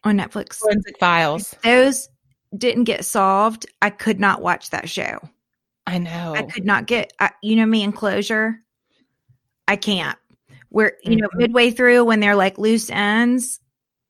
on 0.04 0.18
Netflix? 0.18 0.56
Forensic 0.56 0.98
files. 1.00 1.56
Those 1.64 2.10
didn't 2.58 2.86
get 2.86 3.06
solved. 3.06 3.66
I 3.82 3.90
could 3.90 4.20
not 4.20 4.42
watch 4.42 4.70
that 4.72 4.90
show. 4.90 5.20
I 5.88 5.98
know. 5.98 6.34
I 6.36 6.44
could 6.44 6.66
not 6.66 6.86
get, 6.86 7.14
I, 7.20 7.32
you 7.42 7.56
know, 7.56 7.66
me 7.66 7.84
in 7.84 7.92
closure. 7.92 8.62
I 9.68 9.76
can't. 9.76 10.18
Where 10.70 10.94
you 11.04 11.16
know, 11.16 11.30
midway 11.34 11.72
through 11.72 12.06
when 12.06 12.20
they're 12.20 12.36
like 12.36 12.58
loose 12.60 12.90
ends 12.92 13.60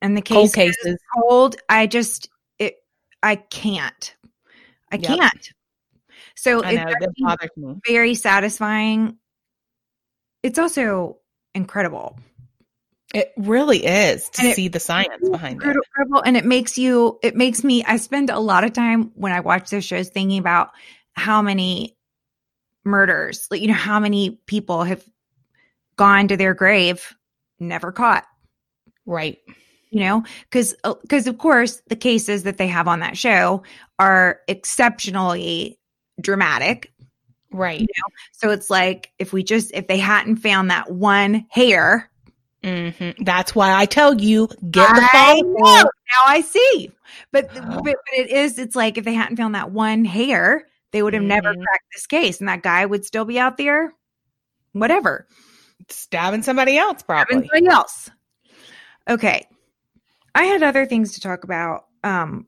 and 0.01 0.15
the 0.15 0.21
Cold 0.21 0.53
case 0.53 0.75
cases. 0.75 0.85
is 0.85 0.97
cold, 1.15 1.55
I 1.69 1.87
just 1.87 2.29
it, 2.59 2.77
I 3.23 3.35
can't. 3.37 4.15
I 4.91 4.97
Yep. 4.97 5.17
can't. 5.17 5.49
So 6.35 6.63
I 6.63 6.71
it's 6.71 6.79
know 6.79 6.93
that 6.99 7.09
bothers 7.17 7.49
me. 7.55 7.79
very 7.87 8.13
satisfying. 8.15 9.17
It's 10.43 10.59
also 10.59 11.17
incredible. 11.55 12.17
It 13.13 13.31
really 13.37 13.85
is 13.85 14.29
to 14.29 14.41
And 14.41 14.49
it- 14.51 14.55
see 14.55 14.67
the 14.67 14.79
science 14.79 15.29
behind 15.29 15.61
it. 15.63 15.75
and 16.25 16.37
it 16.37 16.45
makes 16.45 16.77
you 16.77 17.17
it 17.23 17.35
makes 17.35 17.63
me 17.63 17.83
i 17.85 17.97
spend 17.97 18.29
a 18.29 18.39
lot 18.39 18.63
of 18.63 18.73
time 18.73 19.11
when 19.15 19.31
i 19.31 19.39
watch 19.39 19.69
those 19.69 19.83
shows 19.85 20.09
thinking 20.09 20.37
about 20.39 20.69
how 21.13 21.41
many 21.41 21.97
murders 22.83 23.47
like 23.51 23.61
you 23.61 23.67
know 23.67 23.73
how 23.73 23.99
many 23.99 24.39
people 24.45 24.83
have 24.83 25.03
gone 25.97 26.27
to 26.27 26.37
their 26.37 26.53
grave 26.53 27.15
never 27.59 27.91
caught 27.91 28.25
Right. 29.05 29.37
you 29.89 29.99
know 30.01 30.23
because 30.49 30.75
because 31.01 31.27
uh, 31.27 31.31
of 31.31 31.37
course 31.39 31.81
the 31.87 31.95
cases 31.95 32.43
that 32.43 32.57
they 32.57 32.67
have 32.67 32.87
on 32.87 32.99
that 32.99 33.17
show 33.17 33.63
are 33.97 34.39
exceptionally 34.47 35.79
dramatic 36.21 36.91
Right. 37.51 37.87
so 38.33 38.51
it's 38.51 38.69
like 38.69 39.11
if 39.17 39.33
we 39.33 39.43
just 39.43 39.71
if 39.73 39.87
they 39.87 39.97
hadn't 39.97 40.37
found 40.37 40.69
that 40.69 40.91
one 40.91 41.47
hair 41.49 42.08
hmm 42.63 43.09
That's 43.23 43.55
why 43.55 43.73
I 43.73 43.85
tell 43.85 44.13
you 44.19 44.47
get 44.69 44.93
the 44.95 45.01
iPhone. 45.01 45.83
Now 45.83 46.21
I 46.27 46.41
see. 46.41 46.91
But, 47.31 47.49
Oh. 47.55 47.81
but 47.83 47.83
but 47.83 47.95
it 48.17 48.29
is 48.29 48.59
it's 48.59 48.75
like 48.75 48.97
if 48.97 49.05
they 49.05 49.13
hadn't 49.13 49.37
found 49.37 49.55
that 49.55 49.71
one 49.71 50.05
hair, 50.05 50.67
they 50.91 51.01
would 51.03 51.13
have 51.13 51.23
never 51.23 51.53
Mhm. 51.53 51.63
cracked 51.63 51.85
this 51.93 52.05
case 52.07 52.39
and 52.39 52.49
that 52.49 52.61
guy 52.63 52.85
would 52.85 53.05
still 53.05 53.25
be 53.25 53.39
out 53.39 53.57
there 53.57 53.93
whatever. 54.73 55.27
Stabbing 55.89 56.43
somebody 56.43 56.77
else, 56.77 57.01
probably. 57.01 57.47
somebody 57.47 57.67
else. 57.67 58.09
Okay. 59.09 59.47
I 60.35 60.43
had 60.45 60.61
other 60.61 60.85
things 60.85 61.13
to 61.13 61.21
talk 61.21 61.43
about. 61.43 61.85
Um 62.03 62.47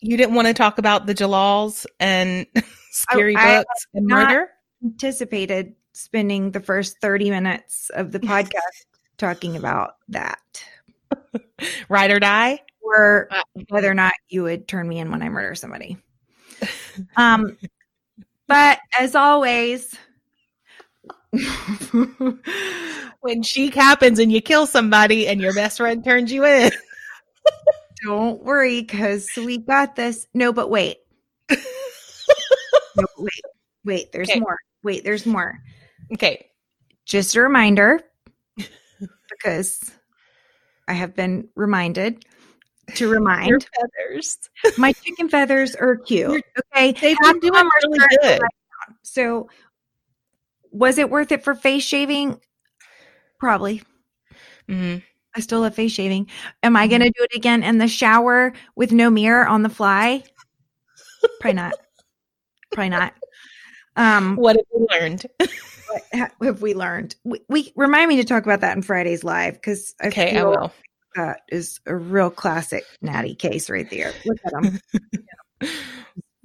You 0.00 0.16
didn't 0.16 0.34
want 0.34 0.48
to 0.48 0.54
talk 0.54 0.78
about 0.78 1.06
the 1.06 1.14
Jalals 1.14 1.86
and 2.00 2.46
scary 2.90 3.36
I 3.36 3.58
books 3.58 3.86
and 3.94 4.06
not- 4.06 4.28
murder? 4.28 4.50
anticipated 4.82 5.74
spending 5.94 6.50
the 6.50 6.60
first 6.60 6.98
30 7.00 7.30
minutes 7.30 7.90
of 7.94 8.12
the 8.12 8.18
podcast 8.20 8.84
talking 9.24 9.56
about 9.56 9.94
that. 10.08 10.64
Ride 11.88 12.10
or 12.10 12.20
die? 12.20 12.60
Or 12.82 13.28
whether 13.68 13.90
or 13.90 13.94
not 13.94 14.12
you 14.28 14.42
would 14.42 14.68
turn 14.68 14.86
me 14.86 14.98
in 14.98 15.10
when 15.10 15.22
I 15.22 15.28
murder 15.30 15.54
somebody. 15.54 15.96
Um, 17.16 17.56
but 18.46 18.78
as 18.98 19.14
always, 19.14 19.96
When 23.20 23.42
chic 23.42 23.74
happens 23.74 24.18
and 24.18 24.30
you 24.30 24.42
kill 24.42 24.66
somebody 24.66 25.26
and 25.26 25.40
your 25.40 25.54
best 25.54 25.78
friend 25.78 26.04
turns 26.04 26.30
you 26.30 26.44
in. 26.44 26.70
don't 28.04 28.42
worry 28.44 28.82
because 28.82 29.26
we 29.36 29.56
got 29.58 29.96
this. 29.96 30.26
No, 30.34 30.52
but 30.52 30.68
wait. 30.68 30.98
No, 31.50 33.06
wait, 33.18 33.42
wait, 33.84 34.12
there's 34.12 34.28
Okay. 34.28 34.40
more. 34.40 34.58
Wait, 34.82 35.02
there's 35.02 35.24
more. 35.24 35.58
Okay. 36.12 36.50
Just 37.06 37.34
a 37.34 37.40
reminder, 37.40 38.00
because 39.38 39.90
I 40.88 40.92
have 40.94 41.14
been 41.14 41.48
reminded 41.54 42.24
to 42.96 43.08
remind 43.10 43.48
Your 43.48 43.60
feathers. 43.60 44.38
my 44.78 44.92
chicken 44.92 45.28
feathers 45.28 45.74
are 45.74 45.96
cute. 45.96 46.44
Okay. 46.74 46.92
They've 46.92 47.16
been 47.22 47.38
doing 47.40 47.52
them 47.54 47.68
really 47.84 47.98
good. 48.20 48.40
So 49.02 49.48
was 50.70 50.98
it 50.98 51.10
worth 51.10 51.32
it 51.32 51.42
for 51.44 51.54
face 51.54 51.84
shaving? 51.84 52.40
Probably. 53.38 53.82
Mhm. 54.68 55.02
I 55.36 55.40
still 55.40 55.60
love 55.60 55.74
face 55.74 55.92
shaving. 55.92 56.28
Am 56.62 56.76
I 56.76 56.84
Mm-hmm. 56.84 56.90
going 56.90 57.02
to 57.02 57.10
do 57.10 57.24
it 57.24 57.36
again 57.36 57.62
in 57.62 57.78
the 57.78 57.88
shower 57.88 58.52
with 58.76 58.92
no 58.92 59.10
mirror 59.10 59.46
on 59.46 59.62
the 59.62 59.68
fly? 59.68 60.22
Probably 61.40 61.54
not. 61.54 61.74
Probably 62.72 62.88
not. 62.90 63.14
Um, 63.96 64.36
What 64.36 64.56
have 64.56 64.66
we 64.72 64.86
learned? 64.90 65.26
what 66.12 66.32
have 66.42 66.62
we 66.62 66.74
learned? 66.74 67.14
We, 67.24 67.40
we 67.48 67.72
remind 67.76 68.08
me 68.08 68.16
to 68.16 68.24
talk 68.24 68.44
about 68.44 68.60
that 68.62 68.76
in 68.76 68.82
Friday's 68.82 69.24
live 69.24 69.54
because 69.54 69.94
I 70.00 70.08
Okay, 70.08 70.30
I 70.30 70.32
feel 70.34 70.50
will. 70.50 70.72
that 71.16 71.40
is 71.48 71.80
a 71.86 71.94
real 71.94 72.30
classic 72.30 72.84
Nattie 73.02 73.38
case 73.38 73.70
right 73.70 73.88
there. 73.90 74.12
Look 74.24 74.38
at 74.44 74.52
him 74.64 74.80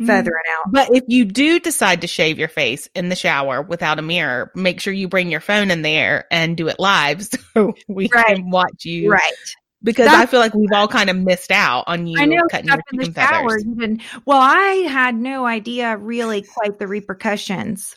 feathering 0.05 0.43
hmm. 0.45 0.53
out. 0.67 0.71
But 0.71 0.95
if 0.95 1.03
you 1.07 1.25
do 1.25 1.59
decide 1.59 2.01
to 2.01 2.07
shave 2.07 2.39
your 2.39 2.47
face 2.47 2.87
in 2.95 3.09
the 3.09 3.15
shower 3.15 3.61
without 3.61 3.99
a 3.99 4.01
mirror, 4.01 4.51
make 4.55 4.79
sure 4.79 4.93
you 4.93 5.07
bring 5.07 5.29
your 5.29 5.41
phone 5.41 5.71
in 5.71 5.81
there 5.81 6.25
and 6.31 6.55
do 6.55 6.67
it 6.67 6.79
live 6.79 7.23
so 7.53 7.73
we 7.87 8.09
Right. 8.13 8.35
can 8.37 8.49
watch 8.49 8.85
you. 8.85 9.11
Right. 9.11 9.33
Because 9.81 10.05
That's- 10.07 10.23
I 10.23 10.25
feel 10.25 10.39
like 10.41 10.53
we've 10.53 10.71
all 10.73 10.87
kind 10.89 11.09
of 11.09 11.15
missed 11.15 11.51
out 11.51 11.85
on 11.87 12.05
you 12.05 12.19
I 12.19 12.25
know 12.25 12.43
cutting 12.51 12.67
your 12.67 12.79
in 12.91 12.99
the 12.99 13.13
shower. 13.13 13.49
feathers. 13.49 13.63
Didn't, 13.63 14.01
well, 14.25 14.39
I 14.41 14.85
had 14.89 15.15
no 15.15 15.45
idea 15.45 15.95
really 15.97 16.41
quite 16.41 16.79
the 16.79 16.87
repercussions. 16.87 17.95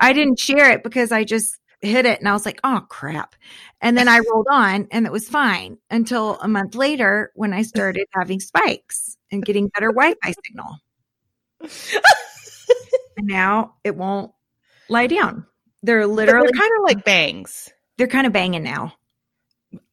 I 0.00 0.12
didn't 0.12 0.38
share 0.38 0.70
it 0.70 0.82
because 0.82 1.12
I 1.12 1.24
just 1.24 1.56
hit 1.80 2.04
it 2.04 2.18
and 2.18 2.28
I 2.28 2.32
was 2.32 2.44
like, 2.44 2.60
oh 2.62 2.84
crap. 2.88 3.34
And 3.80 3.96
then 3.96 4.06
I 4.08 4.18
rolled 4.30 4.48
on 4.50 4.86
and 4.90 5.06
it 5.06 5.12
was 5.12 5.28
fine 5.28 5.78
until 5.90 6.38
a 6.40 6.48
month 6.48 6.74
later 6.74 7.32
when 7.34 7.52
I 7.54 7.62
started 7.62 8.06
having 8.12 8.40
spikes 8.40 9.16
and 9.32 9.44
getting 9.44 9.68
better 9.68 9.88
Wi 9.88 10.14
Fi 10.22 10.34
signal. 10.44 10.78
And 13.16 13.26
now 13.26 13.74
it 13.84 13.96
won't 13.96 14.32
lie 14.88 15.06
down. 15.06 15.46
They're 15.82 16.06
literally, 16.06 16.48
they're 16.52 16.60
kind 16.60 16.72
of 16.78 16.84
like 16.84 17.04
bangs. 17.04 17.70
they're 17.96 18.06
kind 18.06 18.26
of 18.26 18.32
banging 18.32 18.62
now. 18.62 18.94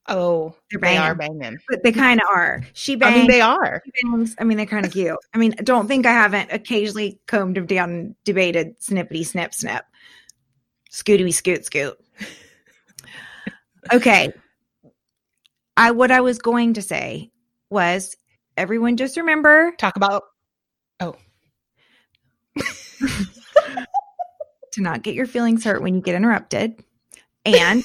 Oh, 0.07 0.55
They're 0.71 0.79
they 0.79 0.97
are 0.97 1.15
banging. 1.15 1.39
banging. 1.39 1.57
But 1.69 1.83
they 1.83 1.91
kind 1.91 2.21
of 2.21 2.27
are. 2.29 2.61
She 2.73 2.95
bangs. 2.95 3.13
I 3.13 3.17
mean, 3.17 3.27
they 3.27 3.41
are. 3.41 3.83
bangs. 4.03 4.35
I 4.39 4.43
mean, 4.45 4.57
they're 4.57 4.65
kind 4.65 4.85
of 4.85 4.93
cute. 4.93 5.17
I 5.33 5.37
mean, 5.37 5.53
don't 5.63 5.87
think 5.87 6.05
I 6.05 6.11
haven't 6.11 6.51
occasionally 6.51 7.19
combed 7.27 7.57
them 7.57 7.65
down 7.65 7.89
and 7.91 8.15
debated 8.23 8.79
snippety 8.79 9.25
snip 9.25 9.53
snip. 9.53 9.83
Scooty 10.91 11.33
scoot 11.33 11.65
scoot. 11.65 11.97
Okay. 13.91 14.33
I 15.75 15.91
what 15.91 16.11
I 16.11 16.21
was 16.21 16.39
going 16.39 16.73
to 16.75 16.81
say 16.81 17.31
was 17.69 18.15
everyone 18.55 18.97
just 18.97 19.17
remember 19.17 19.73
Talk 19.77 19.95
about. 19.95 20.23
Oh 20.99 21.15
to 24.71 24.81
not 24.81 25.03
get 25.03 25.15
your 25.15 25.27
feelings 25.27 25.63
hurt 25.63 25.81
when 25.81 25.95
you 25.95 26.01
get 26.01 26.15
interrupted. 26.15 26.83
And 27.45 27.83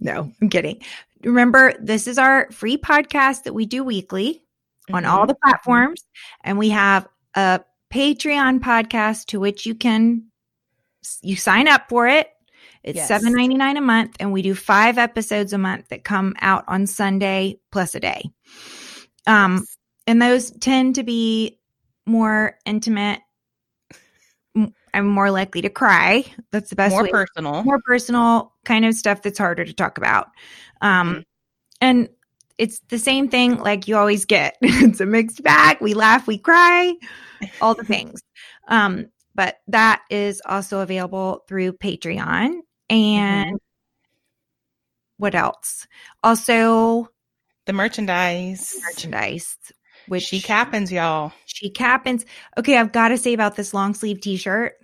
no, 0.00 0.30
I'm 0.40 0.48
kidding. 0.48 0.80
Remember, 1.24 1.72
this 1.80 2.06
is 2.06 2.18
our 2.18 2.50
free 2.50 2.76
podcast 2.76 3.44
that 3.44 3.54
we 3.54 3.66
do 3.66 3.82
weekly. 3.84 4.40
on 4.92 5.06
all 5.06 5.24
Mhm. 5.24 5.28
the 5.28 5.34
platforms 5.42 6.04
and 6.42 6.58
we 6.58 6.68
have 6.68 7.08
a 7.34 7.58
patreon 7.90 8.60
podcast 8.60 9.24
to 9.24 9.40
which 9.40 9.64
you 9.64 9.74
can 9.74 10.24
you 11.22 11.36
sign 11.36 11.68
up 11.68 11.88
for 11.88 12.06
it 12.06 12.28
it's 12.82 12.96
Yes. 12.98 13.08
seven 13.08 13.32
ninety 13.32 13.54
nine 13.54 13.78
a 13.78 13.80
month 13.80 14.14
and 14.20 14.30
we 14.30 14.42
do 14.42 14.54
five 14.54 14.98
episodes 14.98 15.54
a 15.54 15.58
month 15.58 15.88
that 15.88 16.04
come 16.04 16.34
out 16.42 16.64
on 16.68 16.86
sunday 16.86 17.58
plus 17.72 17.94
a 17.94 18.00
day 18.00 18.30
um 19.26 19.54
Yes. 19.60 19.76
and 20.06 20.20
those 20.20 20.50
tend 20.50 20.96
to 20.96 21.02
be 21.02 21.58
more 22.04 22.58
intimate 22.66 23.20
i'm 24.94 25.06
more 25.06 25.30
likely 25.30 25.60
to 25.60 25.68
cry 25.68 26.24
that's 26.50 26.70
the 26.70 26.76
best 26.76 26.92
more 26.92 27.02
way 27.04 27.10
personal. 27.10 27.62
more 27.64 27.80
personal 27.84 28.52
kind 28.64 28.84
of 28.84 28.94
stuff 28.94 29.22
that's 29.22 29.38
harder 29.38 29.64
to 29.64 29.72
talk 29.74 29.98
about. 29.98 30.28
Um, 30.80 31.14
Mhm. 31.16 31.24
and 31.80 32.08
it's 32.56 32.78
the 32.88 32.98
same 32.98 33.28
thing 33.28 33.58
like 33.58 33.88
you 33.88 33.96
always 33.96 34.24
get. 34.24 34.56
it's 34.62 35.00
a 35.00 35.06
mixed 35.06 35.42
bag. 35.42 35.78
We 35.80 35.92
laugh, 35.94 36.26
we 36.26 36.38
cry, 36.38 36.94
all 37.60 37.74
the 37.74 37.84
things. 37.94 38.22
Um, 38.68 39.06
but 39.34 39.58
that 39.68 40.02
is 40.10 40.40
also 40.46 40.80
available 40.80 41.42
through 41.48 41.72
Patreon. 41.74 42.60
And 42.88 43.58
what 45.18 45.34
else? 45.34 45.86
Also 46.22 47.08
the 47.66 47.72
merchandise. 47.72 48.78
merchandise, 48.84 49.56
which 50.06 50.24
She 50.24 50.40
cappins, 50.40 50.92
y'all. 50.92 51.32
she 51.46 51.70
cappins. 51.70 52.24
Okay, 52.58 52.76
I've 52.76 52.92
got 52.92 53.08
to 53.08 53.18
say 53.18 53.32
about 53.32 53.56
this 53.56 53.72
long 53.74 53.94
sleeve 53.94 54.20
t-shirt. 54.20 54.74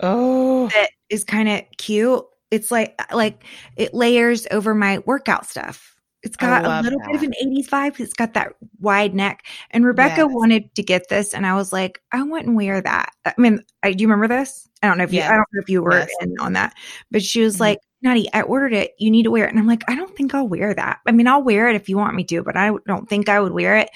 Oh, 0.00 0.68
that 0.68 0.90
is 1.08 1.24
kind 1.24 1.48
of 1.48 1.62
cute. 1.78 2.24
It's 2.50 2.70
like 2.70 3.00
like 3.12 3.44
it 3.76 3.94
layers 3.94 4.46
over 4.50 4.74
my 4.74 4.98
workout 5.06 5.46
stuff. 5.46 5.94
It's 6.22 6.36
got 6.36 6.64
a 6.64 6.82
little 6.82 6.98
bit 7.06 7.14
of 7.16 7.22
an 7.22 7.34
80s 7.40 7.68
vibe. 7.68 8.00
It's 8.00 8.12
got 8.12 8.34
that 8.34 8.54
wide 8.80 9.14
neck. 9.14 9.46
And 9.70 9.84
Rebecca 9.84 10.22
Yes. 10.22 10.30
wanted 10.32 10.74
to 10.74 10.82
get 10.82 11.08
this, 11.08 11.32
and 11.34 11.46
I 11.46 11.54
was 11.54 11.72
like, 11.72 12.00
I 12.10 12.22
wouldn't 12.22 12.56
wear 12.56 12.80
that. 12.80 13.10
I 13.24 13.32
mean, 13.38 13.60
I, 13.84 13.92
do 13.92 14.02
you 14.02 14.08
remember 14.08 14.26
this? 14.26 14.68
I 14.82 14.88
don't 14.88 14.98
know 14.98 15.04
if 15.04 15.12
you. 15.12 15.22
I 15.22 15.28
don't 15.28 15.46
know 15.52 15.60
if 15.62 15.68
you 15.68 15.82
were 15.82 15.98
Yes. 15.98 16.08
in 16.20 16.34
on 16.40 16.54
that, 16.54 16.74
but 17.12 17.22
she 17.22 17.42
was 17.42 17.56
Mhm. 17.56 17.60
like, 17.60 17.78
Nutty, 18.02 18.28
I 18.32 18.42
ordered 18.42 18.72
it. 18.72 18.92
You 18.98 19.10
need 19.10 19.22
to 19.22 19.30
wear 19.30 19.46
it. 19.46 19.50
And 19.50 19.58
I'm 19.58 19.66
like, 19.68 19.84
I 19.88 19.94
don't 19.94 20.14
think 20.16 20.34
I'll 20.34 20.48
wear 20.48 20.74
that. 20.74 20.98
I 21.06 21.12
mean, 21.12 21.28
I'll 21.28 21.42
wear 21.42 21.68
it 21.68 21.76
if 21.76 21.88
you 21.88 21.96
want 21.96 22.16
me 22.16 22.24
to, 22.24 22.42
but 22.42 22.56
I 22.56 22.72
don't 22.86 23.08
think 23.08 23.28
I 23.28 23.40
would 23.40 23.52
wear 23.52 23.76
it. 23.76 23.88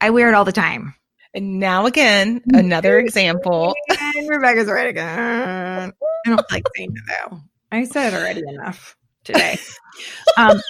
I 0.00 0.10
wear 0.10 0.28
it 0.28 0.34
all 0.34 0.44
the 0.46 0.52
time. 0.52 0.94
And 1.34 1.58
now 1.58 1.86
again, 1.86 2.42
another 2.52 2.98
example. 2.98 3.74
And 3.88 4.28
Rebecca's 4.28 4.66
right 4.66 4.88
again. 4.88 5.92
I 6.26 6.28
don't 6.28 6.50
like 6.50 6.64
saying 6.76 6.92
it 6.94 7.02
though. 7.30 7.40
I 7.72 7.84
said 7.84 8.12
it 8.12 8.16
already 8.16 8.42
enough 8.48 8.96
today. 9.24 9.58
um, 10.36 10.60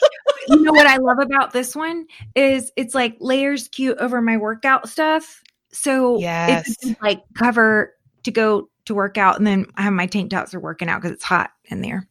you 0.48 0.62
know 0.62 0.72
what 0.72 0.86
I 0.86 0.96
love 0.98 1.18
about 1.18 1.52
this 1.52 1.74
one 1.74 2.06
is 2.34 2.72
it's 2.76 2.94
like 2.94 3.16
layers 3.20 3.68
cute 3.68 3.98
over 3.98 4.20
my 4.20 4.36
workout 4.36 4.88
stuff. 4.88 5.42
So 5.72 6.18
Yes. 6.18 6.76
it's 6.82 7.00
like 7.00 7.22
cover 7.34 7.94
to 8.24 8.30
go 8.30 8.68
to 8.86 8.94
work 8.94 9.16
out, 9.18 9.38
and 9.38 9.46
then 9.46 9.66
I 9.76 9.82
have 9.82 9.92
my 9.92 10.06
tank 10.06 10.30
tops 10.30 10.54
are 10.54 10.60
working 10.60 10.88
out 10.88 11.00
because 11.00 11.14
it's 11.14 11.24
hot 11.24 11.50
in 11.64 11.80
there. 11.80 12.08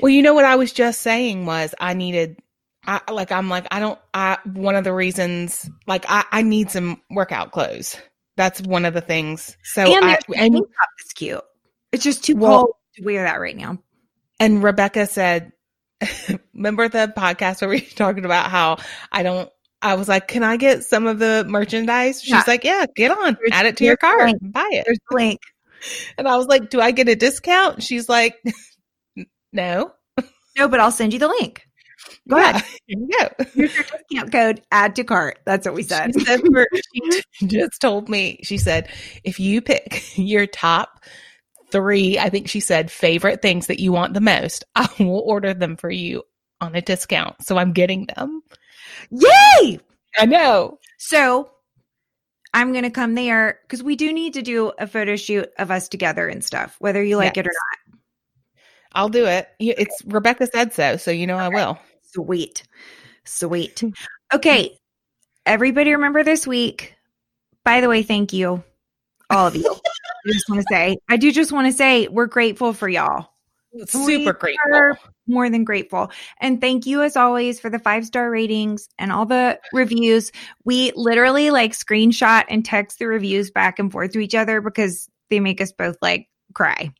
Well, 0.00 0.10
you 0.10 0.22
know 0.22 0.34
what 0.34 0.44
I 0.44 0.56
was 0.56 0.72
just 0.72 1.00
saying 1.00 1.46
was 1.46 1.74
I 1.78 1.94
needed 1.94 2.40
I 2.86 3.00
like 3.12 3.30
I'm 3.32 3.48
like 3.48 3.66
I 3.70 3.78
don't 3.80 3.98
I 4.12 4.38
one 4.44 4.74
of 4.76 4.84
the 4.84 4.92
reasons 4.92 5.68
like 5.86 6.04
I 6.08 6.24
I 6.32 6.42
need 6.42 6.70
some 6.70 7.00
workout 7.10 7.52
clothes. 7.52 7.96
That's 8.36 8.60
one 8.62 8.84
of 8.84 8.94
the 8.94 9.00
things. 9.00 9.56
So 9.62 9.82
and 9.82 10.04
I 10.04 10.18
and 10.36 10.54
top 10.54 10.64
that's 10.98 11.12
cute. 11.14 11.40
It's 11.92 12.02
just 12.04 12.24
too 12.24 12.36
Well- 12.36 12.64
cold 12.64 12.74
to 12.96 13.04
wear 13.04 13.22
that 13.24 13.40
right 13.40 13.56
now. 13.56 13.78
and 14.40 14.62
Rebecca 14.62 15.06
said 15.06 15.52
remember 16.54 16.88
the 16.88 17.12
podcast 17.16 17.60
where 17.60 17.70
we 17.70 17.76
were 17.80 17.96
talking 17.96 18.24
about 18.24 18.50
how 18.50 18.78
I 19.12 19.22
don't 19.22 19.48
I 19.84 19.94
was 19.94 20.08
like, 20.08 20.28
"Can 20.28 20.44
I 20.44 20.56
get 20.58 20.84
some 20.84 21.06
of 21.08 21.18
the 21.18 21.44
merchandise?" 21.48 22.22
She's 22.22 22.30
Yeah. 22.32 22.44
like, 22.46 22.62
"Yeah, 22.62 22.86
get 22.94 23.10
on. 23.10 23.34
Here's- 23.34 23.50
Add 23.52 23.66
it 23.66 23.76
to 23.78 23.84
your 23.84 23.96
cart. 23.96 24.22
link. 24.26 24.38
Buy 24.40 24.68
it." 24.72 24.84
There's 24.86 24.98
a 25.10 25.14
link. 25.14 25.40
And 26.16 26.28
I 26.28 26.36
was 26.36 26.46
like, 26.46 26.70
"Do 26.70 26.80
I 26.80 26.92
get 26.92 27.08
a 27.08 27.16
discount?" 27.16 27.82
She's 27.82 28.08
like, 28.08 28.36
"No." 29.52 29.92
No, 30.56 30.68
but 30.68 30.78
I'll 30.80 30.92
send 30.92 31.12
you 31.12 31.18
the 31.18 31.26
link. 31.28 31.62
Go 32.28 32.36
Yeah, 32.36 32.50
ahead. 32.50 32.64
Here 32.86 32.98
you 32.98 33.08
go. 33.18 33.44
Here's 33.54 33.74
your 33.74 33.84
discount 33.84 34.32
code. 34.32 34.62
Add 34.70 34.96
to 34.96 35.04
cart. 35.04 35.40
That's 35.44 35.66
what 35.66 35.74
we 35.74 35.82
said. 35.82 36.12
She 36.14 36.24
said 36.24 36.40
for, 36.40 36.66
she 36.72 37.22
just 37.46 37.80
told 37.80 38.08
me, 38.08 38.40
she 38.42 38.58
said, 38.58 38.88
if 39.24 39.40
you 39.40 39.60
pick 39.60 40.16
your 40.16 40.46
top 40.46 41.04
three, 41.70 42.18
I 42.18 42.28
think 42.28 42.48
she 42.48 42.60
said, 42.60 42.90
favorite 42.90 43.42
things 43.42 43.66
that 43.66 43.80
you 43.80 43.92
want 43.92 44.14
the 44.14 44.20
most, 44.20 44.64
I 44.74 44.88
will 44.98 45.22
order 45.26 45.54
them 45.54 45.76
for 45.76 45.90
you 45.90 46.22
on 46.60 46.74
a 46.74 46.82
discount. 46.82 47.42
So 47.42 47.58
I'm 47.58 47.72
getting 47.72 48.06
them. 48.14 48.42
Yay! 49.10 49.80
I 50.18 50.26
know. 50.26 50.78
So 50.98 51.50
I'm 52.54 52.72
going 52.72 52.84
to 52.84 52.90
come 52.90 53.14
there 53.14 53.58
because 53.62 53.82
we 53.82 53.96
do 53.96 54.12
need 54.12 54.34
to 54.34 54.42
do 54.42 54.72
a 54.78 54.86
photo 54.86 55.16
shoot 55.16 55.48
of 55.58 55.70
us 55.70 55.88
together 55.88 56.28
and 56.28 56.44
stuff, 56.44 56.76
whether 56.78 57.02
you 57.02 57.16
like 57.16 57.36
it 57.36 57.46
or 57.46 57.50
not. 57.50 57.98
I'll 58.94 59.08
do 59.08 59.24
it. 59.26 59.48
It's 59.58 60.02
Rebecca 60.04 60.46
said 60.52 60.74
so. 60.74 60.98
So 60.98 61.10
you 61.10 61.26
know 61.26 61.36
I 61.36 61.48
will. 61.48 61.78
Sweet. 62.14 62.62
Sweet. 63.24 63.80
Hmm. 63.80 63.88
Okay. 64.34 64.78
Everybody 65.46 65.92
remember 65.92 66.22
this 66.22 66.46
week. 66.46 66.94
By 67.64 67.80
the 67.80 67.88
way, 67.88 68.02
thank 68.02 68.32
you. 68.32 68.62
All 69.30 69.46
of 69.46 69.56
you. 69.56 69.70
I 69.70 70.32
just 70.32 70.48
want 70.48 70.60
to 70.60 70.66
say, 70.70 70.96
I 71.08 71.16
do 71.16 71.32
just 71.32 71.52
want 71.52 71.66
to 71.66 71.72
say 71.72 72.08
we're 72.08 72.26
grateful 72.26 72.72
for 72.72 72.88
y'all. 72.88 73.28
Super 73.86 74.06
We 74.06 74.32
grateful. 74.32 75.10
more 75.26 75.48
than 75.48 75.64
grateful. 75.64 76.10
And 76.40 76.60
thank 76.60 76.84
you 76.84 77.02
as 77.02 77.16
always 77.16 77.58
for 77.58 77.70
the 77.70 77.78
five 77.78 78.04
star 78.04 78.30
ratings 78.30 78.88
and 78.98 79.10
all 79.10 79.24
the 79.24 79.58
reviews. 79.72 80.30
We 80.64 80.92
literally 80.94 81.50
like 81.50 81.72
screenshot 81.72 82.44
and 82.48 82.64
text 82.64 82.98
the 82.98 83.06
reviews 83.06 83.50
back 83.50 83.78
and 83.78 83.90
forth 83.90 84.12
to 84.12 84.18
each 84.20 84.34
other 84.34 84.60
because 84.60 85.08
they 85.30 85.40
make 85.40 85.60
us 85.60 85.72
both 85.72 85.96
like 86.02 86.28
cry. 86.54 86.92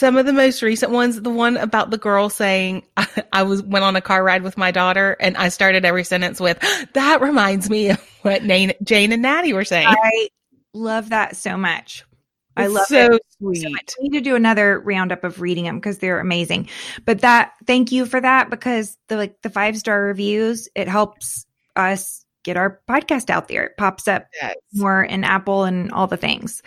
Some 0.00 0.16
of 0.16 0.24
the 0.24 0.32
most 0.32 0.62
recent 0.62 0.92
ones, 0.92 1.20
the 1.20 1.28
one 1.28 1.58
about 1.58 1.90
the 1.90 1.98
girl 1.98 2.30
saying, 2.30 2.84
I, 2.96 3.06
I 3.34 3.42
was 3.42 3.62
went 3.62 3.84
on 3.84 3.96
a 3.96 4.00
car 4.00 4.24
ride 4.24 4.42
with 4.42 4.56
my 4.56 4.70
daughter 4.70 5.14
and 5.20 5.36
I 5.36 5.50
started 5.50 5.84
every 5.84 6.04
sentence 6.04 6.40
with, 6.40 6.58
that 6.94 7.20
reminds 7.20 7.68
me 7.68 7.90
of 7.90 7.98
what 8.22 8.42
Jane, 8.42 8.72
Jane 8.82 9.12
and 9.12 9.22
Nattie 9.22 9.52
were 9.52 9.62
saying. 9.66 9.88
I 9.88 10.28
love 10.72 11.10
that 11.10 11.36
so 11.36 11.58
much. 11.58 12.06
I 12.56 12.68
love 12.68 12.86
so 12.86 13.16
it. 13.16 13.22
sweet. 13.36 13.60
so. 13.60 13.68
Need 14.00 14.12
to 14.14 14.22
do 14.22 14.36
another 14.36 14.80
roundup 14.80 15.22
of 15.22 15.42
reading 15.42 15.64
them 15.64 15.76
because 15.76 15.98
they're 15.98 16.18
amazing. 16.18 16.70
But 17.04 17.20
that, 17.20 17.52
thank 17.66 17.92
you 17.92 18.06
for 18.06 18.22
that 18.22 18.48
because 18.48 18.96
the 19.08 19.16
like 19.18 19.42
the 19.42 19.50
five 19.50 19.76
star 19.76 20.02
reviews, 20.02 20.66
it 20.74 20.88
helps 20.88 21.44
us 21.76 22.24
get 22.42 22.56
our 22.56 22.80
podcast 22.88 23.28
out 23.28 23.48
there. 23.48 23.64
It 23.64 23.76
pops 23.76 24.08
up 24.08 24.28
Yes. 24.40 24.54
more 24.72 25.02
in 25.04 25.24
Apple 25.24 25.64
and 25.64 25.92
all 25.92 26.06
the 26.06 26.16
things. 26.16 26.62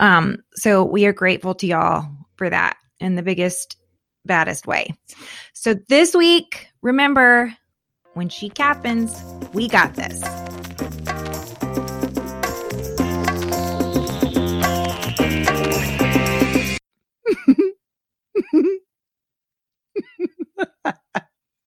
Um, 0.00 0.38
so 0.54 0.82
we 0.82 1.06
are 1.06 1.12
grateful 1.12 1.54
to 1.54 1.66
y'all 1.68 2.08
for 2.42 2.50
that 2.50 2.76
in 2.98 3.14
the 3.14 3.22
biggest, 3.22 3.76
baddest 4.24 4.66
way. 4.66 4.92
So 5.52 5.74
this 5.88 6.12
week, 6.12 6.66
remember 6.82 7.56
when 8.14 8.28
she 8.28 8.50
happens, 8.58 9.22
we 9.52 9.68
got 9.68 9.94
this. 9.94 10.20